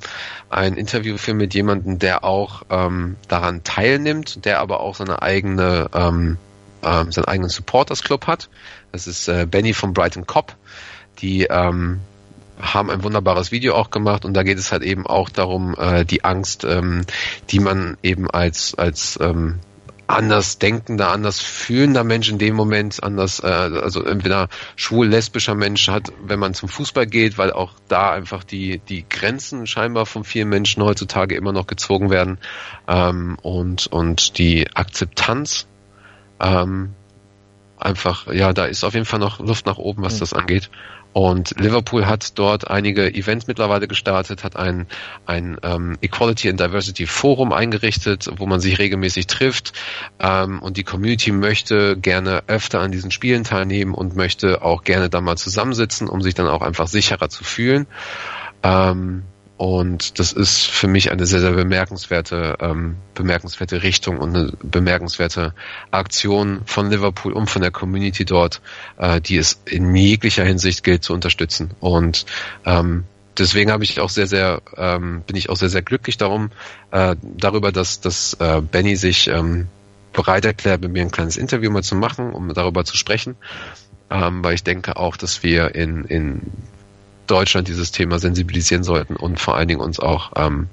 ein 0.50 0.76
Interview 0.76 1.18
führen 1.18 1.38
mit 1.38 1.54
jemandem, 1.54 2.00
der 2.00 2.24
auch 2.24 2.64
ähm, 2.70 3.18
daran 3.28 3.64
teilnimmt, 3.64 4.46
der 4.46 4.60
aber 4.60 4.80
auch 4.80 4.96
seine 4.96 5.22
eigene, 5.22 5.90
ähm, 5.94 6.38
ähm, 6.84 7.12
seinen 7.12 7.26
eigenen 7.26 7.50
Supporters 7.50 8.04
Club 8.04 8.28
hat. 8.28 8.50
Das 8.92 9.08
ist 9.08 9.28
äh, 9.28 9.46
Benny 9.50 9.74
von 9.74 9.94
Brighton 9.94 10.26
Cop, 10.26 10.56
die 11.20 11.44
ähm, 11.44 12.00
haben 12.60 12.90
ein 12.90 13.04
wunderbares 13.04 13.52
Video 13.52 13.76
auch 13.76 13.90
gemacht 13.90 14.26
und 14.26 14.34
da 14.34 14.44
geht 14.44 14.58
es 14.58 14.72
halt 14.72 14.84
eben 14.84 15.06
auch 15.06 15.30
darum, 15.30 15.76
äh, 15.78 16.06
die 16.06 16.24
Angst, 16.24 16.64
ähm, 16.64 17.06
die 17.50 17.60
man 17.60 17.98
eben 18.02 18.30
als 18.30 18.76
als 18.76 19.20
ähm, 19.22 19.60
anders 20.08 20.60
denkender, 20.60 21.12
anders 21.12 21.40
fühlender 21.40 22.04
Mensch 22.04 22.30
in 22.30 22.38
dem 22.38 22.56
Moment, 22.56 23.04
anders, 23.04 23.40
äh, 23.40 23.48
also 23.48 24.04
entweder 24.04 24.50
schwul, 24.76 25.08
lesbischer 25.08 25.56
Mensch 25.56 25.88
hat, 25.88 26.12
wenn 26.24 26.40
man 26.40 26.54
zum 26.54 26.70
Fußball 26.70 27.08
geht, 27.08 27.38
weil 27.38 27.52
auch 27.52 27.74
da 27.88 28.12
einfach 28.12 28.44
die, 28.44 28.80
die 28.80 29.06
Grenzen 29.10 29.66
scheinbar 29.68 30.06
von 30.06 30.24
vielen 30.24 30.50
Menschen 30.50 30.84
heutzutage 30.84 31.36
immer 31.36 31.54
noch 31.54 31.68
gezogen 31.68 32.10
werden 32.10 32.38
ähm, 32.88 33.38
und, 33.42 33.88
und 33.88 34.38
die 34.38 34.68
Akzeptanz 34.76 35.68
ähm, 36.40 36.94
einfach, 37.78 38.32
ja, 38.32 38.54
da 38.54 38.66
ist 38.66 38.84
auf 38.84 38.94
jeden 38.94 39.06
Fall 39.06 39.20
noch 39.20 39.40
Luft 39.40 39.66
nach 39.66 39.78
oben, 39.78 40.04
was 40.04 40.20
das 40.20 40.34
angeht. 40.34 40.70
Und 41.16 41.58
Liverpool 41.58 42.08
hat 42.08 42.38
dort 42.38 42.70
einige 42.70 43.08
Events 43.08 43.48
mittlerweile 43.48 43.88
gestartet, 43.88 44.44
hat 44.44 44.58
ein, 44.58 44.86
ein 45.26 45.58
ähm, 45.64 45.98
Equality 46.02 46.50
and 46.50 46.60
Diversity 46.60 47.08
Forum 47.08 47.54
eingerichtet, 47.54 48.30
wo 48.36 48.46
man 48.48 48.60
sich 48.60 48.80
regelmäßig 48.80 49.28
trifft. 49.28 49.72
Ähm, 50.20 50.62
und 50.62 50.76
die 50.76 50.84
Community 50.84 51.32
möchte 51.32 51.96
gerne 51.96 52.44
öfter 52.48 52.82
an 52.82 52.92
diesen 52.92 53.12
Spielen 53.12 53.46
teilnehmen 53.46 53.94
und 53.94 54.18
möchte 54.18 54.62
auch 54.62 54.84
gerne 54.84 55.10
da 55.10 55.22
mal 55.22 55.38
zusammensitzen, 55.38 56.10
um 56.10 56.22
sich 56.22 56.34
dann 56.34 56.50
auch 56.50 56.62
einfach 56.62 56.88
sicherer 56.88 57.30
zu 57.30 57.46
fühlen. 57.46 57.88
Ähm, 58.62 59.24
und 59.58 60.20
das 60.20 60.34
ist 60.34 60.66
für 60.66 60.88
mich 60.88 61.12
eine 61.12 61.26
sehr, 61.26 61.40
sehr 61.40 61.54
bemerkenswerte, 61.54 62.58
ähm, 62.60 62.98
bemerkenswerte 63.14 63.84
Richtung 63.84 64.18
und 64.18 64.36
eine 64.36 64.52
bemerkenswerte 64.62 65.54
Aktion 65.92 66.62
von 66.66 66.90
Liverpool 66.90 67.32
und 67.32 67.50
von 67.50 67.62
der 67.62 67.72
Community 67.72 68.26
dort, 68.26 68.62
äh, 68.98 69.22
die 69.22 69.38
es 69.38 69.62
in 69.66 69.96
jeglicher 69.96 70.44
Hinsicht 70.44 70.84
gilt 70.84 71.06
zu 71.06 71.14
unterstützen. 71.14 71.72
Und 71.80 72.26
ähm, 72.66 73.06
deswegen 73.38 73.72
habe 73.72 73.86
ich 73.86 74.02
auch 74.02 74.10
sehr, 74.10 74.28
sehr, 74.28 74.62
ähm, 74.76 75.22
bin 75.26 75.38
ich 75.38 75.50
auch 75.50 75.56
sehr, 75.56 75.70
sehr 75.70 75.84
glücklich 75.84 76.18
darum, 76.18 76.52
äh, 76.92 77.16
darüber, 77.22 77.72
dass, 77.72 78.02
dass 78.02 78.34
äh, 78.42 78.62
Benny 78.62 78.98
sich 78.98 79.30
ähm, 79.30 79.68
bereit 80.12 80.44
erklärt, 80.44 80.82
mit 80.82 80.92
mir 80.92 81.02
ein 81.02 81.12
kleines 81.12 81.38
Interview 81.38 81.72
mal 81.72 81.84
zu 81.84 81.96
machen, 81.96 82.34
um 82.34 82.54
darüber 82.54 82.84
zu 82.84 82.98
sprechen. 82.98 83.38
Ähm, 84.10 84.44
weil 84.44 84.54
ich 84.54 84.64
denke 84.64 84.98
auch, 84.98 85.16
dass 85.16 85.44
wir 85.44 85.76
in, 85.76 86.04
in 86.04 86.42
Deutschland 87.28 87.68
dieses 87.68 87.92
Thema 87.92 88.20
sensibilisieren 88.20 88.84
sollten 88.84 89.16
und 89.16 89.40
vor 89.40 89.56
allen 89.56 89.68
Dingen 89.68 89.82
uns 89.82 90.00
auch 90.00 90.32
ähm, 90.36 90.68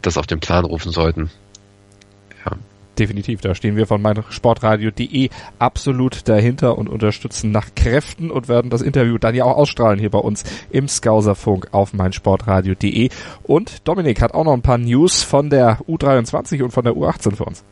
das 0.00 0.16
auf 0.16 0.26
den 0.26 0.40
Plan 0.40 0.64
rufen 0.64 0.92
sollten. 0.92 1.30
Ja. 2.44 2.52
Definitiv, 2.98 3.40
da 3.40 3.54
stehen 3.54 3.76
wir 3.76 3.86
von 3.86 4.02
meinsportradio.de 4.02 5.30
absolut 5.58 6.28
dahinter 6.28 6.76
und 6.76 6.88
unterstützen 6.88 7.50
nach 7.50 7.74
Kräften 7.74 8.30
und 8.30 8.48
werden 8.48 8.70
das 8.70 8.82
Interview 8.82 9.16
dann 9.16 9.34
ja 9.34 9.44
auch 9.44 9.56
ausstrahlen 9.56 9.98
hier 9.98 10.10
bei 10.10 10.18
uns 10.18 10.44
im 10.70 10.88
Skauserfunk 10.88 11.68
auf 11.72 11.94
meinsportradio.de. 11.94 13.08
Und 13.44 13.88
Dominik 13.88 14.20
hat 14.20 14.34
auch 14.34 14.44
noch 14.44 14.52
ein 14.52 14.62
paar 14.62 14.78
News 14.78 15.22
von 15.22 15.48
der 15.48 15.78
U23 15.88 16.62
und 16.62 16.70
von 16.70 16.84
der 16.84 16.92
U18 16.92 17.34
für 17.34 17.44
uns. 17.44 17.64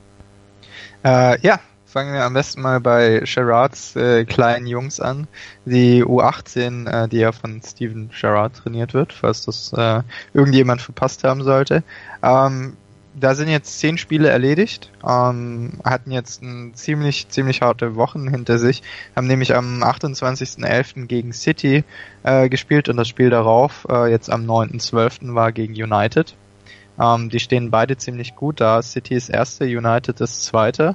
Äh, 1.05 1.41
ja, 1.41 1.61
Fangen 1.93 2.15
wir 2.15 2.25
am 2.25 2.35
besten 2.35 2.63
mal 2.63 2.79
bei 2.79 3.27
Sherrads 3.27 3.97
äh, 3.97 4.25
kleinen 4.25 4.69
Jungs 4.69 5.01
an. 5.01 5.27
Die 5.65 6.05
U18, 6.05 6.89
äh, 6.89 7.09
die 7.09 7.17
ja 7.17 7.33
von 7.33 7.61
Steven 7.63 8.11
Sherrod 8.13 8.55
trainiert 8.55 8.95
wird, 8.95 9.13
falls 9.13 9.45
das 9.45 9.73
äh, 9.73 10.03
irgendjemand 10.33 10.83
verpasst 10.83 11.25
haben 11.25 11.43
sollte. 11.43 11.83
Ähm, 12.23 12.77
da 13.19 13.35
sind 13.35 13.49
jetzt 13.49 13.81
zehn 13.81 13.99
Spiele 13.99 14.29
erledigt, 14.29 14.93
ähm, 15.05 15.81
hatten 15.85 16.13
jetzt 16.13 16.43
ein 16.43 16.75
ziemlich, 16.75 17.29
ziemlich 17.29 17.61
harte 17.61 17.97
Wochen 17.97 18.29
hinter 18.29 18.61
sich, 18.61 18.85
haben 19.17 19.27
nämlich 19.27 19.57
am 19.57 19.83
28.11. 19.83 21.07
gegen 21.07 21.33
City 21.33 21.83
äh, 22.23 22.49
gespielt 22.49 22.89
und 22.89 22.99
das 22.99 23.09
Spiel 23.09 23.31
darauf, 23.31 23.85
äh, 23.91 24.09
jetzt 24.13 24.31
am 24.31 24.45
9.12. 24.45 25.35
war 25.35 25.51
gegen 25.51 25.73
United. 25.73 26.37
Ähm, 27.01 27.31
die 27.31 27.41
stehen 27.41 27.73
beide 27.73 27.97
ziemlich 27.97 28.37
gut 28.37 28.61
da. 28.61 28.81
City 28.81 29.17
ist 29.17 29.29
erste, 29.29 29.65
United 29.65 30.21
ist 30.21 30.45
zweite. 30.45 30.95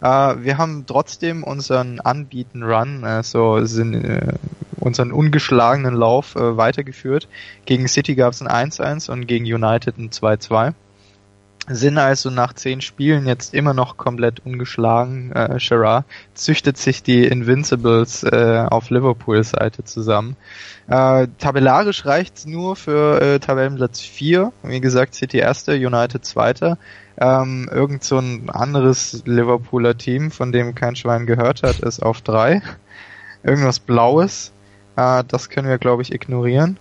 Äh, 0.00 0.06
wir 0.06 0.58
haben 0.58 0.84
trotzdem 0.86 1.42
unseren 1.42 2.00
Anbieten-Run, 2.00 3.04
also 3.04 3.64
sind, 3.64 3.94
äh, 3.94 4.34
unseren 4.78 5.12
ungeschlagenen 5.12 5.94
Lauf 5.94 6.36
äh, 6.36 6.56
weitergeführt. 6.56 7.28
Gegen 7.64 7.88
City 7.88 8.14
gab 8.14 8.32
es 8.32 8.42
ein 8.42 8.70
1-1 8.70 9.10
und 9.10 9.26
gegen 9.26 9.44
United 9.44 9.98
ein 9.98 10.10
2-2 10.10 10.74
sind 11.68 11.98
also 11.98 12.30
nach 12.30 12.52
zehn 12.52 12.80
Spielen 12.80 13.26
jetzt 13.26 13.52
immer 13.52 13.74
noch 13.74 13.96
komplett 13.96 14.44
ungeschlagen. 14.44 15.32
Äh, 15.32 15.58
Gerard 15.58 16.04
züchtet 16.34 16.76
sich 16.76 17.02
die 17.02 17.26
Invincibles 17.26 18.22
äh, 18.22 18.64
auf 18.70 18.90
Liverpools 18.90 19.50
Seite 19.50 19.84
zusammen. 19.84 20.36
Äh, 20.86 21.26
tabellarisch 21.38 22.06
reicht's 22.06 22.46
nur 22.46 22.76
für 22.76 23.20
äh, 23.20 23.38
Tabellenplatz 23.40 24.00
4. 24.00 24.52
Wie 24.62 24.80
gesagt, 24.80 25.14
City 25.14 25.38
erster, 25.38 25.72
United 25.72 26.24
zweiter 26.24 26.78
ähm, 27.18 27.68
irgend 27.72 28.04
so 28.04 28.18
ein 28.18 28.50
anderes 28.50 29.22
Liverpooler 29.24 29.96
Team, 29.96 30.30
von 30.30 30.52
dem 30.52 30.74
kein 30.74 30.96
Schwein 30.96 31.26
gehört 31.26 31.62
hat, 31.62 31.80
ist 31.80 32.00
auf 32.02 32.20
drei. 32.20 32.62
Irgendwas 33.42 33.80
Blaues. 33.80 34.52
Äh, 34.96 35.24
das 35.26 35.48
können 35.48 35.68
wir, 35.68 35.78
glaube 35.78 36.02
ich, 36.02 36.12
ignorieren. 36.12 36.78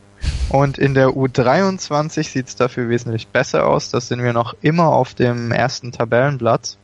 Und 0.50 0.78
in 0.78 0.94
der 0.94 1.10
U23 1.10 2.24
sieht 2.24 2.48
es 2.48 2.56
dafür 2.56 2.90
wesentlich 2.90 3.28
besser 3.28 3.68
aus. 3.68 3.92
Das 3.92 4.08
sind 4.08 4.24
wir 4.24 4.34
noch 4.34 4.56
immer 4.62 4.88
auf 4.88 5.14
dem 5.14 5.52
ersten 5.52 5.92
Tabellenblatt. 5.92 6.78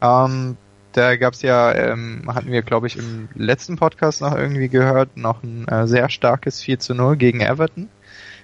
Ähm, 0.00 0.56
da 0.92 1.16
gab's 1.16 1.42
ja, 1.42 1.72
ähm, 1.74 2.22
hatten 2.32 2.52
wir, 2.52 2.62
glaube 2.62 2.86
ich, 2.86 2.96
im 2.96 3.28
letzten 3.34 3.76
Podcast 3.76 4.20
noch 4.20 4.36
irgendwie 4.36 4.68
gehört, 4.68 5.16
noch 5.16 5.42
ein 5.42 5.66
äh, 5.66 5.86
sehr 5.86 6.08
starkes 6.08 6.62
4 6.62 6.78
zu 6.78 6.94
0 6.94 7.16
gegen 7.16 7.40
Everton, 7.40 7.88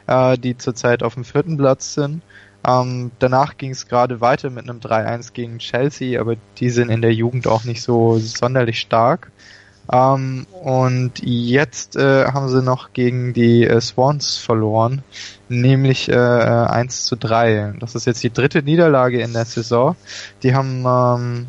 äh, 0.07 0.37
die 0.37 0.57
zurzeit 0.57 1.03
auf 1.03 1.15
dem 1.15 1.25
vierten 1.25 1.57
Platz 1.57 1.95
sind. 1.95 2.23
Ähm, 2.67 3.11
danach 3.19 3.57
ging 3.57 3.71
es 3.71 3.89
gerade 3.89 4.21
weiter 4.21 4.51
mit 4.51 4.69
einem 4.69 4.81
3-1 4.81 5.33
gegen 5.33 5.59
Chelsea, 5.59 6.21
aber 6.21 6.37
die 6.59 6.71
sind 6.71 6.91
in 6.91 7.01
der 7.01 7.15
Jugend 7.15 7.47
auch 7.47 7.65
nicht 7.65 7.83
so 7.83 8.19
sonderlich 8.19 8.81
stark. 8.81 9.31
Ähm, 9.93 10.47
und 10.63 11.13
jetzt 11.23 11.97
äh, 11.97 12.27
haben 12.27 12.49
sie 12.49 12.63
noch 12.63 12.93
gegen 12.93 13.33
die 13.33 13.65
äh, 13.65 13.81
Swans 13.81 14.37
verloren, 14.37 15.03
nämlich 15.49 16.09
äh, 16.09 16.15
1 16.15 17.07
zu 17.07 17.17
3. 17.17 17.75
Das 17.81 17.95
ist 17.95 18.07
jetzt 18.07 18.23
die 18.23 18.33
dritte 18.33 18.63
Niederlage 18.63 19.21
in 19.21 19.33
der 19.33 19.47
Saison. 19.47 19.97
Die 20.43 20.55
haben 20.55 20.85
ähm, 20.87 21.47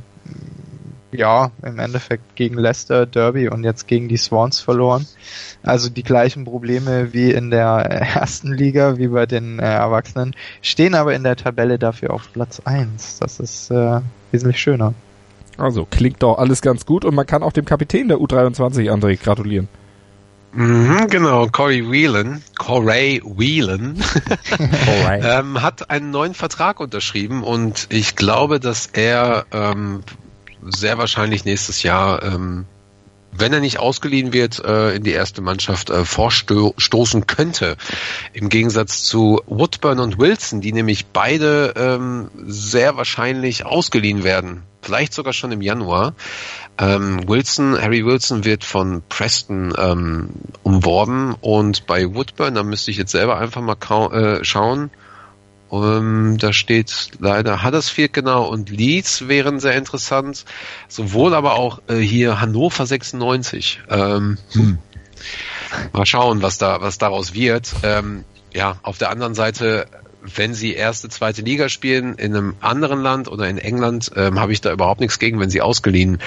ja, 1.13 1.51
im 1.63 1.79
Endeffekt 1.79 2.35
gegen 2.35 2.55
Leicester 2.55 3.05
Derby 3.05 3.49
und 3.49 3.63
jetzt 3.63 3.87
gegen 3.87 4.07
die 4.07 4.17
Swans 4.17 4.59
verloren. 4.59 5.05
Also 5.63 5.89
die 5.89 6.03
gleichen 6.03 6.45
Probleme 6.45 7.13
wie 7.13 7.31
in 7.31 7.51
der 7.51 7.61
ersten 8.15 8.53
Liga, 8.53 8.97
wie 8.97 9.07
bei 9.07 9.25
den 9.25 9.59
äh, 9.59 9.63
Erwachsenen, 9.63 10.35
stehen 10.61 10.95
aber 10.95 11.13
in 11.13 11.23
der 11.23 11.35
Tabelle 11.35 11.77
dafür 11.79 12.13
auf 12.13 12.31
Platz 12.33 12.61
1. 12.63 13.19
Das 13.19 13.39
ist 13.39 13.71
äh, 13.71 14.01
wesentlich 14.31 14.59
schöner. 14.59 14.93
Also 15.57 15.85
klingt 15.89 16.23
doch 16.23 16.37
alles 16.37 16.61
ganz 16.61 16.85
gut 16.85 17.05
und 17.05 17.13
man 17.13 17.27
kann 17.27 17.43
auch 17.43 17.53
dem 17.53 17.65
Kapitän 17.65 18.07
der 18.07 18.17
U23, 18.17 18.91
André, 18.91 19.21
gratulieren. 19.21 19.67
Mhm, 20.53 21.07
genau, 21.07 21.47
Corey 21.47 21.89
Whelan, 21.89 22.43
Corey 22.57 23.21
Whelan, 23.23 24.03
ähm, 25.21 25.61
hat 25.61 25.89
einen 25.89 26.11
neuen 26.11 26.33
Vertrag 26.33 26.81
unterschrieben 26.81 27.41
und 27.43 27.87
ich 27.89 28.17
glaube, 28.17 28.59
dass 28.59 28.87
er 28.87 29.45
ähm, 29.53 30.03
sehr 30.63 30.97
wahrscheinlich 30.97 31.45
nächstes 31.45 31.83
Jahr, 31.83 32.23
ähm, 32.23 32.65
wenn 33.31 33.53
er 33.53 33.61
nicht 33.61 33.79
ausgeliehen 33.79 34.33
wird, 34.33 34.63
äh, 34.63 34.95
in 34.95 35.03
die 35.03 35.11
erste 35.11 35.41
Mannschaft 35.41 35.89
äh, 35.89 36.05
vorstoßen 36.05 37.27
könnte. 37.27 37.77
Im 38.33 38.49
Gegensatz 38.49 39.03
zu 39.03 39.41
Woodburn 39.47 39.99
und 39.99 40.19
Wilson, 40.19 40.61
die 40.61 40.73
nämlich 40.73 41.07
beide 41.07 41.73
ähm, 41.77 42.29
sehr 42.45 42.97
wahrscheinlich 42.97 43.65
ausgeliehen 43.65 44.23
werden. 44.23 44.63
Vielleicht 44.81 45.13
sogar 45.13 45.31
schon 45.31 45.51
im 45.51 45.61
Januar. 45.61 46.13
Ähm, 46.77 47.27
Wilson, 47.27 47.79
Harry 47.79 48.05
Wilson 48.05 48.43
wird 48.43 48.63
von 48.63 49.03
Preston 49.07 49.73
ähm, 49.77 50.29
umworben 50.63 51.35
und 51.39 51.85
bei 51.85 52.13
Woodburn, 52.13 52.55
da 52.55 52.63
müsste 52.63 52.91
ich 52.91 52.97
jetzt 52.97 53.11
selber 53.11 53.37
einfach 53.37 53.61
mal 53.61 53.77
äh, 54.11 54.43
schauen, 54.43 54.89
um, 55.71 55.83
ähm, 55.83 56.37
da 56.37 56.51
steht 56.51 57.11
leider 57.19 57.63
Huddersfield 57.63 58.11
genau 58.11 58.45
und 58.45 58.69
Leeds 58.69 59.29
wären 59.29 59.61
sehr 59.61 59.75
interessant. 59.75 60.43
Sowohl 60.89 61.33
aber 61.33 61.53
auch 61.53 61.81
äh, 61.87 61.95
hier 61.95 62.41
Hannover 62.41 62.85
96. 62.85 63.79
Ähm, 63.89 64.37
hm. 64.51 64.79
Mal 65.93 66.05
schauen, 66.05 66.41
was 66.41 66.57
da, 66.57 66.81
was 66.81 66.97
daraus 66.97 67.33
wird. 67.33 67.71
Ähm, 67.83 68.25
ja, 68.53 68.79
auf 68.83 68.97
der 68.97 69.11
anderen 69.11 69.33
Seite, 69.33 69.85
wenn 70.21 70.53
sie 70.53 70.73
erste, 70.73 71.07
zweite 71.07 71.41
Liga 71.41 71.69
spielen 71.69 72.15
in 72.15 72.35
einem 72.35 72.55
anderen 72.59 73.01
Land 73.01 73.29
oder 73.29 73.47
in 73.47 73.57
England, 73.57 74.11
ähm, 74.17 74.41
habe 74.41 74.51
ich 74.51 74.59
da 74.59 74.73
überhaupt 74.73 74.99
nichts 74.99 75.19
gegen, 75.19 75.39
wenn 75.39 75.49
sie 75.49 75.61
ausgeliehen 75.61 76.19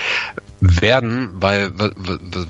werden, 0.61 1.28
weil 1.34 1.70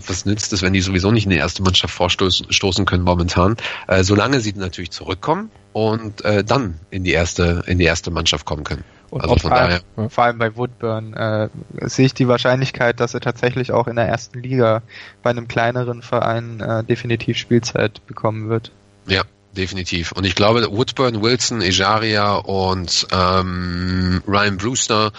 was 0.06 0.26
nützt 0.26 0.52
es, 0.52 0.62
wenn 0.62 0.72
die 0.72 0.80
sowieso 0.80 1.10
nicht 1.10 1.24
in 1.24 1.30
die 1.30 1.38
erste 1.38 1.64
Mannschaft 1.64 1.92
vorstoßen 1.92 2.86
können 2.86 3.02
momentan, 3.02 3.56
äh, 3.88 4.04
solange 4.04 4.38
sie 4.38 4.52
natürlich 4.52 4.92
zurückkommen 4.92 5.50
und 5.74 6.24
äh, 6.24 6.44
dann 6.44 6.78
in 6.90 7.04
die 7.04 7.12
erste 7.12 7.64
in 7.66 7.78
die 7.78 7.84
erste 7.84 8.10
Mannschaft 8.10 8.46
kommen 8.46 8.64
können. 8.64 8.84
Und 9.10 9.22
also 9.22 9.36
von 9.36 9.50
daher. 9.50 9.80
Vor 10.08 10.24
allem 10.24 10.38
bei 10.38 10.56
Woodburn 10.56 11.14
äh, 11.14 11.48
sehe 11.82 12.06
ich 12.06 12.14
die 12.14 12.26
Wahrscheinlichkeit, 12.26 13.00
dass 13.00 13.12
er 13.12 13.20
tatsächlich 13.20 13.70
auch 13.72 13.86
in 13.86 13.96
der 13.96 14.06
ersten 14.06 14.40
Liga 14.40 14.82
bei 15.22 15.30
einem 15.30 15.46
kleineren 15.46 16.02
Verein 16.02 16.60
äh, 16.60 16.82
definitiv 16.82 17.36
Spielzeit 17.36 18.04
bekommen 18.06 18.48
wird. 18.48 18.70
Ja, 19.06 19.22
definitiv. 19.56 20.12
Und 20.12 20.24
ich 20.24 20.34
glaube, 20.34 20.66
Woodburn, 20.70 21.22
Wilson, 21.22 21.60
Ejaria 21.60 22.34
und 22.34 23.06
ähm, 23.12 24.22
Ryan 24.26 24.56
Brewster 24.56 25.12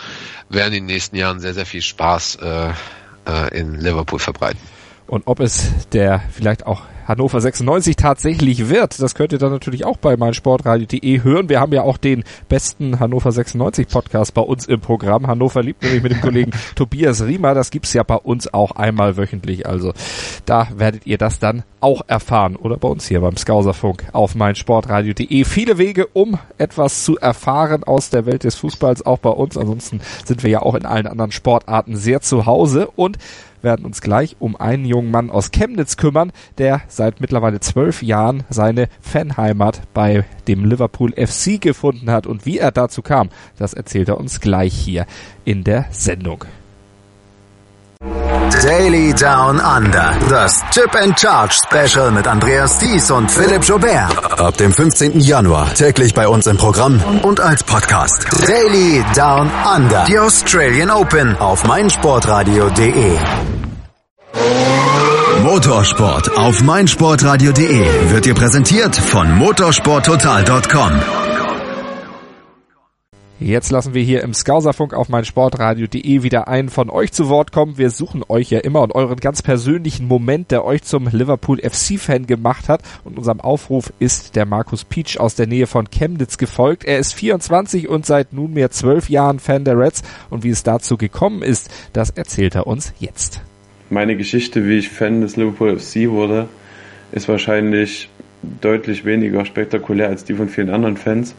werden 0.49 0.73
in 0.73 0.83
den 0.83 0.93
nächsten 0.93 1.15
Jahren 1.15 1.39
sehr, 1.39 1.53
sehr 1.53 1.65
viel 1.65 1.81
Spaß 1.81 2.37
äh, 2.41 2.69
äh, 3.27 3.57
in 3.57 3.75
Liverpool 3.75 4.19
verbreiten. 4.19 4.59
Und 5.07 5.23
ob 5.27 5.39
es 5.39 5.87
der 5.89 6.21
vielleicht 6.31 6.65
auch 6.65 6.81
Hannover 7.05 7.39
96 7.39 7.95
tatsächlich 7.95 8.69
wird. 8.69 9.01
Das 9.01 9.15
könnt 9.15 9.31
ihr 9.31 9.39
dann 9.39 9.51
natürlich 9.51 9.85
auch 9.85 9.97
bei 9.97 10.17
meinsportradio.de 10.17 11.23
hören. 11.23 11.49
Wir 11.49 11.59
haben 11.59 11.71
ja 11.71 11.83
auch 11.83 11.97
den 11.97 12.23
besten 12.49 12.99
Hannover 12.99 13.31
96 13.31 13.87
Podcast 13.87 14.33
bei 14.33 14.41
uns 14.41 14.65
im 14.65 14.81
Programm. 14.81 15.27
Hannover 15.27 15.63
liebt 15.63 15.83
nämlich 15.83 16.03
mit 16.03 16.11
dem 16.11 16.21
Kollegen 16.21 16.51
Tobias 16.75 17.23
Riemer. 17.23 17.53
Das 17.53 17.69
gibt's 17.71 17.93
ja 17.93 18.03
bei 18.03 18.15
uns 18.15 18.53
auch 18.53 18.71
einmal 18.71 19.17
wöchentlich. 19.17 19.67
Also 19.67 19.93
da 20.45 20.67
werdet 20.75 21.05
ihr 21.05 21.17
das 21.17 21.39
dann 21.39 21.63
auch 21.79 22.01
erfahren. 22.07 22.55
Oder 22.55 22.77
bei 22.77 22.87
uns 22.87 23.07
hier 23.07 23.21
beim 23.21 23.37
Skauserfunk 23.37 24.05
auf 24.11 24.33
meinsportradio.de. 24.33 25.45
Viele 25.45 25.77
Wege, 25.77 26.07
um 26.07 26.39
etwas 26.57 27.05
zu 27.05 27.17
erfahren 27.17 27.83
aus 27.83 28.09
der 28.09 28.25
Welt 28.25 28.43
des 28.43 28.55
Fußballs, 28.55 29.05
auch 29.05 29.19
bei 29.19 29.29
uns. 29.29 29.57
Ansonsten 29.57 30.01
sind 30.25 30.43
wir 30.43 30.49
ja 30.49 30.61
auch 30.63 30.73
in 30.73 30.85
allen 30.85 31.07
anderen 31.07 31.31
Sportarten 31.31 31.95
sehr 31.95 32.21
zu 32.21 32.47
Hause. 32.47 32.87
Und 32.95 33.19
werden 33.65 33.85
uns 33.85 33.99
gleich 33.99 34.37
um 34.39 34.55
einen 34.55 34.85
jungen 34.85 35.11
Mann 35.11 35.29
aus 35.29 35.51
Chemnitz 35.51 35.97
kümmern, 35.97 36.31
der 36.57 36.83
seit 36.87 37.19
mittlerweile 37.19 37.59
zwölf 37.59 38.01
Jahren 38.01 38.45
seine 38.49 38.87
Fanheimat 39.01 39.81
bei 39.93 40.23
dem 40.47 40.63
Liverpool 40.63 41.11
FC 41.11 41.59
gefunden 41.59 42.09
hat. 42.09 42.27
Und 42.27 42.45
wie 42.45 42.59
er 42.59 42.71
dazu 42.71 43.01
kam, 43.01 43.29
das 43.57 43.73
erzählt 43.73 44.07
er 44.07 44.17
uns 44.17 44.39
gleich 44.39 44.73
hier 44.73 45.05
in 45.43 45.65
der 45.65 45.87
Sendung. 45.91 46.45
Daily 48.63 49.13
Down 49.13 49.59
Under. 49.59 50.13
Das 50.29 50.63
Chip 50.71 50.95
and 50.95 51.19
Charge 51.19 51.53
Special 51.53 52.11
mit 52.11 52.27
Andreas 52.27 52.79
Thies 52.79 53.11
und 53.11 53.29
Philipp 53.29 53.63
Jobert. 53.63 54.39
Ab 54.39 54.57
dem 54.57 54.71
15. 54.71 55.19
Januar 55.19 55.73
täglich 55.73 56.13
bei 56.13 56.27
uns 56.27 56.47
im 56.47 56.57
Programm 56.57 57.01
und 57.23 57.39
als 57.39 57.63
Podcast. 57.63 58.25
Daily 58.47 59.03
Down 59.15 59.51
Under. 59.75 60.05
Die 60.05 60.17
Australian 60.17 60.89
Open 60.89 61.35
auf 61.37 61.65
meinsportradio.de. 61.65 63.17
Motorsport 65.45 66.35
auf 66.39 66.63
meinsportradio.de 66.63 68.11
wird 68.11 68.25
dir 68.25 68.33
präsentiert 68.33 68.95
von 68.95 69.31
motorsporttotal.com. 69.37 70.91
Jetzt 73.39 73.69
lassen 73.69 73.93
wir 73.93 74.01
hier 74.01 74.23
im 74.23 74.33
Skauserfunk 74.33 74.95
auf 74.95 75.07
meinsportradio.de 75.07 76.23
wieder 76.23 76.47
einen 76.47 76.69
von 76.69 76.89
euch 76.89 77.11
zu 77.11 77.29
Wort 77.29 77.51
kommen. 77.51 77.77
Wir 77.77 77.91
suchen 77.91 78.23
euch 78.27 78.49
ja 78.49 78.57
immer 78.57 78.81
und 78.81 78.95
euren 78.95 79.17
ganz 79.17 79.43
persönlichen 79.43 80.07
Moment, 80.07 80.49
der 80.49 80.65
euch 80.65 80.81
zum 80.81 81.07
Liverpool 81.09 81.59
FC-Fan 81.59 82.25
gemacht 82.25 82.67
hat. 82.67 82.81
Und 83.03 83.15
unserem 83.15 83.39
Aufruf 83.39 83.93
ist 83.99 84.35
der 84.35 84.47
Markus 84.47 84.83
Peach 84.83 85.19
aus 85.19 85.35
der 85.35 85.45
Nähe 85.45 85.67
von 85.67 85.91
Chemnitz 85.91 86.39
gefolgt. 86.39 86.85
Er 86.85 86.97
ist 86.97 87.13
24 87.13 87.87
und 87.87 88.07
seit 88.07 88.33
nunmehr 88.33 88.71
zwölf 88.71 89.11
Jahren 89.11 89.37
Fan 89.37 89.63
der 89.63 89.77
Reds. 89.77 90.01
Und 90.31 90.43
wie 90.43 90.49
es 90.49 90.63
dazu 90.63 90.97
gekommen 90.97 91.43
ist, 91.43 91.69
das 91.93 92.09
erzählt 92.09 92.55
er 92.55 92.65
uns 92.65 92.93
jetzt 92.97 93.41
meine 93.89 94.15
Geschichte, 94.15 94.67
wie 94.67 94.77
ich 94.77 94.89
Fan 94.89 95.21
des 95.21 95.35
Liverpool 95.35 95.79
FC 95.79 96.09
wurde, 96.09 96.47
ist 97.11 97.27
wahrscheinlich 97.27 98.09
deutlich 98.61 99.05
weniger 99.05 99.45
spektakulär 99.45 100.09
als 100.09 100.23
die 100.23 100.33
von 100.33 100.49
vielen 100.49 100.69
anderen 100.69 100.97
Fans. 100.97 101.35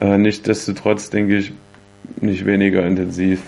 Äh, 0.00 0.18
Nichtsdestotrotz 0.18 1.10
denke 1.10 1.38
ich 1.38 1.52
nicht 2.20 2.46
weniger 2.46 2.86
intensiv. 2.86 3.42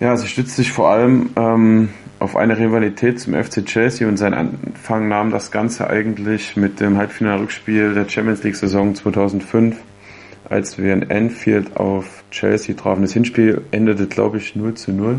Ja, 0.00 0.16
sie 0.16 0.28
stützt 0.28 0.56
sich 0.56 0.72
vor 0.72 0.90
allem 0.90 1.30
ähm, 1.36 1.88
auf 2.20 2.36
eine 2.36 2.58
Rivalität 2.58 3.18
zum 3.18 3.34
FC 3.34 3.64
Chelsea 3.64 4.06
und 4.06 4.16
sein 4.16 4.34
Anfang 4.34 5.08
nahm 5.08 5.30
das 5.30 5.50
Ganze 5.50 5.88
eigentlich 5.88 6.56
mit 6.56 6.80
dem 6.80 6.96
Halbfinalrückspiel 6.96 7.94
der 7.94 8.08
Champions 8.08 8.42
League 8.42 8.56
Saison 8.56 8.94
2005, 8.94 9.76
als 10.48 10.78
wir 10.78 10.92
in 10.92 11.10
Anfield 11.10 11.76
auf 11.76 12.22
Chelsea 12.30 12.74
trafen. 12.74 13.02
Das 13.02 13.12
Hinspiel 13.12 13.62
endete, 13.70 14.06
glaube 14.06 14.38
ich, 14.38 14.54
0 14.54 14.74
zu 14.74 14.92
0. 14.92 15.18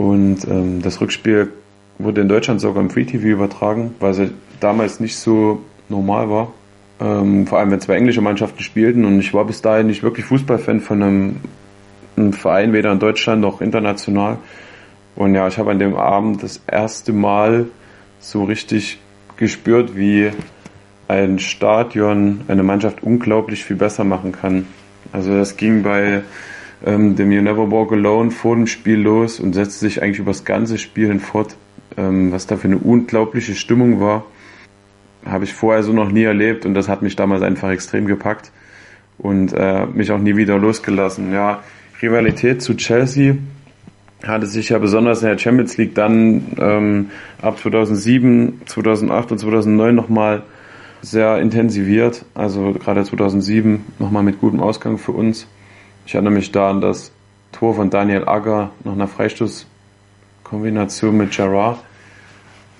Und 0.00 0.48
ähm, 0.48 0.80
das 0.80 1.02
Rückspiel 1.02 1.52
wurde 1.98 2.22
in 2.22 2.28
Deutschland 2.28 2.58
sogar 2.62 2.82
im 2.82 2.88
Free 2.88 3.04
TV 3.04 3.26
übertragen, 3.26 3.94
weil 4.00 4.12
es 4.12 4.30
damals 4.58 4.98
nicht 4.98 5.14
so 5.18 5.60
normal 5.90 6.30
war. 6.30 6.54
Ähm, 7.02 7.46
vor 7.46 7.58
allem, 7.58 7.70
wenn 7.70 7.82
zwei 7.82 7.96
englische 7.96 8.22
Mannschaften 8.22 8.62
spielten. 8.62 9.04
Und 9.04 9.20
ich 9.20 9.34
war 9.34 9.44
bis 9.44 9.60
dahin 9.60 9.88
nicht 9.88 10.02
wirklich 10.02 10.24
Fußballfan 10.24 10.80
von 10.80 11.02
einem, 11.02 11.36
einem 12.16 12.32
Verein, 12.32 12.72
weder 12.72 12.92
in 12.92 12.98
Deutschland 12.98 13.42
noch 13.42 13.60
international. 13.60 14.38
Und 15.16 15.34
ja, 15.34 15.46
ich 15.48 15.58
habe 15.58 15.70
an 15.70 15.78
dem 15.78 15.94
Abend 15.94 16.42
das 16.42 16.62
erste 16.66 17.12
Mal 17.12 17.66
so 18.20 18.44
richtig 18.44 19.00
gespürt, 19.36 19.98
wie 19.98 20.30
ein 21.08 21.38
Stadion 21.38 22.40
eine 22.48 22.62
Mannschaft 22.62 23.02
unglaublich 23.02 23.66
viel 23.66 23.76
besser 23.76 24.04
machen 24.04 24.32
kann. 24.32 24.66
Also 25.12 25.36
das 25.36 25.58
ging 25.58 25.82
bei 25.82 26.22
ähm, 26.84 27.16
dem 27.16 27.30
You 27.30 27.42
Never 27.42 27.70
Walk 27.70 27.92
Alone 27.92 28.30
vor 28.30 28.56
dem 28.56 28.66
Spiel 28.66 29.00
los 29.00 29.40
und 29.40 29.54
setzte 29.54 29.80
sich 29.80 30.02
eigentlich 30.02 30.18
über 30.18 30.30
das 30.30 30.44
ganze 30.44 30.78
Spiel 30.78 31.08
hinfort, 31.08 31.56
ähm, 31.96 32.32
was 32.32 32.46
da 32.46 32.56
für 32.56 32.68
eine 32.68 32.78
unglaubliche 32.78 33.54
Stimmung 33.54 34.00
war. 34.00 34.24
Habe 35.24 35.44
ich 35.44 35.52
vorher 35.52 35.82
so 35.82 35.92
noch 35.92 36.10
nie 36.10 36.24
erlebt 36.24 36.64
und 36.64 36.74
das 36.74 36.88
hat 36.88 37.02
mich 37.02 37.16
damals 37.16 37.42
einfach 37.42 37.70
extrem 37.70 38.06
gepackt 38.06 38.52
und 39.18 39.52
äh, 39.52 39.86
mich 39.86 40.10
auch 40.12 40.18
nie 40.18 40.36
wieder 40.36 40.58
losgelassen. 40.58 41.32
Ja, 41.32 41.62
Rivalität 42.00 42.62
zu 42.62 42.74
Chelsea 42.76 43.36
hatte 44.26 44.46
sich 44.46 44.70
ja 44.70 44.78
besonders 44.78 45.22
in 45.22 45.28
der 45.28 45.38
Champions 45.38 45.76
League 45.76 45.94
dann 45.94 46.56
ähm, 46.58 47.10
ab 47.40 47.58
2007, 47.58 48.62
2008 48.66 49.32
und 49.32 49.38
2009 49.38 49.94
nochmal 49.94 50.42
sehr 51.02 51.38
intensiviert. 51.38 52.24
Also 52.34 52.72
gerade 52.72 53.04
2007 53.04 53.84
nochmal 53.98 54.22
mit 54.22 54.40
gutem 54.40 54.60
Ausgang 54.60 54.98
für 54.98 55.12
uns. 55.12 55.46
Ich 56.10 56.14
erinnere 56.16 56.32
mich 56.32 56.50
da 56.50 56.70
an 56.70 56.80
das 56.80 57.12
Tor 57.52 57.76
von 57.76 57.88
Daniel 57.88 58.26
Agger 58.26 58.70
nach 58.82 58.94
einer 58.94 59.06
Freistoßkombination 59.06 61.16
mit 61.16 61.30
Gerard, 61.30 61.78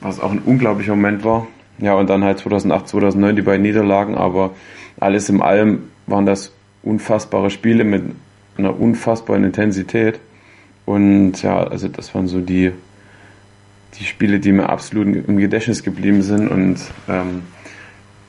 was 0.00 0.18
auch 0.18 0.32
ein 0.32 0.40
unglaublicher 0.40 0.96
Moment 0.96 1.22
war. 1.22 1.46
Ja, 1.78 1.94
und 1.94 2.10
dann 2.10 2.24
halt 2.24 2.40
2008, 2.40 2.88
2009 2.88 3.36
die 3.36 3.42
beiden 3.42 3.62
Niederlagen, 3.62 4.16
aber 4.16 4.50
alles 4.98 5.28
in 5.28 5.40
allem 5.42 5.92
waren 6.08 6.26
das 6.26 6.50
unfassbare 6.82 7.50
Spiele 7.50 7.84
mit 7.84 8.02
einer 8.58 8.80
unfassbaren 8.80 9.44
Intensität. 9.44 10.18
Und 10.84 11.40
ja, 11.40 11.62
also 11.62 11.86
das 11.86 12.12
waren 12.16 12.26
so 12.26 12.40
die, 12.40 12.72
die 14.00 14.04
Spiele, 14.06 14.40
die 14.40 14.50
mir 14.50 14.70
absolut 14.70 15.28
im 15.28 15.36
Gedächtnis 15.36 15.84
geblieben 15.84 16.22
sind. 16.22 16.48
Und 16.48 16.80
ähm, 17.08 17.42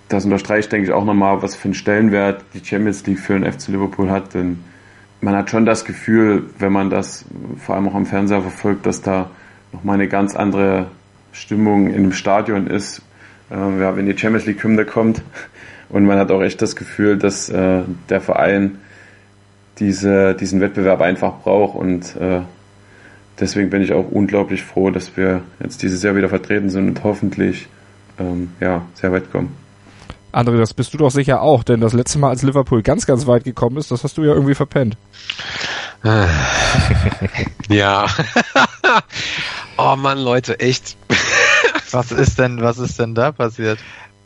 das 0.10 0.26
unterstreicht, 0.26 0.72
denke 0.72 0.90
ich, 0.90 0.94
auch 0.94 1.06
nochmal, 1.06 1.42
was 1.42 1.56
für 1.56 1.66
einen 1.66 1.74
Stellenwert 1.74 2.46
die 2.54 2.64
Champions 2.64 3.04
League 3.08 3.18
für 3.18 3.34
den 3.34 3.52
FC 3.52 3.70
Liverpool 3.70 4.12
hat. 4.12 4.36
Denn 4.36 4.60
man 5.22 5.36
hat 5.36 5.50
schon 5.50 5.66
das 5.66 5.86
Gefühl, 5.86 6.44
wenn 6.58 6.72
man 6.72 6.90
das 6.90 7.26
vor 7.58 7.76
allem 7.76 7.88
auch 7.88 7.96
am 7.96 8.06
Fernseher 8.06 8.42
verfolgt, 8.42 8.86
dass 8.86 9.02
da 9.02 9.30
nochmal 9.72 9.96
eine 9.96 10.08
ganz 10.08 10.36
andere 10.36 10.88
Stimmung 11.32 11.88
in 11.88 12.04
dem 12.04 12.12
Stadion 12.12 12.68
ist, 12.68 13.02
äh, 13.52 13.56
ja, 13.56 13.96
wenn 13.96 14.08
die 14.08 14.18
Champions 14.18 14.46
League 14.46 14.64
Hymne 14.64 14.86
kommt. 14.86 15.22
Und 15.90 16.06
man 16.06 16.18
hat 16.18 16.32
auch 16.32 16.42
echt 16.42 16.62
das 16.62 16.76
Gefühl, 16.76 17.18
dass 17.18 17.50
äh, 17.50 17.82
der 18.10 18.22
Verein 18.22 18.78
diese, 19.80 20.36
diesen 20.36 20.62
Wettbewerb 20.62 21.02
einfach 21.02 21.40
braucht. 21.40 21.76
Und 21.76 22.16
äh, 22.16 22.42
deswegen 23.40 23.70
bin 23.70 23.82
ich 23.82 23.92
auch 23.92 24.10
unglaublich 24.10 24.64
froh, 24.64 24.90
dass 24.90 25.18
wir 25.18 25.42
jetzt 25.62 25.84
dieses 25.84 26.02
Jahr 26.02 26.16
wieder 26.16 26.30
vertreten 26.30 26.70
sind 26.70 26.88
und 26.88 27.04
hoffentlich 27.04 27.68
ähm, 28.20 28.52
ja, 28.62 28.86
sehr 28.94 29.12
weit 29.12 29.32
kommen. 29.32 29.61
André, 30.32 30.58
das 30.58 30.74
bist 30.74 30.94
du 30.94 30.98
doch 30.98 31.12
sicher 31.12 31.42
auch, 31.42 31.64
denn 31.64 31.82
das 31.82 31.94
letzte 31.94 32.20
Mal, 32.20 32.30
als 32.30 32.42
Liverpool 32.44 32.82
ganz, 32.82 33.06
ganz 33.06 33.28
weit 33.28 33.44
gekommen 33.44 33.78
ist, 33.78 33.92
das 33.92 34.04
hast 34.04 34.18
du 34.18 34.24
ja 34.24 34.34
irgendwie 34.34 34.56
verpennt. 34.56 34.98
ja. 37.70 38.08
oh 39.78 39.96
Mann, 39.96 40.20
Leute, 40.20 40.60
echt. 40.60 40.98
was 41.92 42.12
ist 42.12 42.40
denn, 42.40 42.62
was 42.62 42.78
ist 42.78 43.00
denn 43.00 43.14
da 43.14 43.32
passiert? 43.32 43.80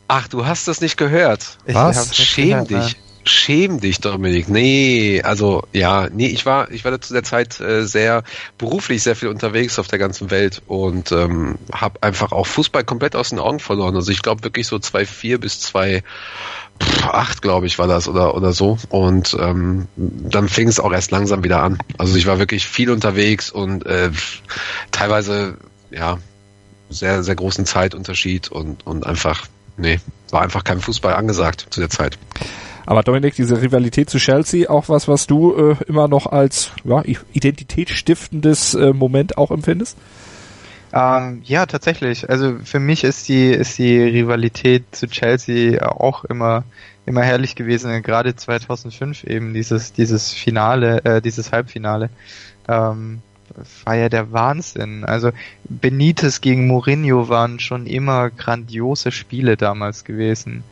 Ach, 0.08 0.28
du 0.28 0.45
hast 0.45 0.68
das 0.68 0.82
nicht 0.82 0.97
gehört. 0.97 1.58
Ich 1.66 1.76
was? 1.76 2.16
Schäm 2.16 2.66
gehört, 2.66 2.70
dich. 2.70 2.97
Schäm 3.28 3.80
dich, 3.80 3.99
Dominik. 4.01 4.49
Nee, 4.49 5.21
also 5.23 5.63
ja, 5.73 6.07
nee, 6.11 6.28
ich 6.28 6.45
war, 6.45 6.69
ich 6.69 6.86
war 6.86 7.01
zu 7.01 7.13
der 7.13 7.23
Zeit 7.23 7.59
äh, 7.59 7.86
sehr 7.86 8.23
beruflich 8.59 9.01
sehr 9.01 9.15
viel 9.15 9.30
unterwegs 9.30 9.80
auf 9.80 9.88
der 9.88 9.97
ganzen 9.97 10.30
Welt 10.30 10.61
und 10.67 11.11
ähm, 11.11 11.57
habe 11.71 12.03
einfach 12.03 12.32
auch 12.32 12.45
Fußball 12.45 12.84
komplett 12.84 13.15
aus 13.15 13.30
den 13.30 13.39
Augen 13.39 13.59
verloren. 13.59 13.95
Also 13.95 14.11
ich 14.11 14.21
glaube 14.21 14.43
wirklich 14.43 14.67
so 14.67 14.76
2,4 14.76 15.39
bis 15.39 15.59
2 15.59 16.03
acht, 17.03 17.41
glaube 17.41 17.65
ich, 17.67 17.80
war 17.80 17.88
das 17.88 18.07
oder 18.07 18.36
oder 18.36 18.53
so. 18.53 18.78
Und 18.89 19.36
ähm, 19.39 19.88
dann 19.95 20.49
fing 20.49 20.67
es 20.67 20.80
auch 20.80 20.91
erst 20.91 21.11
langsam 21.11 21.43
wieder 21.43 21.63
an. 21.63 21.80
Also 21.97 22.15
ich 22.15 22.28
war 22.28 22.39
wirklich 22.39 22.67
viel 22.67 22.91
unterwegs 22.91 23.49
und 23.49 23.86
äh, 23.86 24.11
teilweise 24.91 25.57
ja 25.89 26.19
sehr 26.89 27.23
sehr 27.23 27.36
großen 27.36 27.65
Zeitunterschied 27.65 28.51
und 28.51 28.86
und 28.86 29.05
einfach 29.05 29.47
nee 29.78 29.99
war 30.32 30.41
einfach 30.41 30.63
kein 30.63 30.80
Fußball 30.80 31.15
angesagt 31.15 31.67
zu 31.69 31.80
der 31.80 31.89
Zeit. 31.89 32.17
Aber 32.86 33.01
Dominik, 33.01 33.36
diese 33.36 33.61
Rivalität 33.61 34.09
zu 34.09 34.17
Chelsea, 34.17 34.69
auch 34.69 34.89
was, 34.89 35.07
was 35.07 35.27
du 35.27 35.55
äh, 35.55 35.75
immer 35.88 36.07
noch 36.07 36.27
als 36.27 36.71
ja, 36.83 37.03
identitätsstiftendes 37.33 38.75
äh, 38.75 38.93
Moment 38.93 39.38
auch 39.38 39.51
empfindest? 39.51 39.97
Ähm, 40.93 41.41
ja, 41.43 41.65
tatsächlich. 41.65 42.29
Also 42.29 42.57
für 42.63 42.79
mich 42.79 43.03
ist 43.03 43.27
die 43.27 43.49
ist 43.49 43.77
die 43.77 44.01
Rivalität 44.01 44.83
zu 44.95 45.07
Chelsea 45.07 45.86
auch 45.86 46.23
immer 46.25 46.63
immer 47.05 47.21
herrlich 47.21 47.55
gewesen. 47.55 48.01
Gerade 48.01 48.36
2005 48.36 49.25
eben 49.25 49.53
dieses 49.53 49.91
dieses 49.91 50.31
Finale, 50.31 51.03
äh, 51.03 51.21
dieses 51.21 51.51
Halbfinale. 51.51 52.09
Ähm, 52.67 53.21
war 53.83 53.95
ja 53.95 54.09
der 54.09 54.31
Wahnsinn. 54.31 55.03
Also 55.03 55.31
Benitez 55.65 56.41
gegen 56.41 56.67
Mourinho 56.67 57.29
waren 57.29 57.59
schon 57.59 57.88
immer 57.88 58.29
grandiose 58.29 59.11
Spiele 59.11 59.57
damals 59.57 60.03
gewesen. 60.03 60.63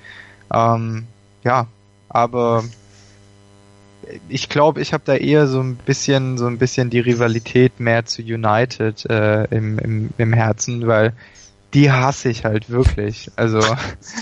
Ähm, 0.53 1.05
ja, 1.43 1.68
aber 2.14 2.64
ich 4.30 4.49
glaube, 4.49 4.82
ich 4.82 4.93
habe 4.93 5.03
da 5.05 5.16
eher 5.16 5.47
so 5.47 5.59
ein 5.59 5.76
bisschen, 5.76 6.38
so 6.38 6.45
ein 6.45 6.57
bisschen 6.57 6.89
die 6.89 6.99
Rivalität 6.99 7.80
mehr 7.80 8.05
zu 8.05 8.22
United 8.22 9.05
äh, 9.09 9.45
im, 9.45 9.80
im, 9.80 10.09
im 10.18 10.34
Herzen, 10.34 10.88
weil 10.88 11.14
die 11.74 11.91
hasse 11.91 12.30
ich 12.30 12.45
halt 12.45 12.70
wirklich. 12.70 13.32
Also 13.36 13.59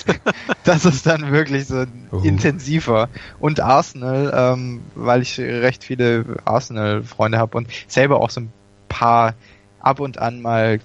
das 0.63 0.85
ist 0.85 1.05
dann 1.05 1.31
wirklich 1.31 1.67
so 1.67 1.85
uh. 2.11 2.21
intensiver. 2.23 3.09
Und 3.39 3.59
Arsenal, 3.59 4.31
ähm, 4.33 4.81
weil 4.95 5.21
ich 5.21 5.37
recht 5.39 5.83
viele 5.83 6.25
Arsenal-Freunde 6.45 7.37
habe 7.37 7.57
und 7.57 7.67
selber 7.87 8.21
auch 8.21 8.29
so 8.29 8.41
ein 8.41 8.53
paar 8.87 9.33
ab 9.79 9.99
und 9.99 10.19
an 10.19 10.41
mal 10.41 10.79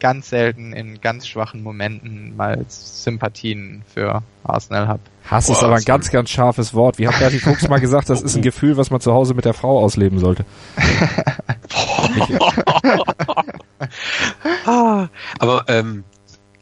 ganz 0.00 0.30
selten 0.30 0.72
in 0.72 1.00
ganz 1.00 1.26
schwachen 1.26 1.62
Momenten 1.62 2.36
mal 2.36 2.64
Sympathien 2.68 3.82
für 3.92 4.22
Arsenal 4.44 4.88
habe. 4.88 5.00
Hass 5.30 5.48
ist 5.48 5.62
aber 5.62 5.76
ein 5.76 5.84
ganz, 5.84 6.10
ganz 6.10 6.30
scharfes 6.30 6.74
Wort. 6.74 6.98
Wie 6.98 7.08
hat 7.08 7.18
Bertie 7.18 7.40
Fuchs 7.40 7.68
mal 7.68 7.80
gesagt, 7.80 8.08
das 8.08 8.22
ist 8.22 8.36
ein 8.36 8.42
Gefühl, 8.42 8.76
was 8.76 8.90
man 8.90 9.00
zu 9.00 9.12
Hause 9.12 9.34
mit 9.34 9.44
der 9.44 9.54
Frau 9.54 9.78
ausleben 9.78 10.18
sollte. 10.18 10.44
aber 15.38 15.64
ähm, 15.68 16.04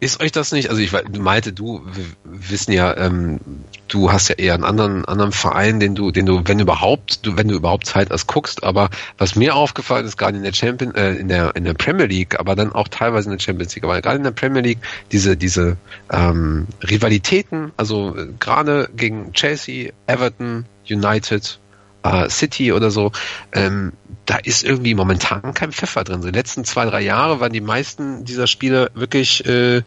ist 0.01 0.23
euch 0.23 0.33
das 0.33 0.53
nicht, 0.53 0.71
also 0.71 0.81
ich 0.81 0.93
meinte, 1.19 1.53
du 1.53 1.83
wir 1.93 2.05
wissen 2.25 2.73
ja, 2.73 2.97
ähm, 2.97 3.41
du 3.89 4.12
hast 4.12 4.28
ja 4.28 4.35
eher 4.37 4.55
einen 4.55 4.64
anderen, 4.64 5.05
anderen 5.05 5.32
Verein, 5.32 5.80
den 5.80 5.95
du, 5.95 6.11
den 6.11 6.26
du, 6.26 6.43
wenn 6.45 6.59
überhaupt, 6.59 7.26
du, 7.26 7.37
wenn 7.37 7.49
du 7.49 7.55
überhaupt 7.55 7.87
Zeit 7.87 8.11
hast, 8.11 8.26
guckst, 8.26 8.64
aber 8.64 8.91
was 9.18 9.37
mir 9.37 9.55
aufgefallen 9.55 10.07
ist, 10.07 10.16
gerade 10.16 10.37
in 10.37 10.43
der 10.43 10.53
Champion, 10.53 10.95
äh, 10.95 11.14
in 11.14 11.28
der, 11.28 11.55
in 11.57 11.64
der 11.64 11.74
Premier 11.74 12.07
League, 12.07 12.39
aber 12.39 12.57
dann 12.57 12.72
auch 12.72 12.89
teilweise 12.89 13.30
in 13.30 13.37
der 13.37 13.43
Champions 13.43 13.74
League, 13.74 13.85
aber 13.85 14.01
gerade 14.01 14.16
in 14.16 14.24
der 14.24 14.30
Premier 14.30 14.62
League, 14.62 14.78
diese, 15.12 15.37
diese 15.37 15.76
ähm, 16.11 16.66
Rivalitäten, 16.82 17.72
also 17.76 18.16
äh, 18.16 18.28
gerade 18.39 18.89
gegen 18.97 19.32
Chelsea, 19.32 19.93
Everton, 20.07 20.66
United, 20.89 21.59
äh, 22.05 22.28
City 22.28 22.72
oder 22.72 22.91
so, 22.91 23.12
ähm, 23.53 23.93
da 24.26 24.37
ist 24.37 24.64
irgendwie 24.64 24.95
momentan 24.95 25.55
kein 25.55 25.72
Pfeffer 25.72 26.05
drin. 26.05 26.22
So 26.22 26.30
die 26.30 26.39
letzten 26.39 26.64
zwei, 26.64 26.85
drei 26.87 27.01
Jahre 27.01 27.41
waren 27.41 27.53
die 27.53 27.61
meisten 27.61 28.24
dieser 28.24 28.47
Spiele 28.47 28.91
wirklich 28.95 29.45
äh, 29.47 29.82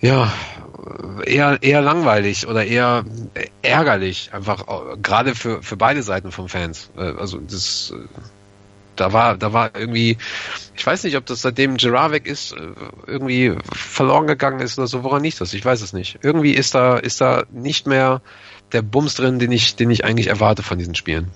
ja 0.00 0.32
eher 1.24 1.62
eher 1.62 1.80
langweilig 1.80 2.46
oder 2.46 2.64
eher 2.64 3.04
ärgerlich, 3.62 4.30
einfach 4.32 4.66
äh, 4.68 4.96
gerade 5.02 5.34
für 5.34 5.62
für 5.62 5.76
beide 5.76 6.02
Seiten 6.02 6.32
von 6.32 6.48
Fans. 6.48 6.90
Äh, 6.96 7.12
also 7.18 7.38
das 7.38 7.92
äh, 7.94 8.06
da 8.96 9.12
war, 9.12 9.36
da 9.36 9.52
war 9.52 9.76
irgendwie, 9.76 10.16
ich 10.74 10.86
weiß 10.86 11.04
nicht, 11.04 11.16
ob 11.16 11.26
das 11.26 11.42
seitdem 11.42 11.76
Gerard 11.76 12.12
weg 12.12 12.26
ist, 12.26 12.56
irgendwie 13.06 13.54
verloren 13.72 14.26
gegangen 14.26 14.60
ist 14.60 14.78
oder 14.78 14.88
so, 14.88 15.04
woran 15.04 15.22
nicht 15.22 15.40
das? 15.40 15.52
Ich 15.52 15.64
weiß 15.64 15.82
es 15.82 15.92
nicht. 15.92 16.18
Irgendwie 16.22 16.52
ist 16.52 16.74
da, 16.74 16.96
ist 16.96 17.20
da 17.20 17.44
nicht 17.52 17.86
mehr 17.86 18.22
der 18.72 18.82
Bums 18.82 19.14
drin, 19.14 19.38
den 19.38 19.52
ich, 19.52 19.76
den 19.76 19.90
ich 19.90 20.04
eigentlich 20.04 20.28
erwarte 20.28 20.62
von 20.62 20.78
diesen 20.78 20.94
Spielen. 20.94 21.30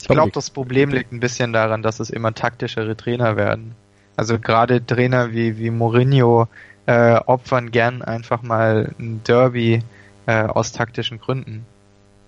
Ich 0.00 0.08
glaube, 0.08 0.32
das 0.32 0.50
Problem 0.50 0.90
liegt 0.90 1.12
ein 1.12 1.20
bisschen 1.20 1.52
daran, 1.52 1.82
dass 1.82 2.00
es 2.00 2.10
immer 2.10 2.34
taktischere 2.34 2.96
Trainer 2.96 3.36
werden. 3.36 3.74
Also 4.16 4.38
gerade 4.38 4.84
Trainer 4.84 5.32
wie, 5.32 5.58
wie 5.58 5.70
Mourinho 5.70 6.46
äh, 6.86 7.14
opfern 7.14 7.70
gern 7.70 8.02
einfach 8.02 8.42
mal 8.42 8.94
ein 8.98 9.22
Derby 9.24 9.82
äh, 10.26 10.42
aus 10.42 10.72
taktischen 10.72 11.18
Gründen 11.18 11.66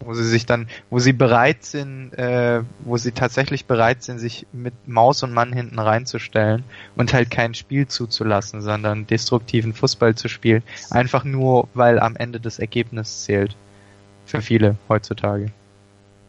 wo 0.01 0.15
sie 0.15 0.25
sich 0.25 0.47
dann, 0.47 0.69
wo 0.91 0.99
sie 0.99 1.13
bereit 1.13 1.65
sind, 1.65 2.13
äh, 2.15 2.63
wo 2.81 2.97
sie 2.97 3.13
tatsächlich 3.13 3.67
bereit 3.67 4.03
sind, 4.03 4.19
sich 4.19 4.47
mit 4.53 4.75
Maus 4.87 5.23
und 5.23 5.33
Mann 5.33 5.53
hinten 5.53 5.79
reinzustellen 5.79 6.65
und 6.97 7.13
halt 7.13 7.31
kein 7.31 7.55
Spiel 7.55 7.87
zuzulassen, 7.87 8.63
sondern 8.63 9.07
destruktiven 9.07 9.73
Fußball 9.73 10.15
zu 10.15 10.29
spielen, 10.29 10.63
einfach 10.91 11.25
nur, 11.25 11.69
weil 11.75 11.99
am 11.99 12.17
Ende 12.17 12.41
das 12.41 12.59
Ergebnis 12.59 13.25
zählt. 13.25 13.57
Für 14.27 14.43
viele 14.43 14.77
heutzutage. 14.89 15.53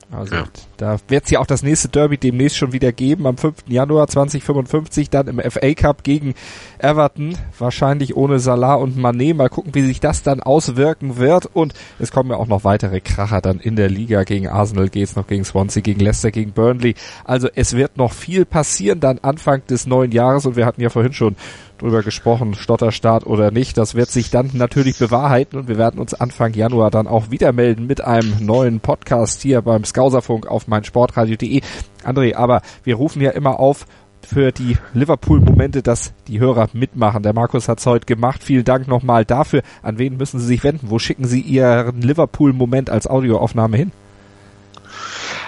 Also 0.10 0.36
ja. 0.36 0.46
da 0.78 0.98
wird 1.10 1.26
es 1.26 1.32
ja 1.32 1.40
auch 1.40 1.46
das 1.46 1.64
nächste 1.64 1.90
Derby 1.90 2.18
demnächst 2.18 2.58
schon 2.58 2.72
wieder 2.72 2.94
geben, 2.94 3.28
am 3.28 3.38
5. 3.38 3.66
Januar 3.68 4.08
2055, 4.08 5.10
dann 5.10 5.28
im 5.28 5.40
FA 5.40 5.74
Cup 5.74 6.04
gegen 6.04 6.34
Everton, 6.80 7.38
wahrscheinlich 7.60 8.16
ohne 8.16 8.40
Salah 8.40 8.76
und 8.76 8.98
Mané. 8.98 9.34
Mal 9.34 9.50
gucken, 9.50 9.76
wie 9.76 9.86
sich 9.86 10.00
das 10.00 10.24
dann 10.24 10.42
auswirken 10.42 11.18
wird. 11.18 11.48
Und 11.48 11.74
es 12.00 12.12
kommen 12.12 12.30
ja 12.30 12.38
auch 12.38 12.48
noch 12.48 12.64
weitere 12.64 13.02
Kracher 13.02 13.42
dann 13.42 13.60
in 13.60 13.76
der 13.76 13.90
Liga. 13.90 14.24
Gegen 14.24 14.48
Arsenal 14.48 14.88
geht's 14.88 15.18
noch, 15.18 15.28
gegen 15.28 15.44
Swansea, 15.44 15.82
gegen 15.82 16.00
Leicester, 16.00 16.32
gegen 16.32 16.54
Burnley. 16.54 16.96
Also 17.26 17.50
es 17.54 17.76
wird 17.76 17.98
noch 17.98 18.14
viel 18.14 18.46
passieren 18.46 19.02
dann 19.02 19.20
Anfang 19.20 19.66
des 19.68 19.88
neuen 19.88 20.14
Jahres. 20.14 20.46
Und 20.46 20.56
wir 20.56 20.66
hatten 20.66 20.82
ja 20.82 20.90
vorhin 20.90 21.14
schon 21.14 21.36
drüber 21.78 22.04
gesprochen, 22.04 22.56
Stotterstart 22.56 23.26
oder 23.26 23.52
nicht. 23.52 23.78
Das 23.78 23.96
wird 23.96 24.10
sich 24.10 24.30
dann 24.30 24.52
natürlich 24.54 24.98
bewahrheiten 24.98 25.58
und 25.58 25.68
wir 25.68 25.78
werden 25.78 26.00
uns 26.00 26.14
Anfang 26.14 26.54
Januar 26.54 26.92
dann 26.92 27.08
auch 27.08 27.32
wieder 27.32 27.54
melden 27.54 27.88
mit 27.88 28.02
einem 28.02 28.34
neuen 28.40 28.80
Podcast 28.80 29.42
hier 29.42 29.62
beim 29.62 29.86
Skauserfunk 29.86 30.48
auf 30.48 30.68
meinsportradio.de. 30.68 31.62
André, 32.04 32.36
aber 32.36 32.62
wir 32.84 32.96
rufen 32.96 33.22
ja 33.22 33.32
immer 33.32 33.60
auf, 33.60 33.86
für 34.28 34.52
die 34.52 34.78
Liverpool-Momente, 34.94 35.82
dass 35.82 36.12
die 36.28 36.40
Hörer 36.40 36.68
mitmachen. 36.74 37.24
Der 37.24 37.34
Markus 37.34 37.70
hat's 37.70 37.86
heute 37.86 38.06
gemacht. 38.06 38.44
Vielen 38.44 38.66
Dank 38.66 38.88
nochmal 38.88 39.24
dafür. 39.24 39.62
An 39.82 40.00
wen 40.00 40.18
müssen 40.18 40.40
Sie 40.40 40.48
sich 40.48 40.64
wenden? 40.64 40.90
Wo 40.90 41.00
schicken 41.00 41.26
Sie 41.26 41.40
Ihren 41.40 42.02
Liverpool-Moment 42.02 42.90
als 42.90 43.08
Audioaufnahme 43.08 43.78
hin? 43.78 43.92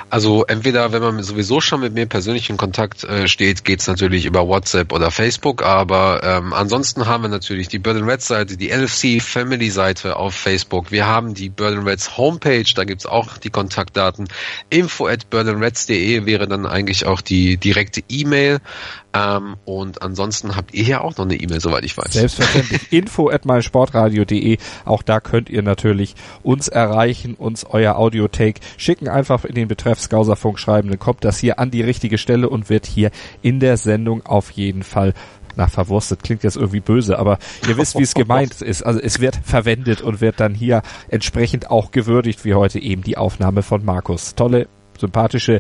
Also 0.10 0.46
entweder, 0.46 0.92
wenn 0.92 1.02
man 1.02 1.22
sowieso 1.22 1.62
schon 1.62 1.82
mit 1.82 1.94
mir 1.94 2.08
persönlich 2.08 2.50
in 2.50 2.58
Kontakt 2.58 3.04
äh, 3.04 3.28
steht, 3.28 3.64
geht's 3.64 3.88
natürlich 3.88 4.26
über 4.26 4.48
WhatsApp 4.48 4.92
oder 4.92 5.12
Facebook, 5.12 5.64
aber 5.64 6.22
ähm, 6.24 6.54
ansonsten 6.54 7.06
haben 7.06 7.24
wir 7.24 7.30
natürlich 7.30 7.68
die 7.68 7.80
Bird 7.80 8.02
Reds 8.02 8.28
Seite, 8.28 8.58
die 8.58 8.70
LFC 8.70 9.22
Family 9.22 9.70
Seite 9.70 10.16
auf 10.16 10.34
Facebook. 10.34 10.92
Wir 10.92 11.06
haben 11.06 11.36
die 11.36 11.50
Bird 11.50 11.86
Reds 11.86 12.18
Homepage, 12.18 12.66
da 12.76 12.86
gibt's 12.86 13.06
auch 13.06 13.38
die 13.38 13.52
Kontaktdaten. 13.52 14.28
Info 14.70 15.08
at 15.08 15.30
birdandreds.de 15.30 16.26
wäre 16.26 16.48
dann 16.48 16.66
eigentlich 16.66 17.06
auch 17.06 17.22
die 17.22 17.58
direkte 17.58 18.02
E-Mail. 18.10 18.60
Ähm, 19.12 19.56
und 19.66 20.02
ansonsten 20.04 20.56
habt 20.56 20.74
ihr 20.74 20.84
ja 20.84 21.02
auch 21.02 21.18
noch 21.18 21.26
eine 21.26 21.36
E-Mail, 21.36 21.60
soweit 21.60 21.84
ich 21.84 21.98
weiß. 21.98 22.14
Selbstverständlich. 22.14 22.92
Info 22.94 23.30
at 23.30 23.46
meinsportradio.de. 23.46 24.58
Auch 24.86 25.02
da 25.02 25.20
könnt 25.20 25.50
ihr 25.50 25.64
natürlich 25.64 26.16
uns 26.44 26.68
erreichen, 26.68 27.34
uns 27.34 27.66
euer 27.66 27.96
Audiotake 27.96 28.60
schicken. 28.78 29.08
Einfach 29.08 29.46
in 29.46 29.56
den 29.56 29.68
Betreff 29.68 30.00
Skauserfunk 30.00 30.60
schreiben, 30.60 30.90
dann 30.90 31.00
kommt 31.00 31.24
das 31.24 31.40
hier 31.40 31.58
an 31.60 31.72
die 31.72 31.82
richtige 31.82 32.18
Stelle 32.18 32.50
und 32.50 32.70
wird 32.70 32.86
hier 32.86 33.10
in 33.42 33.60
der 33.60 33.78
Sendung 33.78 34.26
auf 34.26 34.52
jeden 34.52 34.84
Fall 34.84 35.14
na, 35.56 35.68
verwurstet 35.68 36.24
klingt 36.24 36.44
jetzt 36.44 36.56
irgendwie 36.56 36.80
böse, 36.80 37.20
aber 37.20 37.38
ihr 37.68 37.78
wisst, 37.78 37.98
wie 37.98 38.04
es 38.04 38.14
gemeint 38.14 38.62
ist. 38.62 38.82
Also 38.82 39.00
es 39.02 39.20
wird 39.20 39.38
verwendet 39.44 40.02
und 40.02 40.22
wird 40.22 40.40
dann 40.40 40.54
hier 40.54 40.84
entsprechend 41.10 41.70
auch 41.70 41.92
gewürdigt, 41.92 42.46
wie 42.46 42.54
heute 42.54 42.80
eben 42.80 43.02
die 43.02 43.18
Aufnahme 43.18 43.62
von 43.62 43.84
Markus. 43.84 44.36
Tolle, 44.36 44.70
sympathische 44.98 45.60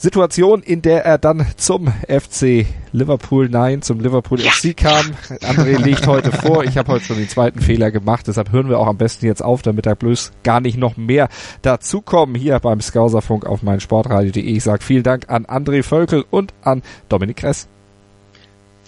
Situation, 0.00 0.62
in 0.62 0.80
der 0.80 1.04
er 1.04 1.18
dann 1.18 1.44
zum 1.56 1.88
FC 2.08 2.64
Liverpool, 2.90 3.50
nein, 3.50 3.82
zum 3.82 4.00
Liverpool 4.00 4.40
ja. 4.40 4.50
FC 4.50 4.74
kam. 4.74 5.04
André 5.42 5.76
legt 5.76 6.06
heute 6.06 6.32
vor, 6.32 6.64
ich 6.64 6.78
habe 6.78 6.92
heute 6.92 7.04
schon 7.04 7.18
den 7.18 7.28
zweiten 7.28 7.60
Fehler 7.60 7.90
gemacht, 7.90 8.26
deshalb 8.26 8.50
hören 8.50 8.70
wir 8.70 8.78
auch 8.78 8.86
am 8.86 8.96
besten 8.96 9.26
jetzt 9.26 9.44
auf, 9.44 9.60
damit 9.60 9.84
da 9.84 9.94
bloß 9.94 10.32
gar 10.42 10.62
nicht 10.62 10.78
noch 10.78 10.96
mehr 10.96 11.28
dazukommen 11.60 12.34
hier 12.34 12.58
beim 12.60 12.80
Skauserfunk 12.80 13.44
auf 13.44 13.62
meinsportradio.de. 13.62 14.42
Ich 14.42 14.64
sage 14.64 14.82
vielen 14.82 15.02
Dank 15.02 15.28
an 15.28 15.44
André 15.44 15.82
Völkel 15.82 16.24
und 16.30 16.54
an 16.62 16.80
Dominik 17.10 17.36
Kress. 17.36 17.68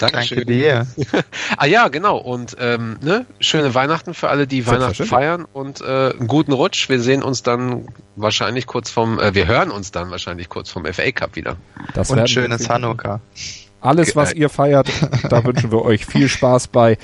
Dankeschön. 0.02 0.38
Danke 0.38 0.52
dir. 0.52 0.86
ah 1.56 1.66
ja, 1.66 1.88
genau. 1.88 2.16
Und 2.18 2.56
ähm, 2.58 2.98
ne, 3.00 3.26
schöne 3.40 3.74
Weihnachten 3.74 4.14
für 4.14 4.28
alle, 4.28 4.46
die 4.46 4.66
Weihnachten 4.66 5.04
feiern 5.04 5.46
und 5.52 5.80
äh, 5.80 6.10
einen 6.10 6.26
guten 6.26 6.52
Rutsch. 6.52 6.88
Wir 6.88 7.00
sehen 7.00 7.22
uns 7.22 7.42
dann 7.42 7.86
wahrscheinlich 8.16 8.66
kurz 8.66 8.90
vom, 8.90 9.18
äh, 9.18 9.34
wir 9.34 9.46
hören 9.46 9.70
uns 9.70 9.92
dann 9.92 10.10
wahrscheinlich 10.10 10.48
kurz 10.48 10.70
vom 10.70 10.84
FA 10.84 11.10
Cup 11.12 11.36
wieder. 11.36 11.56
Das 11.94 12.10
und 12.10 12.28
schönes 12.28 12.68
Hanukkah. 12.68 13.20
Alles, 13.80 14.14
was 14.14 14.32
ihr 14.32 14.48
feiert, 14.48 14.88
da 15.28 15.44
wünschen 15.44 15.72
wir 15.72 15.82
euch 15.82 16.06
viel 16.06 16.28
Spaß 16.28 16.68
bei. 16.68 16.98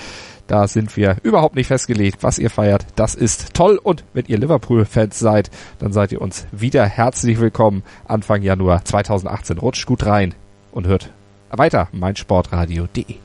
Da 0.46 0.66
sind 0.66 0.96
wir 0.96 1.18
überhaupt 1.22 1.57
nicht 1.57 1.66
festgelegt, 1.66 2.22
was 2.22 2.38
ihr 2.38 2.49
feiert. 2.49 2.86
Das 2.96 3.14
ist 3.14 3.53
toll. 3.53 3.78
Und 3.82 4.05
wenn 4.14 4.24
ihr 4.26 4.38
Liverpool-Fans 4.38 5.18
seid, 5.18 5.51
dann 5.78 5.92
seid 5.92 6.11
ihr 6.11 6.22
uns 6.22 6.46
wieder 6.53 6.86
herzlich 6.86 7.38
willkommen 7.38 7.82
Anfang 8.07 8.42
Januar 8.42 8.84
2018. 8.84 9.59
Rutscht 9.59 9.86
gut 9.86 10.07
rein 10.07 10.34
und 10.72 10.86
hört 10.86 11.11
weiter 11.51 11.88
meinsportradio.de 11.92 13.16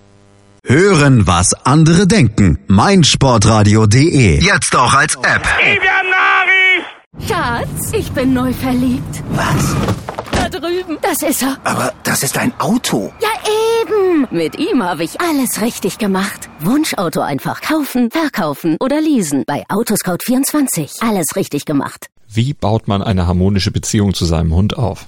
Hören, 0.65 1.27
was 1.27 1.53
andere 1.65 2.07
denken. 2.07 2.57
meinsportradio.de. 2.67 4.41
Jetzt 4.41 4.73
auch 4.77 4.93
als 4.93 5.15
App. 5.15 5.45
Schatz, 7.27 7.91
ich 7.91 8.09
bin 8.13 8.33
neu 8.33 8.53
verliebt. 8.53 9.23
Was? 9.31 9.75
Da 10.31 10.47
drüben. 10.47 10.97
Das 11.01 11.21
ist 11.29 11.41
er. 11.43 11.57
Aber 11.65 11.93
das 12.03 12.23
ist 12.23 12.37
ein 12.37 12.53
Auto. 12.59 13.11
Ja, 13.21 13.29
eben. 13.81 14.25
Mit 14.31 14.57
ihm 14.57 14.81
habe 14.81 15.03
ich 15.03 15.19
alles 15.19 15.61
richtig 15.61 15.97
gemacht. 15.97 16.49
Wunschauto 16.61 17.19
einfach 17.19 17.59
kaufen, 17.59 18.09
verkaufen 18.09 18.77
oder 18.79 19.01
leasen. 19.01 19.43
Bei 19.45 19.65
Autoscout24. 19.67 21.05
Alles 21.07 21.35
richtig 21.35 21.65
gemacht. 21.65 22.07
Wie 22.29 22.53
baut 22.53 22.87
man 22.87 23.01
eine 23.03 23.27
harmonische 23.27 23.71
Beziehung 23.71 24.13
zu 24.13 24.23
seinem 24.23 24.55
Hund 24.55 24.77
auf? 24.77 25.07